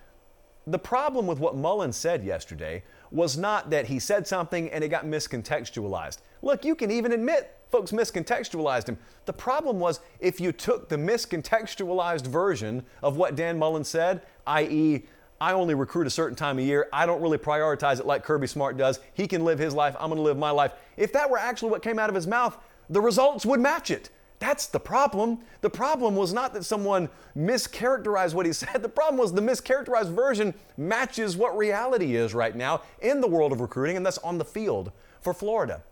The 0.66 0.78
problem 0.78 1.26
with 1.26 1.38
what 1.38 1.56
Mullen 1.56 1.92
said 1.92 2.24
yesterday 2.24 2.82
was 3.10 3.36
not 3.36 3.68
that 3.68 3.86
he 3.86 3.98
said 3.98 4.26
something 4.26 4.70
and 4.70 4.82
it 4.82 4.88
got 4.88 5.04
miscontextualized. 5.04 6.18
Look, 6.40 6.64
you 6.64 6.74
can 6.74 6.90
even 6.90 7.12
admit 7.12 7.54
folks 7.70 7.92
miscontextualized 7.92 8.88
him. 8.88 8.96
The 9.26 9.32
problem 9.34 9.78
was 9.78 10.00
if 10.20 10.40
you 10.40 10.52
took 10.52 10.88
the 10.88 10.96
miscontextualized 10.96 12.26
version 12.26 12.84
of 13.02 13.16
what 13.18 13.36
Dan 13.36 13.58
Mullen 13.58 13.84
said, 13.84 14.22
i.e., 14.46 15.04
I 15.40 15.52
only 15.52 15.74
recruit 15.74 16.06
a 16.06 16.10
certain 16.10 16.36
time 16.36 16.58
of 16.58 16.64
year. 16.64 16.88
I 16.92 17.06
don't 17.06 17.20
really 17.20 17.38
prioritize 17.38 17.98
it 17.98 18.06
like 18.06 18.24
Kirby 18.24 18.46
Smart 18.46 18.76
does. 18.76 19.00
He 19.14 19.26
can 19.26 19.44
live 19.44 19.58
his 19.58 19.74
life. 19.74 19.96
I'm 19.98 20.08
going 20.08 20.16
to 20.16 20.22
live 20.22 20.38
my 20.38 20.50
life. 20.50 20.72
If 20.96 21.12
that 21.12 21.28
were 21.28 21.38
actually 21.38 21.70
what 21.70 21.82
came 21.82 21.98
out 21.98 22.08
of 22.08 22.14
his 22.14 22.26
mouth, 22.26 22.56
the 22.88 23.00
results 23.00 23.44
would 23.44 23.60
match 23.60 23.90
it. 23.90 24.10
That's 24.38 24.66
the 24.66 24.80
problem. 24.80 25.38
The 25.62 25.70
problem 25.70 26.16
was 26.16 26.32
not 26.32 26.52
that 26.54 26.64
someone 26.64 27.08
mischaracterized 27.36 28.34
what 28.34 28.46
he 28.46 28.52
said. 28.54 28.82
The 28.82 28.88
problem 28.88 29.18
was 29.18 29.32
the 29.32 29.40
mischaracterized 29.40 30.12
version 30.12 30.54
matches 30.76 31.36
what 31.36 31.56
reality 31.56 32.14
is 32.14 32.34
right 32.34 32.54
now 32.54 32.82
in 33.00 33.20
the 33.20 33.28
world 33.28 33.52
of 33.52 33.60
recruiting 33.60 33.96
and 33.96 34.04
thus 34.04 34.18
on 34.18 34.38
the 34.38 34.44
field 34.44 34.92
for 35.20 35.32
Florida. 35.32 35.82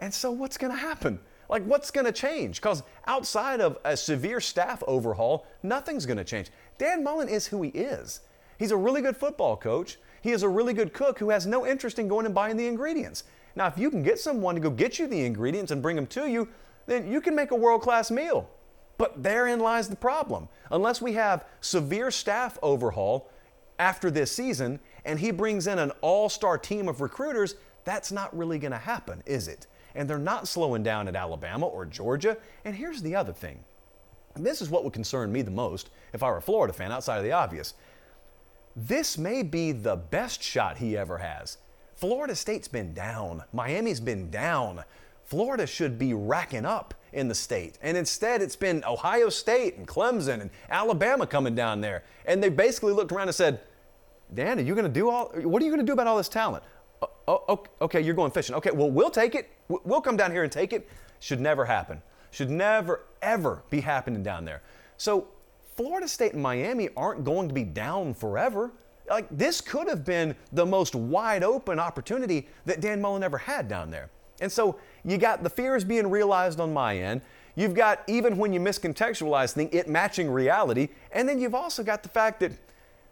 And 0.00 0.12
so 0.12 0.30
what's 0.30 0.58
going 0.58 0.72
to 0.72 0.78
happen? 0.78 1.20
Like, 1.48 1.64
what's 1.64 1.90
going 1.90 2.06
to 2.06 2.12
change? 2.12 2.60
Because 2.60 2.82
outside 3.06 3.60
of 3.60 3.78
a 3.84 3.96
severe 3.96 4.40
staff 4.40 4.82
overhaul, 4.86 5.46
nothing's 5.62 6.06
going 6.06 6.16
to 6.16 6.24
change. 6.24 6.50
Dan 6.78 7.04
Mullen 7.04 7.28
is 7.28 7.46
who 7.46 7.62
he 7.62 7.68
is. 7.70 8.20
He's 8.62 8.70
a 8.70 8.76
really 8.76 9.02
good 9.02 9.16
football 9.16 9.56
coach. 9.56 9.98
He 10.20 10.30
is 10.30 10.44
a 10.44 10.48
really 10.48 10.72
good 10.72 10.92
cook 10.92 11.18
who 11.18 11.30
has 11.30 11.48
no 11.48 11.66
interest 11.66 11.98
in 11.98 12.06
going 12.06 12.26
and 12.26 12.34
buying 12.34 12.56
the 12.56 12.68
ingredients. 12.68 13.24
Now, 13.56 13.66
if 13.66 13.76
you 13.76 13.90
can 13.90 14.04
get 14.04 14.20
someone 14.20 14.54
to 14.54 14.60
go 14.60 14.70
get 14.70 15.00
you 15.00 15.08
the 15.08 15.24
ingredients 15.24 15.72
and 15.72 15.82
bring 15.82 15.96
them 15.96 16.06
to 16.06 16.28
you, 16.28 16.46
then 16.86 17.10
you 17.10 17.20
can 17.20 17.34
make 17.34 17.50
a 17.50 17.56
world 17.56 17.82
class 17.82 18.08
meal. 18.08 18.48
But 18.98 19.20
therein 19.20 19.58
lies 19.58 19.88
the 19.88 19.96
problem. 19.96 20.48
Unless 20.70 21.02
we 21.02 21.14
have 21.14 21.44
severe 21.60 22.12
staff 22.12 22.56
overhaul 22.62 23.32
after 23.80 24.12
this 24.12 24.30
season 24.30 24.78
and 25.04 25.18
he 25.18 25.32
brings 25.32 25.66
in 25.66 25.80
an 25.80 25.90
all 26.00 26.28
star 26.28 26.56
team 26.56 26.86
of 26.86 27.00
recruiters, 27.00 27.56
that's 27.82 28.12
not 28.12 28.32
really 28.38 28.60
going 28.60 28.70
to 28.70 28.78
happen, 28.78 29.24
is 29.26 29.48
it? 29.48 29.66
And 29.96 30.08
they're 30.08 30.18
not 30.18 30.46
slowing 30.46 30.84
down 30.84 31.08
at 31.08 31.16
Alabama 31.16 31.66
or 31.66 31.84
Georgia. 31.84 32.36
And 32.64 32.76
here's 32.76 33.02
the 33.02 33.16
other 33.16 33.32
thing 33.32 33.64
this 34.36 34.62
is 34.62 34.70
what 34.70 34.84
would 34.84 34.92
concern 34.92 35.32
me 35.32 35.42
the 35.42 35.50
most 35.50 35.90
if 36.12 36.22
I 36.22 36.30
were 36.30 36.38
a 36.38 36.42
Florida 36.42 36.72
fan 36.72 36.92
outside 36.92 37.18
of 37.18 37.24
the 37.24 37.32
obvious. 37.32 37.74
This 38.74 39.18
may 39.18 39.42
be 39.42 39.72
the 39.72 39.96
best 39.96 40.42
shot 40.42 40.78
he 40.78 40.96
ever 40.96 41.18
has. 41.18 41.58
Florida 41.94 42.34
State's 42.34 42.68
been 42.68 42.94
down, 42.94 43.44
Miami's 43.52 44.00
been 44.00 44.30
down. 44.30 44.84
Florida 45.24 45.66
should 45.66 45.98
be 45.98 46.12
racking 46.12 46.66
up 46.66 46.94
in 47.12 47.28
the 47.28 47.34
state. 47.34 47.78
And 47.80 47.96
instead, 47.96 48.42
it's 48.42 48.56
been 48.56 48.84
Ohio 48.84 49.30
State 49.30 49.76
and 49.76 49.86
Clemson 49.86 50.40
and 50.42 50.50
Alabama 50.68 51.26
coming 51.26 51.54
down 51.54 51.80
there. 51.80 52.04
And 52.26 52.42
they 52.42 52.50
basically 52.50 52.92
looked 52.92 53.12
around 53.12 53.28
and 53.28 53.34
said, 53.34 53.60
Dan, 54.34 54.58
are 54.58 54.62
you 54.62 54.74
going 54.74 54.86
to 54.86 54.92
do 54.92 55.08
all, 55.08 55.30
what 55.34 55.62
are 55.62 55.64
you 55.64 55.70
going 55.70 55.80
to 55.80 55.86
do 55.86 55.92
about 55.92 56.06
all 56.06 56.16
this 56.16 56.28
talent? 56.28 56.62
Uh, 57.00 57.06
oh, 57.28 57.44
oh, 57.48 57.64
okay, 57.82 58.00
you're 58.00 58.14
going 58.14 58.30
fishing. 58.30 58.54
Okay, 58.56 58.72
well, 58.72 58.90
we'll 58.90 59.10
take 59.10 59.34
it. 59.34 59.50
We'll 59.68 60.00
come 60.00 60.16
down 60.16 60.32
here 60.32 60.42
and 60.42 60.52
take 60.52 60.72
it. 60.72 60.88
Should 61.20 61.40
never 61.40 61.64
happen. 61.64 62.02
Should 62.30 62.50
never, 62.50 63.04
ever 63.22 63.62
be 63.70 63.80
happening 63.80 64.22
down 64.22 64.44
there. 64.44 64.62
So, 64.96 65.28
Florida 65.74 66.06
State 66.06 66.34
and 66.34 66.42
Miami 66.42 66.88
aren't 66.96 67.24
going 67.24 67.48
to 67.48 67.54
be 67.54 67.64
down 67.64 68.14
forever. 68.14 68.72
Like, 69.08 69.26
this 69.30 69.60
could 69.60 69.88
have 69.88 70.04
been 70.04 70.34
the 70.52 70.64
most 70.64 70.94
wide 70.94 71.42
open 71.42 71.78
opportunity 71.78 72.48
that 72.66 72.80
Dan 72.80 73.00
Mullen 73.00 73.22
ever 73.22 73.38
had 73.38 73.68
down 73.68 73.90
there. 73.90 74.10
And 74.40 74.50
so 74.50 74.78
you 75.04 75.18
got 75.18 75.42
the 75.42 75.50
fears 75.50 75.84
being 75.84 76.08
realized 76.08 76.60
on 76.60 76.72
my 76.72 76.98
end. 76.98 77.20
You've 77.54 77.74
got, 77.74 78.02
even 78.06 78.38
when 78.38 78.52
you 78.52 78.60
miscontextualize 78.60 79.52
things, 79.52 79.70
it 79.72 79.88
matching 79.88 80.30
reality. 80.30 80.88
And 81.12 81.28
then 81.28 81.38
you've 81.38 81.54
also 81.54 81.82
got 81.82 82.02
the 82.02 82.08
fact 82.08 82.40
that, 82.40 82.52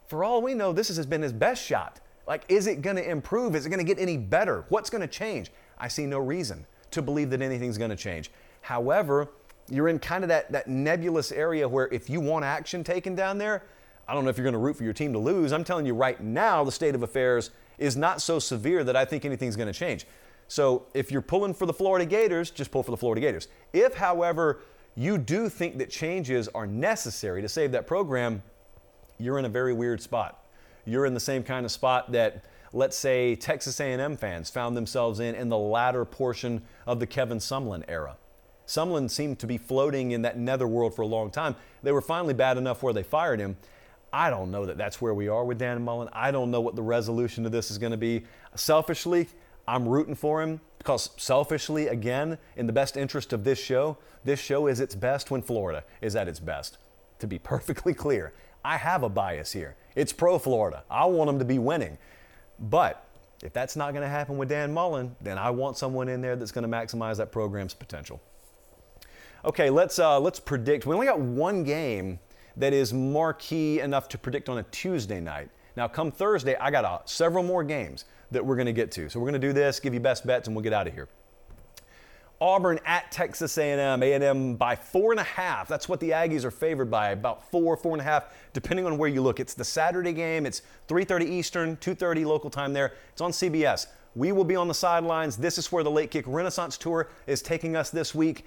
for 0.07 0.23
all 0.23 0.41
we 0.41 0.53
know, 0.53 0.73
this 0.73 0.87
has 0.87 1.05
been 1.05 1.21
his 1.21 1.33
best 1.33 1.63
shot. 1.63 1.99
Like, 2.27 2.43
is 2.49 2.67
it 2.67 2.81
going 2.81 2.95
to 2.95 3.07
improve? 3.07 3.55
Is 3.55 3.65
it 3.65 3.69
going 3.69 3.85
to 3.85 3.85
get 3.85 3.99
any 3.99 4.17
better? 4.17 4.65
What's 4.69 4.89
going 4.89 5.01
to 5.01 5.07
change? 5.07 5.51
I 5.77 5.87
see 5.87 6.05
no 6.05 6.19
reason 6.19 6.65
to 6.91 7.01
believe 7.01 7.29
that 7.31 7.41
anything's 7.41 7.77
going 7.77 7.89
to 7.89 7.95
change. 7.95 8.31
However, 8.61 9.29
you're 9.69 9.87
in 9.87 9.99
kind 9.99 10.23
of 10.23 10.27
that, 10.29 10.51
that 10.51 10.67
nebulous 10.67 11.31
area 11.31 11.67
where 11.67 11.87
if 11.87 12.09
you 12.09 12.19
want 12.19 12.45
action 12.45 12.83
taken 12.83 13.15
down 13.15 13.37
there, 13.37 13.63
I 14.07 14.13
don't 14.13 14.23
know 14.23 14.29
if 14.29 14.37
you're 14.37 14.43
going 14.43 14.53
to 14.53 14.59
root 14.59 14.75
for 14.75 14.83
your 14.83 14.93
team 14.93 15.13
to 15.13 15.19
lose. 15.19 15.53
I'm 15.53 15.63
telling 15.63 15.85
you 15.85 15.93
right 15.93 16.19
now, 16.21 16.63
the 16.63 16.71
state 16.71 16.95
of 16.95 17.03
affairs 17.03 17.51
is 17.77 17.95
not 17.95 18.21
so 18.21 18.39
severe 18.39 18.83
that 18.83 18.95
I 18.95 19.05
think 19.05 19.25
anything's 19.25 19.55
going 19.55 19.71
to 19.71 19.77
change. 19.77 20.05
So 20.47 20.85
if 20.93 21.11
you're 21.11 21.21
pulling 21.21 21.53
for 21.53 21.65
the 21.65 21.73
Florida 21.73 22.05
Gators, 22.05 22.51
just 22.51 22.71
pull 22.71 22.83
for 22.83 22.91
the 22.91 22.97
Florida 22.97 23.21
Gators. 23.21 23.47
If, 23.71 23.93
however, 23.95 24.59
you 24.95 25.17
do 25.17 25.47
think 25.47 25.77
that 25.77 25.89
changes 25.89 26.49
are 26.49 26.67
necessary 26.67 27.41
to 27.41 27.47
save 27.47 27.71
that 27.71 27.87
program, 27.87 28.43
you're 29.17 29.39
in 29.39 29.45
a 29.45 29.49
very 29.49 29.73
weird 29.73 30.01
spot. 30.01 30.43
You're 30.85 31.05
in 31.05 31.13
the 31.13 31.19
same 31.19 31.43
kind 31.43 31.65
of 31.65 31.71
spot 31.71 32.11
that 32.11 32.43
let's 32.73 32.97
say 32.97 33.35
Texas 33.35 33.79
A&M 33.79 34.17
fans 34.17 34.49
found 34.49 34.75
themselves 34.75 35.19
in 35.19 35.35
in 35.35 35.49
the 35.49 35.57
latter 35.57 36.05
portion 36.05 36.61
of 36.85 36.99
the 36.99 37.07
Kevin 37.07 37.37
Sumlin 37.37 37.83
era. 37.87 38.17
Sumlin 38.71 39.09
seemed 39.09 39.37
to 39.39 39.47
be 39.47 39.57
floating 39.57 40.11
in 40.11 40.21
that 40.21 40.37
netherworld 40.37 40.95
for 40.95 41.01
a 41.01 41.07
long 41.07 41.29
time. 41.29 41.55
They 41.83 41.91
were 41.91 42.01
finally 42.01 42.33
bad 42.33 42.57
enough 42.57 42.81
where 42.81 42.93
they 42.93 43.03
fired 43.03 43.41
him. 43.41 43.57
I 44.13 44.29
don't 44.29 44.49
know 44.49 44.65
that 44.65 44.77
that's 44.77 45.01
where 45.01 45.13
we 45.13 45.27
are 45.27 45.43
with 45.43 45.59
Dan 45.59 45.83
Mullen. 45.83 46.07
I 46.13 46.31
don't 46.31 46.51
know 46.51 46.61
what 46.61 46.77
the 46.77 46.81
resolution 46.81 47.43
to 47.43 47.49
this 47.49 47.69
is 47.69 47.77
going 47.77 47.91
to 47.91 47.97
be. 47.97 48.23
Selfishly, 48.55 49.27
I'm 49.67 49.85
rooting 49.85 50.15
for 50.15 50.41
him 50.41 50.61
because 50.77 51.09
selfishly, 51.17 51.87
again, 51.87 52.37
in 52.55 52.65
the 52.65 52.71
best 52.71 52.95
interest 52.95 53.33
of 53.33 53.43
this 53.43 53.59
show, 53.59 53.97
this 54.23 54.39
show 54.39 54.67
is 54.67 54.79
its 54.79 54.95
best 54.95 55.31
when 55.31 55.41
Florida 55.41 55.83
is 55.99 56.15
at 56.15 56.29
its 56.29 56.39
best. 56.39 56.77
To 57.19 57.27
be 57.27 57.39
perfectly 57.53 57.93
clear, 57.93 58.31
I 58.63 58.77
have 58.77 59.03
a 59.03 59.09
bias 59.09 59.51
here. 59.51 59.75
It's 59.95 60.13
pro 60.13 60.39
Florida. 60.39 60.83
I 60.89 61.05
want 61.05 61.27
them 61.27 61.39
to 61.39 61.45
be 61.45 61.59
winning. 61.59 61.97
But 62.57 63.05
if 63.43 63.51
that's 63.51 63.75
not 63.75 63.91
going 63.91 64.03
to 64.03 64.09
happen 64.09 64.37
with 64.37 64.47
Dan 64.47 64.73
Mullen, 64.73 65.13
then 65.19 65.37
I 65.37 65.49
want 65.49 65.75
someone 65.75 66.07
in 66.07 66.21
there 66.21 66.37
that's 66.37 66.53
going 66.53 66.69
to 66.69 66.77
maximize 66.77 67.17
that 67.17 67.33
program's 67.33 67.73
potential. 67.73 68.21
Okay, 69.43 69.71
let's 69.71 69.97
uh, 69.97 70.19
let's 70.19 70.39
predict. 70.39 70.85
We 70.85 70.93
only 70.93 71.07
got 71.07 71.19
one 71.19 71.63
game 71.63 72.19
that 72.57 72.73
is 72.73 72.93
marquee 72.93 73.79
enough 73.79 74.07
to 74.09 74.17
predict 74.17 74.49
on 74.49 74.59
a 74.59 74.63
Tuesday 74.63 75.19
night. 75.19 75.49
Now, 75.75 75.87
come 75.87 76.11
Thursday, 76.11 76.55
I 76.57 76.69
got 76.69 76.85
uh, 76.85 76.99
several 77.05 77.43
more 77.43 77.63
games 77.63 78.05
that 78.29 78.45
we're 78.45 78.55
going 78.55 78.67
to 78.67 78.73
get 78.73 78.91
to. 78.91 79.09
So 79.09 79.19
we're 79.19 79.29
going 79.29 79.41
to 79.41 79.47
do 79.47 79.53
this, 79.53 79.79
give 79.79 79.93
you 79.93 79.99
best 79.99 80.27
bets, 80.27 80.47
and 80.47 80.55
we'll 80.55 80.63
get 80.63 80.73
out 80.73 80.87
of 80.87 80.93
here. 80.93 81.07
Auburn 82.39 82.79
at 82.85 83.11
Texas 83.11 83.57
A&M. 83.57 84.01
A&M 84.01 84.55
by 84.55 84.75
four 84.75 85.11
and 85.11 85.19
a 85.19 85.23
half. 85.23 85.67
That's 85.67 85.87
what 85.87 85.99
the 85.99 86.09
Aggies 86.09 86.43
are 86.43 86.51
favored 86.51 86.89
by, 86.89 87.11
about 87.11 87.49
four, 87.51 87.77
four 87.77 87.93
and 87.93 88.01
a 88.01 88.03
half, 88.03 88.33
depending 88.53 88.85
on 88.85 88.97
where 88.97 89.09
you 89.09 89.21
look. 89.21 89.39
It's 89.39 89.53
the 89.53 89.63
Saturday 89.63 90.13
game. 90.13 90.45
It's 90.45 90.63
3:30 90.87 91.25
Eastern, 91.25 91.77
2:30 91.77 92.25
local 92.25 92.49
time. 92.49 92.73
There. 92.73 92.93
It's 93.11 93.21
on 93.21 93.31
CBS. 93.31 93.87
We 94.15 94.33
will 94.33 94.43
be 94.43 94.55
on 94.55 94.67
the 94.67 94.73
sidelines. 94.73 95.37
This 95.37 95.57
is 95.57 95.71
where 95.71 95.83
the 95.83 95.91
Late 95.91 96.11
Kick 96.11 96.25
Renaissance 96.27 96.77
Tour 96.77 97.09
is 97.27 97.41
taking 97.41 97.75
us 97.75 97.89
this 97.89 98.13
week. 98.13 98.45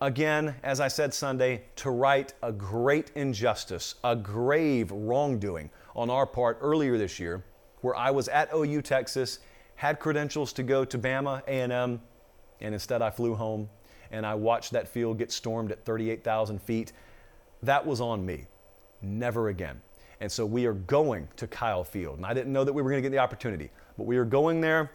Again, 0.00 0.54
as 0.62 0.78
I 0.78 0.86
said 0.86 1.12
Sunday, 1.12 1.62
to 1.76 1.90
right 1.90 2.32
a 2.42 2.52
great 2.52 3.10
injustice, 3.16 3.96
a 4.04 4.14
grave 4.14 4.92
wrongdoing 4.92 5.70
on 5.96 6.08
our 6.08 6.24
part 6.24 6.58
earlier 6.60 6.96
this 6.96 7.18
year 7.18 7.44
where 7.80 7.96
I 7.96 8.10
was 8.10 8.28
at 8.28 8.48
OU 8.54 8.82
Texas, 8.82 9.40
had 9.74 9.98
credentials 9.98 10.52
to 10.54 10.62
go 10.62 10.84
to 10.84 10.98
Bama 10.98 11.42
A&M, 11.46 12.00
and 12.60 12.74
instead 12.74 13.02
I 13.02 13.10
flew 13.10 13.34
home 13.34 13.68
and 14.10 14.24
I 14.24 14.34
watched 14.34 14.72
that 14.72 14.88
field 14.88 15.18
get 15.18 15.30
stormed 15.30 15.70
at 15.70 15.84
38,000 15.84 16.60
feet. 16.62 16.92
That 17.62 17.84
was 17.84 18.00
on 18.00 18.24
me. 18.24 18.46
Never 19.02 19.48
again. 19.48 19.80
And 20.20 20.30
so 20.30 20.46
we 20.46 20.66
are 20.66 20.72
going 20.72 21.28
to 21.36 21.46
Kyle 21.46 21.84
Field. 21.84 22.16
And 22.16 22.26
I 22.26 22.34
didn't 22.34 22.52
know 22.52 22.64
that 22.64 22.72
we 22.72 22.82
were 22.82 22.90
going 22.90 23.02
to 23.02 23.08
get 23.08 23.14
the 23.14 23.22
opportunity, 23.22 23.70
but 23.96 24.04
we 24.04 24.16
are 24.16 24.24
going 24.24 24.60
there. 24.60 24.90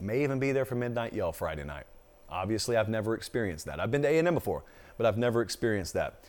May 0.00 0.22
even 0.24 0.38
be 0.38 0.52
there 0.52 0.64
for 0.64 0.74
Midnight 0.74 1.12
Yell 1.12 1.32
Friday 1.32 1.64
night. 1.64 1.86
Obviously, 2.28 2.76
I've 2.76 2.88
never 2.88 3.14
experienced 3.14 3.66
that. 3.66 3.80
I've 3.80 3.90
been 3.90 4.02
to 4.02 4.08
A&M 4.08 4.34
before, 4.34 4.64
but 4.96 5.06
I've 5.06 5.18
never 5.18 5.42
experienced 5.42 5.94
that. 5.94 6.24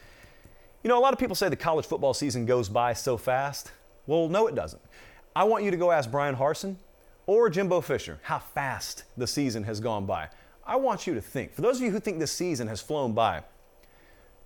You 0.83 0.89
know, 0.89 0.99
a 0.99 1.01
lot 1.01 1.13
of 1.13 1.19
people 1.19 1.35
say 1.35 1.49
the 1.49 1.55
college 1.55 1.85
football 1.85 2.13
season 2.13 2.45
goes 2.45 2.69
by 2.69 2.93
so 2.93 3.17
fast. 3.17 3.71
Well, 4.05 4.29
no, 4.29 4.47
it 4.47 4.55
doesn't. 4.55 4.81
I 5.35 5.43
want 5.43 5.63
you 5.63 5.71
to 5.71 5.77
go 5.77 5.91
ask 5.91 6.09
Bryan 6.11 6.35
Harsin 6.35 6.75
or 7.27 7.49
Jimbo 7.49 7.81
Fisher, 7.81 8.19
how 8.21 8.39
fast 8.39 9.03
the 9.17 9.25
season 9.25 9.63
has 9.63 9.79
gone 9.79 10.05
by. 10.05 10.29
I 10.65 10.75
want 10.75 11.07
you 11.07 11.13
to 11.15 11.21
think, 11.21 11.53
for 11.53 11.61
those 11.61 11.77
of 11.77 11.83
you 11.83 11.91
who 11.91 11.99
think 11.99 12.19
this 12.19 12.31
season 12.31 12.67
has 12.67 12.81
flown 12.81 13.13
by, 13.13 13.43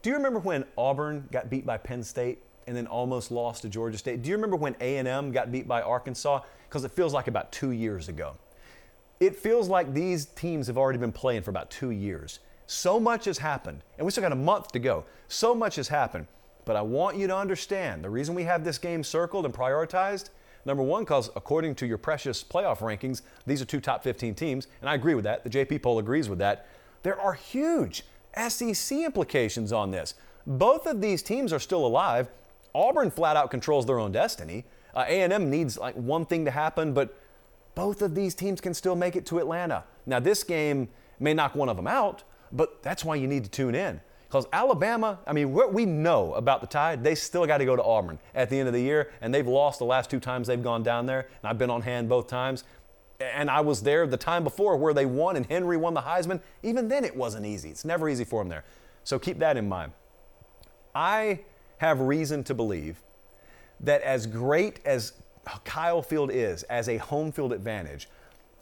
do 0.01 0.09
you 0.09 0.15
remember 0.15 0.39
when 0.39 0.63
Auburn 0.77 1.27
got 1.31 1.49
beat 1.49 1.65
by 1.65 1.77
Penn 1.77 2.03
State 2.03 2.39
and 2.67 2.75
then 2.75 2.87
almost 2.87 3.31
lost 3.31 3.63
to 3.63 3.69
Georgia 3.69 3.97
State? 3.97 4.21
Do 4.21 4.29
you 4.29 4.35
remember 4.35 4.55
when 4.55 4.75
A&M 4.79 5.31
got 5.31 5.51
beat 5.51 5.67
by 5.67 5.81
Arkansas? 5.81 6.41
Because 6.69 6.85
it 6.85 6.91
feels 6.91 7.13
like 7.13 7.27
about 7.27 7.51
two 7.51 7.71
years 7.71 8.07
ago. 8.07 8.37
It 9.19 9.35
feels 9.35 9.67
like 9.67 9.93
these 9.93 10.25
teams 10.25 10.67
have 10.67 10.77
already 10.77 10.99
been 10.99 11.11
playing 11.11 11.41
for 11.41 11.49
about 11.49 11.69
two 11.69 11.91
years. 11.91 12.39
So 12.67 12.99
much 12.99 13.25
has 13.25 13.37
happened, 13.37 13.83
and 13.97 14.05
we 14.05 14.11
still 14.11 14.21
got 14.21 14.31
a 14.31 14.35
month 14.35 14.71
to 14.71 14.79
go. 14.79 15.05
So 15.27 15.53
much 15.53 15.75
has 15.75 15.87
happened. 15.87 16.27
But 16.65 16.75
I 16.75 16.81
want 16.81 17.17
you 17.17 17.27
to 17.27 17.35
understand 17.35 18.03
the 18.03 18.09
reason 18.09 18.35
we 18.35 18.43
have 18.43 18.63
this 18.63 18.77
game 18.77 19.03
circled 19.03 19.45
and 19.45 19.53
prioritized 19.53 20.29
Number 20.65 20.83
one, 20.83 21.03
because 21.03 21.29
according 21.35 21.75
to 21.75 21.87
your 21.87 21.97
precious 21.97 22.43
playoff 22.43 22.79
rankings, 22.79 23.21
these 23.45 23.61
are 23.61 23.65
two 23.65 23.79
top 23.79 24.03
15 24.03 24.35
teams, 24.35 24.67
and 24.81 24.89
I 24.89 24.95
agree 24.95 25.15
with 25.15 25.23
that. 25.23 25.43
The 25.43 25.49
JP 25.49 25.81
poll 25.81 25.99
agrees 25.99 26.29
with 26.29 26.39
that. 26.39 26.67
There 27.03 27.19
are 27.19 27.33
huge 27.33 28.03
SEC 28.47 28.99
implications 28.99 29.71
on 29.71 29.91
this. 29.91 30.15
Both 30.45 30.85
of 30.85 31.01
these 31.01 31.23
teams 31.23 31.53
are 31.53 31.59
still 31.59 31.85
alive. 31.85 32.29
Auburn 32.75 33.09
flat 33.09 33.37
out 33.37 33.51
controls 33.51 33.85
their 33.85 33.99
own 33.99 34.11
destiny. 34.11 34.65
Uh, 34.93 35.05
A&M 35.07 35.49
needs 35.49 35.77
like 35.77 35.95
one 35.95 36.25
thing 36.25 36.45
to 36.45 36.51
happen, 36.51 36.93
but 36.93 37.17
both 37.79 38.01
of 38.01 38.13
these 38.13 38.35
teams 38.35 38.59
can 38.59 38.73
still 38.73 38.93
make 38.93 39.15
it 39.15 39.25
to 39.25 39.39
Atlanta. 39.39 39.85
Now, 40.05 40.19
this 40.19 40.43
game 40.43 40.89
may 41.17 41.33
knock 41.33 41.55
one 41.55 41.69
of 41.69 41.77
them 41.77 41.87
out, 41.87 42.23
but 42.51 42.83
that's 42.83 43.05
why 43.05 43.15
you 43.15 43.25
need 43.25 43.45
to 43.45 43.49
tune 43.49 43.73
in. 43.73 44.01
Because 44.27 44.47
Alabama, 44.51 45.19
I 45.25 45.31
mean, 45.31 45.53
what 45.53 45.71
we 45.71 45.85
know 45.85 46.33
about 46.33 46.59
the 46.59 46.67
Tide, 46.67 47.05
they 47.05 47.15
still 47.15 47.45
got 47.47 47.59
to 47.59 47.65
go 47.65 47.77
to 47.77 47.81
Auburn 47.81 48.19
at 48.35 48.49
the 48.49 48.59
end 48.59 48.67
of 48.67 48.73
the 48.73 48.81
year, 48.81 49.11
and 49.21 49.33
they've 49.33 49.47
lost 49.47 49.79
the 49.79 49.85
last 49.85 50.09
two 50.09 50.19
times 50.19 50.45
they've 50.45 50.61
gone 50.61 50.83
down 50.83 51.05
there, 51.05 51.21
and 51.21 51.49
I've 51.49 51.57
been 51.57 51.69
on 51.69 51.81
hand 51.81 52.09
both 52.09 52.27
times. 52.27 52.65
And 53.21 53.49
I 53.49 53.61
was 53.61 53.81
there 53.81 54.05
the 54.05 54.17
time 54.17 54.43
before 54.43 54.75
where 54.75 54.93
they 54.93 55.05
won 55.05 55.37
and 55.37 55.45
Henry 55.45 55.77
won 55.77 55.93
the 55.93 56.01
Heisman. 56.01 56.41
Even 56.63 56.89
then, 56.89 57.05
it 57.05 57.15
wasn't 57.15 57.45
easy. 57.45 57.69
It's 57.69 57.85
never 57.85 58.09
easy 58.09 58.25
for 58.25 58.41
them 58.41 58.49
there. 58.49 58.65
So 59.05 59.17
keep 59.17 59.39
that 59.39 59.55
in 59.55 59.69
mind. 59.69 59.93
I 60.93 61.39
have 61.77 62.01
reason 62.01 62.43
to 62.43 62.53
believe 62.53 63.01
that 63.79 64.01
as 64.01 64.25
great 64.27 64.81
as 64.83 65.13
Kyle 65.63 66.01
Field 66.01 66.31
is 66.31 66.63
as 66.63 66.89
a 66.89 66.97
home 66.97 67.31
field 67.31 67.53
advantage, 67.53 68.07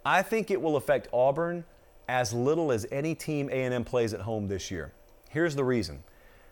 I 0.06 0.22
think 0.22 0.52
it 0.52 0.62
will 0.62 0.78
affect 0.78 1.08
Auburn 1.12 1.66
as 2.08 2.32
little 2.32 2.72
as 2.72 2.86
any 2.92 3.14
team 3.14 3.50
A&M 3.50 3.84
plays 3.84 4.14
at 4.14 4.22
home 4.22 4.48
this 4.48 4.72
year. 4.72 4.94
Here's 5.30 5.56
the 5.56 5.64
reason. 5.64 6.04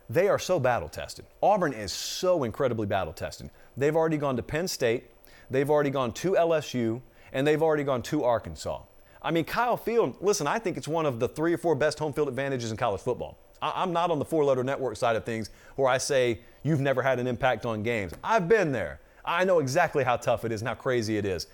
They 0.10 0.28
are 0.28 0.38
so 0.38 0.60
battle 0.60 0.90
tested. 0.90 1.26
Auburn 1.42 1.74
is 1.74 1.92
so 1.92 2.44
incredibly 2.44 2.86
battle 2.86 3.14
tested. 3.14 3.50
They've 3.78 3.96
already 3.96 4.18
gone 4.18 4.36
to 4.36 4.44
Penn 4.44 4.68
State, 4.68 5.10
they've 5.50 5.70
already 5.70 5.90
gone 5.90 6.12
to 6.14 6.34
LSU, 6.34 7.02
and 7.32 7.48
they've 7.48 7.62
already 7.62 7.84
gone 7.84 8.02
to 8.04 8.24
Arkansas. 8.24 8.82
I 9.22 9.32
mean, 9.32 9.46
Kyle 9.46 9.78
Field, 9.78 10.18
listen, 10.22 10.46
I 10.46 10.60
think 10.60 10.78
it's 10.78 10.88
one 10.88 11.06
of 11.06 11.20
the 11.20 11.28
three 11.28 11.54
or 11.54 11.58
four 11.58 11.74
best 11.76 11.98
home 11.98 12.14
field 12.14 12.28
advantages 12.28 12.70
in 12.70 12.78
college 12.78 13.02
football. 13.02 13.38
I'm 13.62 13.92
not 13.94 14.12
on 14.12 14.20
the 14.20 14.26
four 14.26 14.44
letter 14.44 14.64
network 14.64 14.98
side 14.98 15.16
of 15.16 15.24
things 15.24 15.50
where 15.76 15.88
I 15.88 15.98
say 15.98 16.40
you've 16.62 16.82
never 16.82 17.02
had 17.02 17.20
an 17.20 17.26
impact 17.26 17.66
on 17.66 17.82
games. 17.82 18.14
I've 18.24 18.48
been 18.48 18.72
there. 18.72 19.00
I 19.26 19.44
know 19.44 19.60
exactly 19.60 20.04
how 20.04 20.18
tough 20.18 20.46
it 20.46 20.52
is 20.52 20.62
and 20.62 20.68
how 20.68 20.76
crazy 20.76 21.18
it 21.18 21.26
is. 21.26 21.48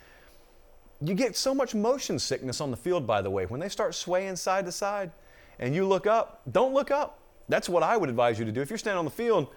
You 1.01 1.15
get 1.15 1.35
so 1.35 1.55
much 1.55 1.73
motion 1.73 2.19
sickness 2.19 2.61
on 2.61 2.69
the 2.69 2.77
field, 2.77 3.07
by 3.07 3.21
the 3.21 3.29
way. 3.29 3.45
When 3.45 3.59
they 3.59 3.69
start 3.69 3.95
swaying 3.95 4.35
side 4.35 4.65
to 4.65 4.71
side 4.71 5.11
and 5.59 5.73
you 5.73 5.87
look 5.87 6.05
up, 6.05 6.41
don't 6.51 6.73
look 6.73 6.91
up. 6.91 7.19
That's 7.49 7.67
what 7.67 7.83
I 7.83 7.97
would 7.97 8.09
advise 8.09 8.37
you 8.37 8.45
to 8.45 8.51
do. 8.51 8.61
If 8.61 8.69
you're 8.69 8.77
standing 8.77 8.99
on 8.99 9.05
the 9.05 9.11
field, 9.11 9.47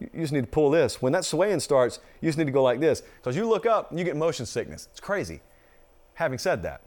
you 0.00 0.08
just 0.16 0.32
need 0.32 0.42
to 0.42 0.46
pull 0.46 0.70
this. 0.70 1.00
When 1.00 1.12
that 1.12 1.24
swaying 1.24 1.60
starts, 1.60 2.00
you 2.20 2.28
just 2.28 2.38
need 2.38 2.46
to 2.46 2.52
go 2.52 2.62
like 2.62 2.80
this. 2.80 3.02
Because 3.16 3.36
you 3.36 3.48
look 3.48 3.66
up, 3.66 3.96
you 3.96 4.04
get 4.04 4.16
motion 4.16 4.46
sickness. 4.46 4.88
It's 4.90 5.00
crazy. 5.00 5.40
Having 6.14 6.38
said 6.38 6.62
that, 6.64 6.82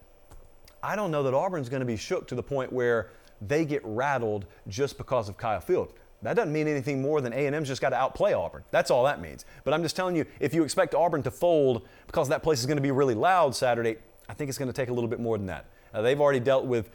I 0.84 0.95
don't 0.95 1.12
know 1.12 1.24
that 1.24 1.34
Auburn's 1.34 1.70
going 1.70 1.80
to 1.80 1.86
be 1.86 1.97
shook 1.97 2.28
to 2.28 2.36
the 2.36 2.43
point 2.43 2.72
where 2.72 3.10
they 3.41 3.66
get 3.66 3.82
rattled 3.86 4.45
just 4.68 4.97
because 4.97 5.30
of 5.30 5.38
Kyle 5.38 5.62
Field. 5.62 5.93
That 6.24 6.36
doesn't 6.36 6.51
mean 6.51 6.68
anything 6.68 7.01
more 7.01 7.22
than 7.22 7.32
A&M's 7.32 7.68
just 7.68 7.82
got 7.82 7.89
to 7.89 7.95
outplay 7.95 8.34
Auburn. 8.34 8.63
That's 8.72 8.89
all 8.89 9.03
that 9.03 9.22
means. 9.22 9.45
But 9.63 9.74
I'm 9.74 9.84
just 9.84 9.95
telling 9.95 10.15
you, 10.15 10.26
if 10.39 10.53
you 10.53 10.63
expect 10.63 10.95
Auburn 10.95 11.22
to 11.24 11.32
fold 11.32 11.88
because 12.07 12.28
that 12.30 12.41
place 12.41 12.59
is 12.59 12.65
going 12.65 12.78
to 12.78 12.82
be 12.82 12.91
really 12.91 13.13
loud 13.13 13.55
Saturday, 13.55 13.97
I 14.28 14.34
think 14.34 14.49
it's 14.49 14.57
going 14.57 14.70
to 14.70 14.74
take 14.74 14.89
a 14.89 14.93
little 14.93 15.09
bit 15.09 15.20
more 15.20 15.38
than 15.38 15.47
that. 15.47 15.65
Uh, 15.93 16.01
they've 16.01 16.20
already 16.20 16.39
dealt 16.39 16.65
with 16.65 16.89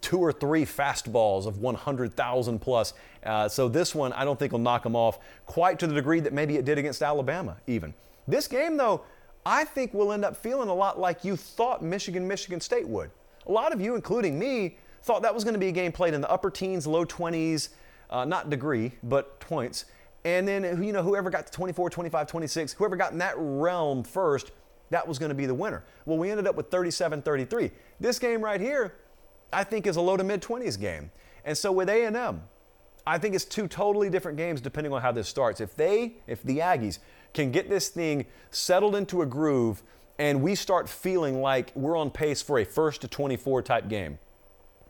two 0.00 0.18
or 0.18 0.32
three 0.32 0.64
fastballs 0.64 1.46
of 1.46 1.58
100,000 1.58 2.58
plus. 2.58 2.94
Uh, 3.24 3.48
so 3.48 3.68
this 3.68 3.94
one, 3.94 4.12
I 4.12 4.24
don't 4.24 4.38
think 4.38 4.52
will 4.52 4.58
knock 4.58 4.82
them 4.82 4.96
off 4.96 5.18
quite 5.46 5.78
to 5.80 5.86
the 5.86 5.94
degree 5.94 6.20
that 6.20 6.32
maybe 6.32 6.56
it 6.56 6.64
did 6.64 6.78
against 6.78 7.02
Alabama, 7.02 7.56
even. 7.66 7.92
This 8.26 8.46
game, 8.48 8.76
though, 8.76 9.02
I 9.44 9.64
think 9.64 9.92
will 9.92 10.12
end 10.12 10.24
up 10.24 10.36
feeling 10.36 10.68
a 10.68 10.74
lot 10.74 10.98
like 10.98 11.24
you 11.24 11.36
thought 11.36 11.82
Michigan, 11.82 12.26
Michigan 12.26 12.60
State 12.60 12.88
would. 12.88 13.10
A 13.46 13.52
lot 13.52 13.72
of 13.72 13.80
you, 13.80 13.94
including 13.94 14.38
me, 14.38 14.78
thought 15.02 15.22
that 15.22 15.34
was 15.34 15.44
going 15.44 15.54
to 15.54 15.60
be 15.60 15.68
a 15.68 15.72
game 15.72 15.92
played 15.92 16.14
in 16.14 16.22
the 16.22 16.30
upper 16.30 16.50
teens, 16.50 16.86
low 16.86 17.04
20s, 17.04 17.68
uh, 18.10 18.24
not 18.24 18.50
degree, 18.50 18.92
but 19.02 19.40
points. 19.40 19.86
And 20.24 20.48
then, 20.48 20.82
you 20.82 20.92
know, 20.92 21.02
whoever 21.02 21.28
got 21.30 21.46
to 21.46 21.52
24, 21.52 21.90
25, 21.90 22.26
26, 22.26 22.72
whoever 22.72 22.96
got 22.96 23.12
in 23.12 23.18
that 23.18 23.34
realm 23.36 24.02
first, 24.02 24.52
that 24.90 25.06
was 25.06 25.18
going 25.18 25.28
to 25.28 25.34
be 25.34 25.46
the 25.46 25.54
winner. 25.54 25.84
Well, 26.06 26.18
we 26.18 26.30
ended 26.30 26.46
up 26.46 26.56
with 26.56 26.70
37 26.70 27.22
33. 27.22 27.70
This 28.00 28.18
game 28.18 28.40
right 28.40 28.60
here, 28.60 28.94
I 29.52 29.64
think 29.64 29.86
is 29.86 29.96
a 29.96 30.00
low 30.00 30.16
to 30.16 30.24
mid 30.24 30.42
20s 30.42 30.80
game. 30.80 31.10
And 31.44 31.56
so 31.56 31.72
with 31.72 31.90
A&M, 31.90 32.42
I 33.06 33.18
think 33.18 33.34
it's 33.34 33.44
two 33.44 33.68
totally 33.68 34.08
different 34.08 34.38
games 34.38 34.60
depending 34.60 34.92
on 34.92 35.02
how 35.02 35.12
this 35.12 35.28
starts. 35.28 35.60
If 35.60 35.76
they, 35.76 36.14
if 36.26 36.42
the 36.42 36.58
Aggies 36.58 37.00
can 37.34 37.50
get 37.50 37.68
this 37.68 37.88
thing 37.88 38.24
settled 38.50 38.96
into 38.96 39.20
a 39.20 39.26
groove 39.26 39.82
and 40.18 40.40
we 40.42 40.54
start 40.54 40.88
feeling 40.88 41.42
like 41.42 41.72
we're 41.74 41.96
on 41.96 42.10
pace 42.10 42.40
for 42.40 42.60
a 42.60 42.64
first 42.64 43.02
to 43.02 43.08
24 43.08 43.62
type 43.62 43.88
game, 43.88 44.18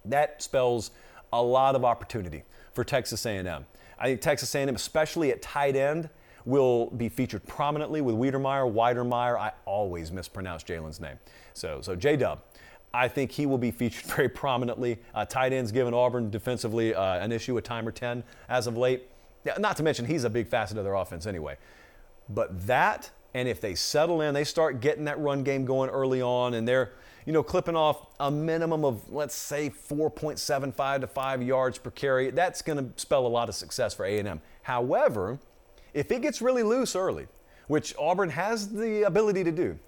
that 0.04 0.42
spells 0.42 0.92
a 1.32 1.42
lot 1.42 1.74
of 1.74 1.84
opportunity 1.84 2.44
for 2.74 2.84
Texas 2.84 3.24
A&M. 3.26 3.66
I 3.98 4.06
think 4.06 4.20
Texas 4.20 4.54
A&M, 4.54 4.74
especially 4.74 5.30
at 5.30 5.40
tight 5.40 5.76
end, 5.76 6.10
will 6.44 6.90
be 6.90 7.08
featured 7.08 7.46
prominently 7.46 8.00
with 8.00 8.16
Wiedermeyer, 8.16 8.70
Weidermeyer. 8.70 9.38
I 9.38 9.52
always 9.64 10.12
mispronounce 10.12 10.62
Jalen's 10.62 11.00
name. 11.00 11.18
So, 11.54 11.80
so 11.80 11.96
J 11.96 12.16
Dub. 12.16 12.42
I 12.92 13.08
think 13.08 13.32
he 13.32 13.46
will 13.46 13.58
be 13.58 13.70
featured 13.70 14.04
very 14.16 14.28
prominently. 14.28 15.00
Uh, 15.14 15.24
tight 15.24 15.52
ends 15.52 15.72
given 15.72 15.94
Auburn 15.94 16.30
defensively 16.30 16.94
uh, 16.94 17.18
an 17.18 17.32
issue, 17.32 17.56
a 17.56 17.62
time 17.62 17.88
or 17.88 17.92
10 17.92 18.22
as 18.48 18.66
of 18.66 18.76
late. 18.76 19.08
Not 19.58 19.76
to 19.76 19.82
mention, 19.82 20.06
he's 20.06 20.24
a 20.24 20.30
big 20.30 20.48
facet 20.48 20.78
of 20.78 20.84
their 20.84 20.94
offense 20.94 21.26
anyway. 21.26 21.56
But 22.28 22.66
that, 22.66 23.10
and 23.34 23.48
if 23.48 23.60
they 23.60 23.74
settle 23.74 24.20
in, 24.20 24.32
they 24.32 24.44
start 24.44 24.80
getting 24.80 25.04
that 25.04 25.18
run 25.18 25.42
game 25.42 25.64
going 25.64 25.90
early 25.90 26.22
on, 26.22 26.54
and 26.54 26.66
they're, 26.66 26.92
you 27.26 27.32
know, 27.32 27.42
clipping 27.42 27.74
off 27.74 28.06
a 28.20 28.30
minimum 28.30 28.84
of, 28.84 29.12
let's 29.12 29.34
say, 29.34 29.70
4.75 29.70 31.00
to 31.00 31.06
5 31.08 31.42
yards 31.42 31.78
per 31.78 31.90
carry, 31.90 32.30
that's 32.30 32.62
going 32.62 32.78
to 32.78 33.00
spell 33.00 33.26
a 33.26 33.28
lot 33.28 33.48
of 33.48 33.54
success 33.54 33.92
for 33.92 34.06
A&M. 34.06 34.40
However, 34.62 35.38
if 35.92 36.10
it 36.12 36.22
gets 36.22 36.40
really 36.40 36.62
loose 36.62 36.94
early, 36.94 37.26
which 37.66 37.94
Auburn 37.98 38.30
has 38.30 38.68
the 38.68 39.02
ability 39.02 39.42
to 39.44 39.52
do, 39.52 39.78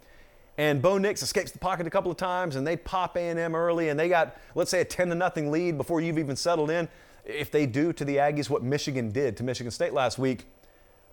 and 0.59 0.81
Bo 0.81 0.99
Nix 0.99 1.23
escapes 1.23 1.51
the 1.51 1.59
pocket 1.59 1.87
a 1.87 1.91
couple 1.91 2.11
of 2.11 2.17
times, 2.17 2.57
and 2.57 2.67
they 2.67 2.77
pop 2.77 3.17
A&M 3.17 3.55
early, 3.55 3.91
and 3.91 4.01
they 4.01 4.09
got, 4.09 4.37
let's 4.55 4.71
say, 4.71 4.81
a 4.81 4.85
10 4.85 5.11
to 5.11 5.15
nothing 5.15 5.53
lead 5.53 5.77
before 5.77 6.01
you've 6.01 6.19
even 6.19 6.35
settled 6.35 6.71
in. 6.71 6.89
If 7.25 7.51
they 7.51 7.67
do 7.67 7.93
to 7.93 8.05
the 8.05 8.17
Aggies 8.17 8.49
what 8.49 8.63
Michigan 8.63 9.11
did 9.11 9.37
to 9.37 9.45
Michigan 9.45 9.71
State 9.71 9.93
last 9.93 10.19
week, 10.19 10.47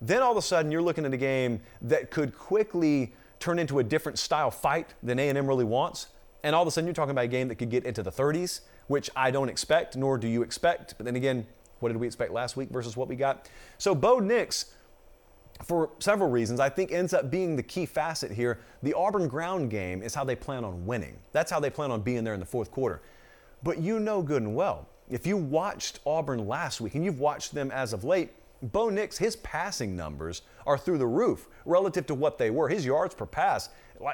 then 0.00 0.22
all 0.22 0.30
of 0.30 0.36
a 0.36 0.42
sudden 0.42 0.70
you're 0.70 0.82
looking 0.82 1.04
at 1.04 1.12
a 1.12 1.18
game 1.18 1.60
that 1.82 2.10
could 2.10 2.36
quickly 2.36 3.14
turn 3.38 3.58
into 3.58 3.78
a 3.78 3.84
different 3.84 4.18
style 4.18 4.50
fight 4.50 4.94
than 5.02 5.18
A&M 5.18 5.46
really 5.46 5.64
wants. 5.64 6.08
And 6.42 6.54
all 6.54 6.62
of 6.62 6.68
a 6.68 6.70
sudden 6.70 6.86
you're 6.86 6.94
talking 6.94 7.10
about 7.10 7.24
a 7.24 7.28
game 7.28 7.48
that 7.48 7.56
could 7.56 7.70
get 7.70 7.84
into 7.84 8.02
the 8.02 8.12
30s, 8.12 8.60
which 8.86 9.10
I 9.16 9.30
don't 9.30 9.48
expect, 9.48 9.96
nor 9.96 10.18
do 10.18 10.28
you 10.28 10.42
expect. 10.42 10.94
But 10.96 11.06
then 11.06 11.16
again, 11.16 11.46
what 11.80 11.88
did 11.88 11.98
we 11.98 12.06
expect 12.06 12.32
last 12.32 12.56
week 12.56 12.70
versus 12.70 12.96
what 12.96 13.08
we 13.08 13.16
got? 13.16 13.48
So 13.78 13.94
Bo 13.94 14.18
Nix 14.18 14.74
for 15.62 15.90
several 15.98 16.30
reasons, 16.30 16.58
I 16.58 16.68
think 16.68 16.90
ends 16.90 17.14
up 17.14 17.30
being 17.30 17.56
the 17.56 17.62
key 17.62 17.86
facet 17.86 18.32
here. 18.32 18.58
The 18.82 18.92
Auburn 18.94 19.28
ground 19.28 19.70
game 19.70 20.02
is 20.02 20.14
how 20.14 20.24
they 20.24 20.34
plan 20.34 20.64
on 20.64 20.84
winning. 20.84 21.16
That's 21.32 21.50
how 21.50 21.60
they 21.60 21.70
plan 21.70 21.90
on 21.90 22.00
being 22.00 22.24
there 22.24 22.34
in 22.34 22.40
the 22.40 22.46
fourth 22.46 22.70
quarter. 22.70 23.02
But 23.62 23.78
you 23.78 24.00
know 24.00 24.20
good 24.20 24.42
and 24.42 24.54
well, 24.54 24.88
if 25.08 25.26
you 25.26 25.36
watched 25.36 26.00
Auburn 26.04 26.46
last 26.46 26.80
week 26.80 26.94
and 26.94 27.04
you've 27.04 27.20
watched 27.20 27.54
them 27.54 27.70
as 27.70 27.92
of 27.92 28.04
late, 28.04 28.32
Bo 28.62 28.88
Nix, 28.88 29.18
his 29.18 29.36
passing 29.36 29.94
numbers 29.94 30.42
are 30.66 30.78
through 30.78 30.98
the 30.98 31.06
roof 31.06 31.48
relative 31.64 32.06
to 32.06 32.14
what 32.14 32.38
they 32.38 32.50
were. 32.50 32.68
His 32.68 32.86
yards 32.86 33.14
per 33.14 33.26
pass, 33.26 33.68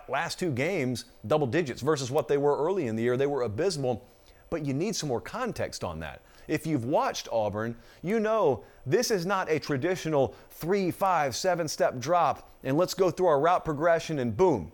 last 0.08 0.38
two 0.38 0.50
games, 0.50 1.04
double 1.26 1.46
digits 1.46 1.82
versus 1.82 2.10
what 2.10 2.28
they 2.28 2.36
were 2.36 2.56
early 2.56 2.86
in 2.86 2.96
the 2.96 3.02
year. 3.02 3.16
They 3.16 3.26
were 3.26 3.42
abysmal. 3.42 4.06
But 4.50 4.66
you 4.66 4.74
need 4.74 4.96
some 4.96 5.08
more 5.08 5.20
context 5.20 5.84
on 5.84 6.00
that. 6.00 6.22
If 6.48 6.66
you've 6.66 6.84
watched 6.84 7.28
Auburn, 7.30 7.76
you 8.02 8.18
know 8.18 8.64
this 8.84 9.12
is 9.12 9.24
not 9.24 9.48
a 9.48 9.60
traditional 9.60 10.34
three, 10.50 10.90
five, 10.90 11.36
seven 11.36 11.68
step 11.68 12.00
drop 12.00 12.50
and 12.64 12.76
let's 12.76 12.94
go 12.94 13.10
through 13.10 13.26
our 13.26 13.40
route 13.40 13.64
progression 13.64 14.18
and 14.18 14.36
boom, 14.36 14.72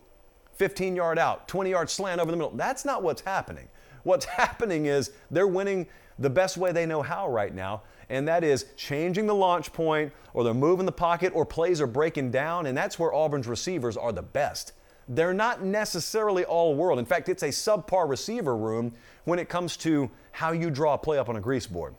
15 0.55 0.97
yard 0.97 1.19
out, 1.19 1.47
20 1.49 1.71
yard 1.71 1.91
slant 1.91 2.21
over 2.21 2.31
the 2.31 2.37
middle. 2.37 2.57
That's 2.57 2.85
not 2.85 3.03
what's 3.03 3.21
happening. 3.21 3.69
What's 4.05 4.25
happening 4.25 4.87
is 4.87 5.13
they're 5.31 5.47
winning 5.47 5.87
the 6.19 6.31
best 6.31 6.57
way 6.57 6.73
they 6.73 6.87
know 6.87 7.03
how 7.03 7.29
right 7.29 7.55
now, 7.55 7.83
and 8.09 8.29
that 8.29 8.45
is 8.45 8.67
changing 8.77 9.27
the 9.27 9.35
launch 9.35 9.73
point 9.73 10.13
or 10.33 10.45
they're 10.45 10.55
moving 10.55 10.87
the 10.87 10.93
pocket 10.93 11.33
or 11.35 11.45
plays 11.45 11.81
are 11.81 11.87
breaking 11.87 12.31
down, 12.31 12.67
and 12.67 12.77
that's 12.77 12.99
where 12.99 13.13
Auburn's 13.13 13.47
receivers 13.47 13.97
are 13.97 14.13
the 14.13 14.23
best. 14.23 14.73
they're 15.09 15.35
not 15.35 15.63
necessarily 15.63 16.45
all 16.45 16.75
world. 16.75 16.99
In 16.99 17.05
fact, 17.05 17.29
it's 17.29 17.43
a 17.43 17.49
subpar 17.49 18.09
receiver 18.09 18.57
room 18.57 18.93
when 19.25 19.39
it 19.39 19.49
comes 19.49 19.77
to 19.79 20.11
how 20.33 20.53
you 20.53 20.71
draw 20.71 20.95
a 20.95 20.99
play 20.99 21.19
up 21.19 21.29
on 21.29 21.37
a 21.37 21.41
grease 21.41 21.67
board. 21.67 21.95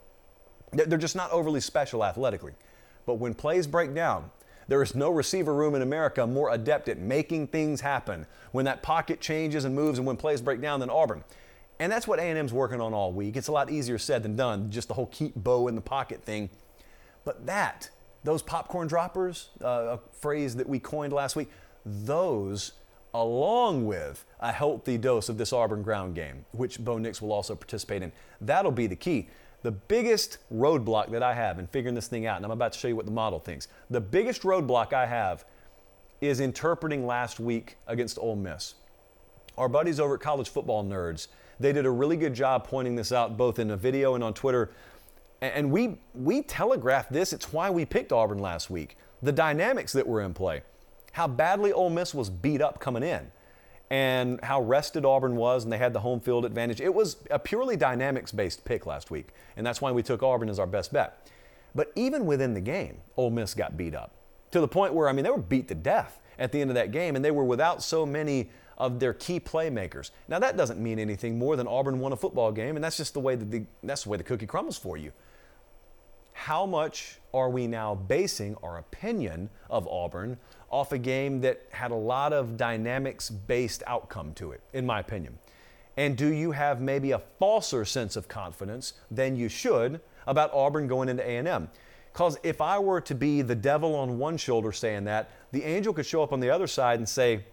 They're 0.74 0.98
just 0.98 1.16
not 1.16 1.32
overly 1.32 1.62
special 1.62 2.04
athletically. 2.04 2.54
But 3.06 3.16
when 3.16 3.34
plays 3.34 3.68
break 3.68 3.96
down, 3.96 4.30
there 4.68 4.84
is 4.84 4.94
no 4.94 5.10
receiver 5.10 5.54
room 5.54 5.76
in 5.76 5.82
America 5.82 6.28
more 6.28 6.54
adept 6.54 6.90
at 6.90 6.98
making 7.00 7.48
things 7.48 7.80
happen 7.80 8.26
when 8.52 8.66
that 8.66 8.84
pocket 8.84 9.22
changes 9.22 9.64
and 9.64 9.74
moves 9.74 9.98
and 9.98 10.06
when 10.06 10.18
plays 10.18 10.42
break 10.42 10.60
down 10.60 10.82
than 10.82 10.90
Auburn. 10.90 11.24
And 11.80 11.92
that's 11.92 12.08
what 12.08 12.20
A&M's 12.20 12.54
working 12.54 12.82
on 12.82 12.94
all 12.94 13.14
week. 13.14 13.36
It's 13.36 13.48
a 13.48 13.52
lot 13.52 13.70
easier 13.70 13.98
said 13.98 14.24
than 14.24 14.36
done, 14.36 14.72
just 14.72 14.88
the 14.88 14.96
whole 14.96 15.08
keep 15.08 15.36
Bo 15.36 15.68
in 15.68 15.76
the 15.76 15.82
pocket 15.82 16.24
thing. 16.24 16.50
But 17.24 17.46
that, 17.46 17.90
those 18.24 18.42
popcorn 18.42 18.88
droppers, 18.88 19.50
uh, 19.64 19.98
a 19.98 20.00
phrase 20.14 20.56
that 20.56 20.68
we 20.68 20.80
coined 20.80 21.14
last 21.14 21.36
week, 21.36 21.50
those, 21.86 22.74
along 23.14 23.86
with 23.86 24.26
a 24.40 24.52
healthy 24.52 24.98
dose 24.98 25.30
of 25.30 25.38
this 25.38 25.54
Auburn 25.54 25.84
ground 25.84 26.16
game, 26.16 26.46
which 26.52 26.84
Bo 26.84 26.98
Nix 26.98 27.22
will 27.22 27.32
also 27.32 27.56
participate 27.56 28.02
in, 28.02 28.12
that'll 28.42 28.72
be 28.72 28.88
the 28.88 28.96
key. 28.96 29.30
The 29.64 29.72
biggest 29.72 30.38
roadblock 30.54 31.12
that 31.12 31.24
I 31.24 31.34
have 31.34 31.60
in 31.60 31.68
figuring 31.68 31.96
this 31.96 32.08
thing 32.08 32.26
out, 32.26 32.38
and 32.38 32.46
I'm 32.46 32.52
about 32.52 32.74
to 32.74 32.80
show 32.80 32.88
you 32.88 32.96
what 32.96 33.06
the 33.06 33.12
model 33.12 33.40
thinks, 33.40 33.68
the 33.90 34.02
biggest 34.02 34.44
roadblock 34.44 34.94
I 34.94 35.06
have 35.06 35.46
is 36.22 36.40
interpreting 36.40 37.06
last 37.06 37.40
week 37.40 37.78
against 37.88 38.18
Ole 38.20 38.36
Miss. 38.36 38.76
Our 39.58 39.70
buddies 39.70 40.00
over 40.00 40.16
at 40.16 40.22
College 40.22 40.50
Football 40.50 40.86
Nerds, 40.86 41.28
they 41.60 41.74
did 41.74 41.86
a 41.86 41.92
really 41.92 42.18
good 42.18 42.34
job 42.34 42.68
pointing 42.68 42.96
this 42.96 43.12
out 43.12 43.38
both 43.38 43.60
in 43.60 43.72
a 43.72 43.78
video 43.78 44.16
and 44.16 44.24
on 44.24 44.34
Twitter. 44.34 44.72
And 45.42 45.72
we, 45.72 45.98
we 46.14 46.42
telegraphed 46.42 47.14
this. 47.14 47.34
It's 47.34 47.54
why 47.54 47.70
we 47.70 47.86
picked 47.86 48.12
Auburn 48.12 48.40
last 48.40 48.70
week. 48.70 48.98
The 49.22 49.32
dynamics 49.32 49.94
that 49.94 50.08
were 50.08 50.22
in 50.22 50.34
play, 50.34 50.62
how 51.12 51.28
badly 51.28 51.72
Ole 51.72 51.90
Miss 51.90 52.14
was 52.14 52.30
beat 52.30 52.62
up 52.62 52.80
coming 52.80 53.04
in, 53.04 53.32
and 53.90 54.40
how 54.44 54.62
rested 54.62 55.06
Auburn 55.06 55.36
was, 55.36 55.64
and 55.64 55.72
they 55.72 55.78
had 55.78 55.94
the 55.94 56.00
home 56.00 56.20
field 56.20 56.46
advantage. 56.46 56.82
It 56.82 56.94
was 56.94 57.18
a 57.32 57.40
purely 57.40 57.76
dynamics 57.76 58.32
based 58.32 58.66
pick 58.66 58.86
last 58.86 59.10
week, 59.10 59.30
and 59.56 59.66
that's 59.66 59.82
why 59.82 59.92
we 59.92 60.04
took 60.04 60.22
Auburn 60.22 60.50
as 60.50 60.60
our 60.60 60.68
best 60.68 60.92
bet. 60.92 61.28
But 61.74 61.92
even 61.96 62.26
within 62.26 62.54
the 62.54 62.62
game, 62.62 62.98
Ole 63.16 63.30
Miss 63.30 63.54
got 63.54 63.78
beat 63.78 63.96
up 63.96 64.12
to 64.52 64.60
the 64.60 64.68
point 64.68 64.94
where, 64.94 65.08
I 65.08 65.14
mean, 65.14 65.24
they 65.24 65.32
were 65.32 65.38
beat 65.38 65.68
to 65.70 65.76
death 65.76 66.20
at 66.40 66.52
the 66.52 66.62
end 66.62 66.70
of 66.70 66.76
that 66.76 66.92
game, 66.92 67.16
and 67.16 67.24
they 67.24 67.32
were 67.32 67.44
without 67.44 67.82
so 67.82 68.06
many 68.06 68.50
of 68.78 69.00
their 69.00 69.14
key 69.14 69.40
playmakers. 69.40 70.12
Now 70.28 70.40
that 70.40 70.58
doesn't 70.58 70.80
mean 70.80 71.00
anything 71.00 71.38
more 71.38 71.56
than 71.56 71.68
Auburn 71.68 72.00
won 72.00 72.14
a 72.14 72.16
football 72.16 72.52
game, 72.52 72.76
and 72.76 72.84
that's 72.84 72.98
just 72.98 73.14
the 73.14 73.20
way 73.20 73.36
that 73.36 73.50
the, 73.50 73.64
that's 73.84 74.04
the 74.04 74.10
way 74.10 74.18
the 74.18 74.24
cookie 74.24 74.46
crumbles 74.46 74.78
for 74.78 74.98
you. 74.98 75.12
How 76.34 76.68
much 76.68 77.20
are 77.34 77.50
we 77.50 77.66
now 77.66 77.96
basing 77.96 78.56
our 78.62 78.78
opinion 78.78 79.50
of 79.70 79.88
Auburn 79.88 80.38
off 80.70 80.92
a 80.92 80.98
game 81.00 81.42
that 81.42 81.64
had 81.72 81.90
a 81.90 81.96
lot 81.96 82.32
of 82.32 82.58
dynamics 82.58 83.30
based 83.30 83.82
outcome 83.88 84.34
to 84.36 84.52
it, 84.52 84.62
in 84.74 84.86
my 84.86 85.00
opinion? 85.00 85.40
And 85.98 86.16
do 86.16 86.28
you 86.28 86.52
have 86.52 86.80
maybe 86.80 87.12
a 87.12 87.20
falser 87.40 87.84
sense 87.84 88.16
of 88.16 88.28
confidence 88.28 88.94
than 89.10 89.36
you 89.36 89.50
should 89.50 90.00
about 90.28 90.54
Auburn 90.54 90.88
going 90.88 91.10
into 91.10 91.28
A&M? 91.28 91.70
Because 92.14 92.38
if 92.44 92.62
I 92.62 92.78
were 92.78 93.02
to 93.02 93.16
be 93.16 93.42
the 93.42 93.56
devil 93.56 93.96
on 93.96 94.20
one 94.20 94.38
shoulder 94.38 94.72
saying 94.72 95.06
that, 95.06 95.32
the 95.52 95.64
angel 95.64 95.94
could 95.94 96.06
show 96.06 96.22
up 96.22 96.34
on 96.34 96.40
the 96.40 96.52
other 96.52 96.68
side 96.68 97.00
and 97.00 97.10
say, 97.10 97.46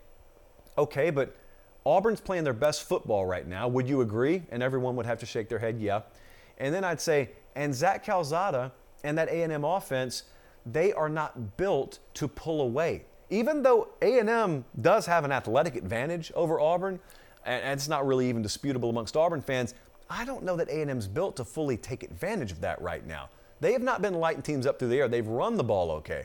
okay, 0.77 1.11
but 1.11 1.37
Auburn's 1.85 2.21
playing 2.21 2.45
their 2.45 2.53
best 2.53 2.89
football 2.89 3.27
right 3.27 3.47
now. 3.47 3.69
Would 3.69 3.89
you 3.89 4.01
agree? 4.01 4.43
And 4.51 4.63
everyone 4.63 4.97
would 4.97 5.07
have 5.07 5.19
to 5.19 5.27
shake 5.27 5.49
their 5.49 5.59
head, 5.59 5.79
yeah. 5.79 6.03
And 6.59 6.75
then 6.75 6.85
I'd 6.85 7.01
say, 7.01 7.31
and 7.55 7.75
Zach 7.75 8.05
Calzada 8.05 8.73
and 9.03 9.19
that 9.19 9.29
A&M 9.29 9.65
offense, 9.65 10.25
they 10.65 10.93
are 10.93 11.09
not 11.09 11.57
built 11.57 11.99
to 12.15 12.27
pull 12.27 12.63
away. 12.63 13.05
Even 13.31 13.63
though 13.63 13.89
A&M 14.01 14.65
does 14.81 15.07
have 15.07 15.25
an 15.25 15.33
athletic 15.33 15.77
advantage 15.77 16.33
over 16.35 16.61
Auburn, 16.61 17.01
and 17.45 17.79
it's 17.79 17.89
not 17.89 18.07
really 18.07 18.29
even 18.29 18.43
disputable 18.43 18.89
amongst 18.91 19.17
Auburn 19.17 19.43
fans, 19.43 19.75
I 20.09 20.25
don't 20.25 20.43
know 20.43 20.57
that 20.57 20.69
A&M's 20.69 21.07
built 21.07 21.37
to 21.37 21.45
fully 21.45 21.77
take 21.77 22.03
advantage 22.03 22.53
of 22.53 22.61
that 22.61 22.81
right 22.81 23.07
now. 23.07 23.29
They 23.61 23.73
have 23.73 23.83
not 23.83 24.03
been 24.03 24.15
lighting 24.15 24.43
teams 24.43 24.67
up 24.67 24.79
through 24.79 24.89
the 24.89 24.99
air. 24.99 25.09
They've 25.09 25.27
run 25.27 25.57
the 25.57 25.65
ball 25.65 25.91
okay. 25.93 26.25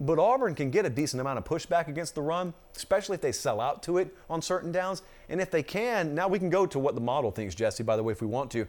But 0.00 0.18
Auburn 0.18 0.54
can 0.54 0.70
get 0.70 0.84
a 0.84 0.90
decent 0.90 1.20
amount 1.20 1.38
of 1.38 1.44
pushback 1.44 1.88
against 1.88 2.14
the 2.14 2.22
run, 2.22 2.52
especially 2.74 3.14
if 3.14 3.20
they 3.20 3.32
sell 3.32 3.60
out 3.60 3.82
to 3.84 3.98
it 3.98 4.14
on 4.28 4.42
certain 4.42 4.72
downs. 4.72 5.02
And 5.28 5.40
if 5.40 5.50
they 5.50 5.62
can, 5.62 6.14
now 6.14 6.26
we 6.26 6.38
can 6.38 6.50
go 6.50 6.66
to 6.66 6.78
what 6.78 6.94
the 6.94 7.00
model 7.00 7.30
thinks, 7.30 7.54
Jesse, 7.54 7.84
by 7.84 7.96
the 7.96 8.02
way, 8.02 8.12
if 8.12 8.20
we 8.20 8.26
want 8.26 8.50
to. 8.52 8.66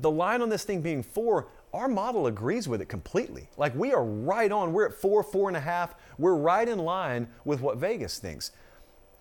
The 0.00 0.10
line 0.10 0.42
on 0.42 0.48
this 0.48 0.64
thing 0.64 0.82
being 0.82 1.02
four, 1.02 1.48
our 1.72 1.88
model 1.88 2.26
agrees 2.26 2.68
with 2.68 2.82
it 2.82 2.86
completely. 2.86 3.48
Like 3.56 3.74
we 3.74 3.92
are 3.92 4.04
right 4.04 4.52
on. 4.52 4.72
We're 4.72 4.86
at 4.86 4.94
four, 4.94 5.22
four 5.22 5.48
and 5.48 5.56
a 5.56 5.60
half. 5.60 5.94
We're 6.18 6.34
right 6.34 6.68
in 6.68 6.78
line 6.78 7.28
with 7.44 7.60
what 7.60 7.78
Vegas 7.78 8.18
thinks. 8.18 8.52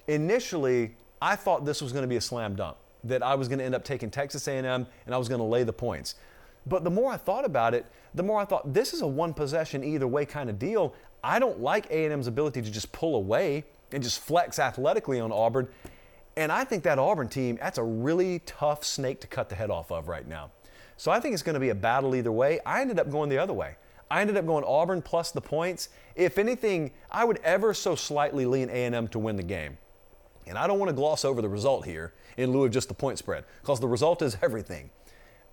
Initially, 0.07 0.95
I 1.21 1.35
thought 1.35 1.65
this 1.65 1.81
was 1.81 1.93
going 1.93 2.03
to 2.03 2.07
be 2.07 2.17
a 2.17 2.21
slam 2.21 2.55
dunk, 2.55 2.77
that 3.05 3.23
I 3.23 3.35
was 3.35 3.47
going 3.47 3.59
to 3.59 3.65
end 3.65 3.75
up 3.75 3.83
taking 3.83 4.09
Texas 4.09 4.47
A&M 4.47 4.65
and 4.65 5.15
I 5.15 5.17
was 5.17 5.29
going 5.29 5.39
to 5.39 5.45
lay 5.45 5.63
the 5.63 5.73
points. 5.73 6.15
But 6.65 6.83
the 6.83 6.89
more 6.89 7.11
I 7.11 7.17
thought 7.17 7.45
about 7.45 7.73
it, 7.73 7.85
the 8.13 8.23
more 8.23 8.39
I 8.39 8.45
thought 8.45 8.73
this 8.73 8.93
is 8.93 9.01
a 9.01 9.07
one 9.07 9.33
possession 9.33 9.83
either 9.83 10.07
way 10.07 10.25
kind 10.25 10.49
of 10.49 10.59
deal. 10.59 10.93
I 11.23 11.39
don't 11.39 11.59
like 11.59 11.89
A&M's 11.89 12.27
ability 12.27 12.61
to 12.61 12.71
just 12.71 12.91
pull 12.91 13.15
away 13.15 13.63
and 13.91 14.01
just 14.03 14.19
flex 14.19 14.59
athletically 14.59 15.19
on 15.19 15.31
Auburn. 15.31 15.67
And 16.37 16.51
I 16.51 16.63
think 16.63 16.83
that 16.83 16.97
Auburn 16.97 17.27
team, 17.27 17.57
that's 17.59 17.77
a 17.77 17.83
really 17.83 18.39
tough 18.39 18.83
snake 18.83 19.21
to 19.21 19.27
cut 19.27 19.49
the 19.49 19.55
head 19.55 19.69
off 19.69 19.91
of 19.91 20.07
right 20.07 20.27
now. 20.27 20.51
So 20.97 21.11
I 21.11 21.19
think 21.19 21.33
it's 21.33 21.43
going 21.43 21.55
to 21.55 21.59
be 21.59 21.69
a 21.69 21.75
battle 21.75 22.15
either 22.15 22.31
way. 22.31 22.59
I 22.65 22.81
ended 22.81 22.99
up 22.99 23.09
going 23.09 23.29
the 23.29 23.37
other 23.37 23.53
way. 23.53 23.75
I 24.09 24.21
ended 24.21 24.37
up 24.37 24.45
going 24.45 24.63
Auburn 24.63 25.01
plus 25.01 25.31
the 25.31 25.41
points. 25.41 25.89
If 26.15 26.37
anything, 26.37 26.91
I 27.09 27.23
would 27.23 27.39
ever 27.43 27.73
so 27.73 27.95
slightly 27.95 28.45
lean 28.45 28.69
A&M 28.69 29.07
to 29.09 29.19
win 29.19 29.35
the 29.35 29.43
game. 29.43 29.77
And 30.47 30.57
I 30.57 30.67
don't 30.67 30.79
want 30.79 30.89
to 30.89 30.93
gloss 30.93 31.23
over 31.23 31.41
the 31.41 31.49
result 31.49 31.85
here 31.85 32.13
in 32.37 32.51
lieu 32.51 32.65
of 32.65 32.71
just 32.71 32.87
the 32.87 32.93
point 32.93 33.17
spread 33.17 33.45
because 33.61 33.79
the 33.79 33.87
result 33.87 34.21
is 34.21 34.37
everything. 34.41 34.89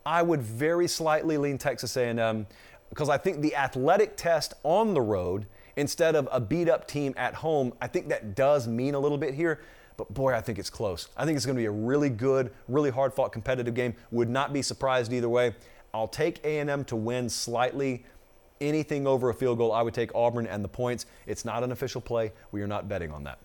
I 0.08 0.22
would 0.22 0.40
very 0.40 0.88
slightly 0.88 1.36
lean 1.36 1.58
Texas 1.58 1.94
A&M 1.94 2.46
because 2.88 3.08
um, 3.10 3.12
I 3.12 3.18
think 3.18 3.42
the 3.42 3.54
athletic 3.54 4.16
test 4.16 4.54
on 4.62 4.94
the 4.94 5.02
road 5.02 5.44
instead 5.76 6.16
of 6.16 6.26
a 6.32 6.40
beat 6.40 6.66
up 6.66 6.88
team 6.88 7.12
at 7.18 7.34
home, 7.34 7.74
I 7.78 7.88
think 7.88 8.08
that 8.08 8.34
does 8.34 8.66
mean 8.66 8.94
a 8.94 8.98
little 8.98 9.18
bit 9.18 9.34
here. 9.34 9.60
But 9.98 10.14
boy, 10.14 10.32
I 10.32 10.40
think 10.40 10.58
it's 10.58 10.70
close. 10.70 11.08
I 11.14 11.26
think 11.26 11.36
it's 11.36 11.44
going 11.44 11.56
to 11.56 11.60
be 11.60 11.66
a 11.66 11.70
really 11.70 12.08
good, 12.08 12.50
really 12.68 12.88
hard 12.88 13.12
fought 13.12 13.32
competitive 13.32 13.74
game. 13.74 13.94
Would 14.10 14.30
not 14.30 14.54
be 14.54 14.62
surprised 14.62 15.12
either 15.12 15.28
way. 15.28 15.54
I'll 15.92 16.08
take 16.08 16.42
A&M 16.42 16.84
to 16.86 16.96
win 16.96 17.28
slightly. 17.28 18.06
Anything 18.62 19.06
over 19.06 19.28
a 19.28 19.34
field 19.34 19.58
goal, 19.58 19.72
I 19.72 19.82
would 19.82 19.92
take 19.92 20.14
Auburn 20.14 20.46
and 20.46 20.64
the 20.64 20.68
points. 20.68 21.04
It's 21.26 21.44
not 21.44 21.62
an 21.62 21.70
official 21.70 22.00
play. 22.00 22.32
We 22.50 22.62
are 22.62 22.66
not 22.66 22.88
betting 22.88 23.10
on 23.10 23.24
that. 23.24 23.40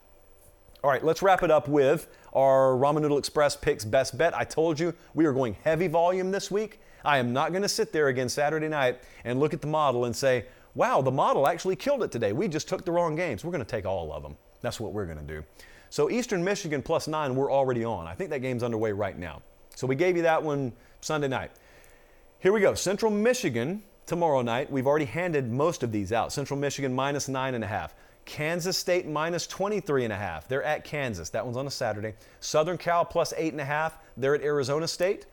All 0.84 0.90
right, 0.90 1.02
let's 1.02 1.22
wrap 1.22 1.44
it 1.44 1.50
up 1.50 1.70
with 1.70 2.10
our 2.34 2.74
Ramen 2.74 3.04
Noodle 3.04 3.18
Express 3.18 3.56
picks 3.56 3.86
best 3.86 4.18
bet. 4.18 4.36
I 4.36 4.44
told 4.44 4.78
you 4.78 4.94
we 5.14 5.26
are 5.26 5.32
going 5.32 5.56
heavy 5.64 5.88
volume 5.88 6.30
this 6.30 6.52
week. 6.52 6.82
I 7.06 7.20
am 7.20 7.32
not 7.32 7.54
going 7.54 7.62
to 7.62 7.70
sit 7.70 7.94
there 7.94 8.10
again 8.10 8.28
Saturday 8.28 8.68
night 8.68 9.00
and 9.24 9.40
look 9.40 9.54
at 9.54 9.62
the 9.62 9.68
model 9.68 10.04
and 10.04 10.14
say, 10.14 10.44
wow, 10.76 11.02
the 11.02 11.10
model 11.10 11.48
actually 11.48 11.78
killed 11.78 12.04
it 12.04 12.12
today. 12.12 12.34
We 12.34 12.50
just 12.50 12.68
took 12.68 12.84
the 12.84 12.92
wrong 12.92 13.16
games. 13.16 13.46
We're 13.46 13.54
going 13.54 13.64
to 13.64 13.70
take 13.70 13.86
all 13.86 14.12
of 14.12 14.24
them. 14.24 14.36
That's 14.60 14.78
what 14.78 14.92
we're 14.92 15.06
going 15.06 15.20
to 15.20 15.24
do. 15.24 15.46
So 15.90 16.10
Eastern 16.10 16.44
Michigan 16.44 16.82
plus 16.82 17.08
nine, 17.08 17.34
we're 17.34 17.52
already 17.52 17.86
on. 17.86 18.06
I 18.06 18.14
think 18.14 18.30
that 18.32 18.42
game's 18.42 18.62
underway 18.62 18.92
right 18.92 19.18
now. 19.18 19.42
So 19.76 19.88
we 19.88 19.96
gave 19.96 20.18
you 20.18 20.24
that 20.24 20.44
one 20.44 20.74
Sunday 21.00 21.30
night. 21.30 21.52
Here 22.40 22.52
we 22.52 22.60
go. 22.60 22.74
Central 22.74 23.10
Michigan 23.10 23.84
tomorrow 24.06 24.42
night. 24.42 24.70
We've 24.70 24.88
already 24.88 25.06
handed 25.06 25.50
most 25.50 25.82
of 25.82 25.94
these 25.94 26.12
out. 26.12 26.34
Central 26.34 26.60
Michigan 26.60 26.94
minus 26.94 27.30
nine 27.30 27.56
and 27.56 27.64
a 27.64 27.68
half. 27.68 27.96
Kansas 28.26 28.78
State 28.78 29.08
minus 29.08 29.48
23 29.48 30.06
and 30.06 30.14
a 30.14 30.16
half. 30.16 30.48
They're 30.48 30.64
at 30.64 30.84
Kansas. 30.84 31.30
That 31.30 31.46
one's 31.46 31.58
on 31.58 31.68
a 31.68 31.72
Saturday. 31.72 32.14
Southern 32.40 32.78
Cal 32.78 33.06
plus 33.06 33.34
eight 33.38 33.54
and 33.54 33.62
a 33.62 33.66
half. 33.66 33.98
They're 34.18 34.36
at 34.36 34.42
Arizona 34.42 34.88
State. 34.88 35.26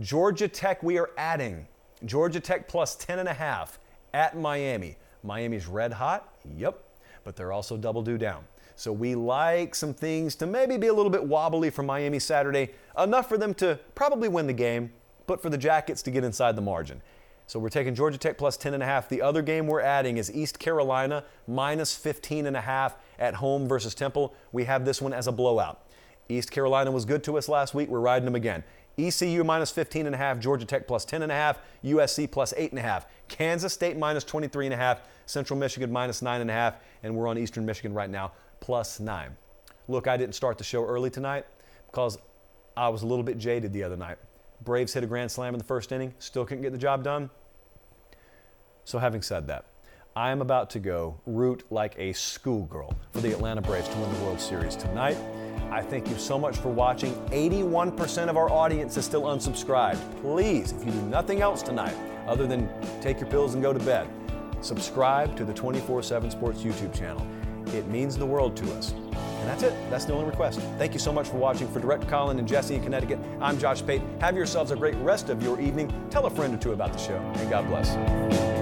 Georgia 0.00 0.48
Tech, 0.48 0.82
we 0.82 0.98
are 0.98 1.10
adding. 1.16 1.66
Georgia 2.04 2.40
Tech 2.40 2.68
plus 2.68 2.94
10 2.96 3.18
and 3.18 3.28
a 3.28 3.34
half 3.34 3.78
at 4.14 4.36
Miami. 4.36 4.96
Miami's 5.22 5.66
red 5.66 5.92
hot. 5.92 6.32
Yep. 6.56 6.82
But 7.24 7.36
they're 7.36 7.52
also 7.52 7.76
double 7.76 8.02
due 8.02 8.18
down. 8.18 8.44
So 8.76 8.92
we 8.92 9.16
like 9.16 9.74
some 9.74 9.92
things 9.92 10.36
to 10.36 10.46
maybe 10.46 10.76
be 10.76 10.86
a 10.86 10.94
little 10.94 11.10
bit 11.10 11.24
wobbly 11.24 11.68
for 11.68 11.82
Miami 11.82 12.20
Saturday, 12.20 12.70
enough 12.96 13.28
for 13.28 13.36
them 13.36 13.52
to 13.54 13.78
probably 13.96 14.28
win 14.28 14.46
the 14.46 14.52
game, 14.52 14.92
but 15.26 15.42
for 15.42 15.50
the 15.50 15.58
Jackets 15.58 16.00
to 16.02 16.12
get 16.12 16.22
inside 16.22 16.54
the 16.54 16.62
margin. 16.62 17.02
So 17.48 17.58
we're 17.58 17.70
taking 17.70 17.94
Georgia 17.94 18.18
Tech 18.18 18.36
plus 18.36 18.58
10.5. 18.58 19.08
The 19.08 19.22
other 19.22 19.40
game 19.40 19.66
we're 19.66 19.80
adding 19.80 20.18
is 20.18 20.30
East 20.30 20.58
Carolina 20.58 21.24
minus 21.46 21.98
15.5 21.98 22.92
at 23.18 23.34
home 23.36 23.66
versus 23.66 23.94
Temple. 23.94 24.34
We 24.52 24.64
have 24.64 24.84
this 24.84 25.00
one 25.00 25.14
as 25.14 25.26
a 25.26 25.32
blowout. 25.32 25.82
East 26.28 26.50
Carolina 26.50 26.90
was 26.90 27.06
good 27.06 27.24
to 27.24 27.38
us 27.38 27.48
last 27.48 27.72
week. 27.72 27.88
We're 27.88 28.00
riding 28.00 28.26
them 28.26 28.34
again. 28.34 28.64
ECU 28.98 29.44
minus 29.44 29.72
15.5, 29.72 30.40
Georgia 30.40 30.66
Tech 30.66 30.86
plus 30.86 31.06
10.5, 31.06 31.56
USC 31.84 32.30
plus 32.30 32.52
8.5, 32.52 33.06
Kansas 33.28 33.72
State 33.72 33.96
minus 33.96 34.24
23.5, 34.24 34.98
Central 35.24 35.58
Michigan 35.58 35.90
minus 35.90 36.20
9.5, 36.20 36.74
and 37.02 37.16
we're 37.16 37.28
on 37.28 37.38
Eastern 37.38 37.64
Michigan 37.64 37.94
right 37.94 38.10
now 38.10 38.32
plus 38.60 39.00
9. 39.00 39.34
Look, 39.86 40.06
I 40.06 40.18
didn't 40.18 40.34
start 40.34 40.58
the 40.58 40.64
show 40.64 40.84
early 40.84 41.08
tonight 41.08 41.46
because 41.90 42.18
I 42.76 42.90
was 42.90 43.04
a 43.04 43.06
little 43.06 43.24
bit 43.24 43.38
jaded 43.38 43.72
the 43.72 43.84
other 43.84 43.96
night. 43.96 44.18
Braves 44.62 44.92
hit 44.92 45.04
a 45.04 45.06
grand 45.06 45.30
slam 45.30 45.54
in 45.54 45.58
the 45.58 45.64
first 45.64 45.92
inning, 45.92 46.12
still 46.18 46.44
couldn't 46.44 46.62
get 46.62 46.72
the 46.72 46.78
job 46.78 47.02
done. 47.02 47.30
So, 48.88 48.98
having 48.98 49.20
said 49.20 49.48
that, 49.48 49.66
I 50.16 50.30
am 50.30 50.40
about 50.40 50.70
to 50.70 50.78
go 50.78 51.20
root 51.26 51.62
like 51.68 51.94
a 51.98 52.14
schoolgirl 52.14 52.96
for 53.10 53.20
the 53.20 53.30
Atlanta 53.32 53.60
Braves 53.60 53.86
to 53.86 53.98
win 53.98 54.10
the 54.14 54.20
World 54.24 54.40
Series 54.40 54.76
tonight. 54.76 55.18
I 55.70 55.82
thank 55.82 56.08
you 56.08 56.16
so 56.16 56.38
much 56.38 56.56
for 56.56 56.70
watching. 56.70 57.12
81% 57.26 58.30
of 58.30 58.38
our 58.38 58.50
audience 58.50 58.96
is 58.96 59.04
still 59.04 59.24
unsubscribed. 59.24 60.00
Please, 60.22 60.72
if 60.72 60.86
you 60.86 60.90
do 60.90 61.02
nothing 61.02 61.42
else 61.42 61.60
tonight 61.60 61.94
other 62.26 62.46
than 62.46 62.66
take 63.02 63.20
your 63.20 63.28
pills 63.28 63.52
and 63.52 63.62
go 63.62 63.74
to 63.74 63.78
bed, 63.80 64.08
subscribe 64.62 65.36
to 65.36 65.44
the 65.44 65.52
24 65.52 66.02
7 66.02 66.30
Sports 66.30 66.62
YouTube 66.62 66.98
channel. 66.98 67.26
It 67.74 67.86
means 67.88 68.16
the 68.16 68.24
world 68.24 68.56
to 68.56 68.72
us. 68.72 68.92
And 68.92 69.48
that's 69.48 69.64
it. 69.64 69.74
That's 69.90 70.06
the 70.06 70.14
only 70.14 70.24
request. 70.24 70.60
Thank 70.78 70.94
you 70.94 70.98
so 70.98 71.12
much 71.12 71.28
for 71.28 71.36
watching. 71.36 71.68
For 71.68 71.78
Direct 71.78 72.08
Colin 72.08 72.38
and 72.38 72.48
Jesse 72.48 72.76
in 72.76 72.82
Connecticut, 72.82 73.18
I'm 73.38 73.58
Josh 73.58 73.84
Pate. 73.84 74.00
Have 74.22 74.34
yourselves 74.34 74.70
a 74.70 74.76
great 74.76 74.96
rest 74.96 75.28
of 75.28 75.42
your 75.42 75.60
evening. 75.60 75.92
Tell 76.08 76.24
a 76.24 76.30
friend 76.30 76.54
or 76.54 76.56
two 76.58 76.72
about 76.72 76.94
the 76.94 76.98
show, 76.98 77.18
and 77.18 77.50
God 77.50 77.66
bless. 77.68 78.57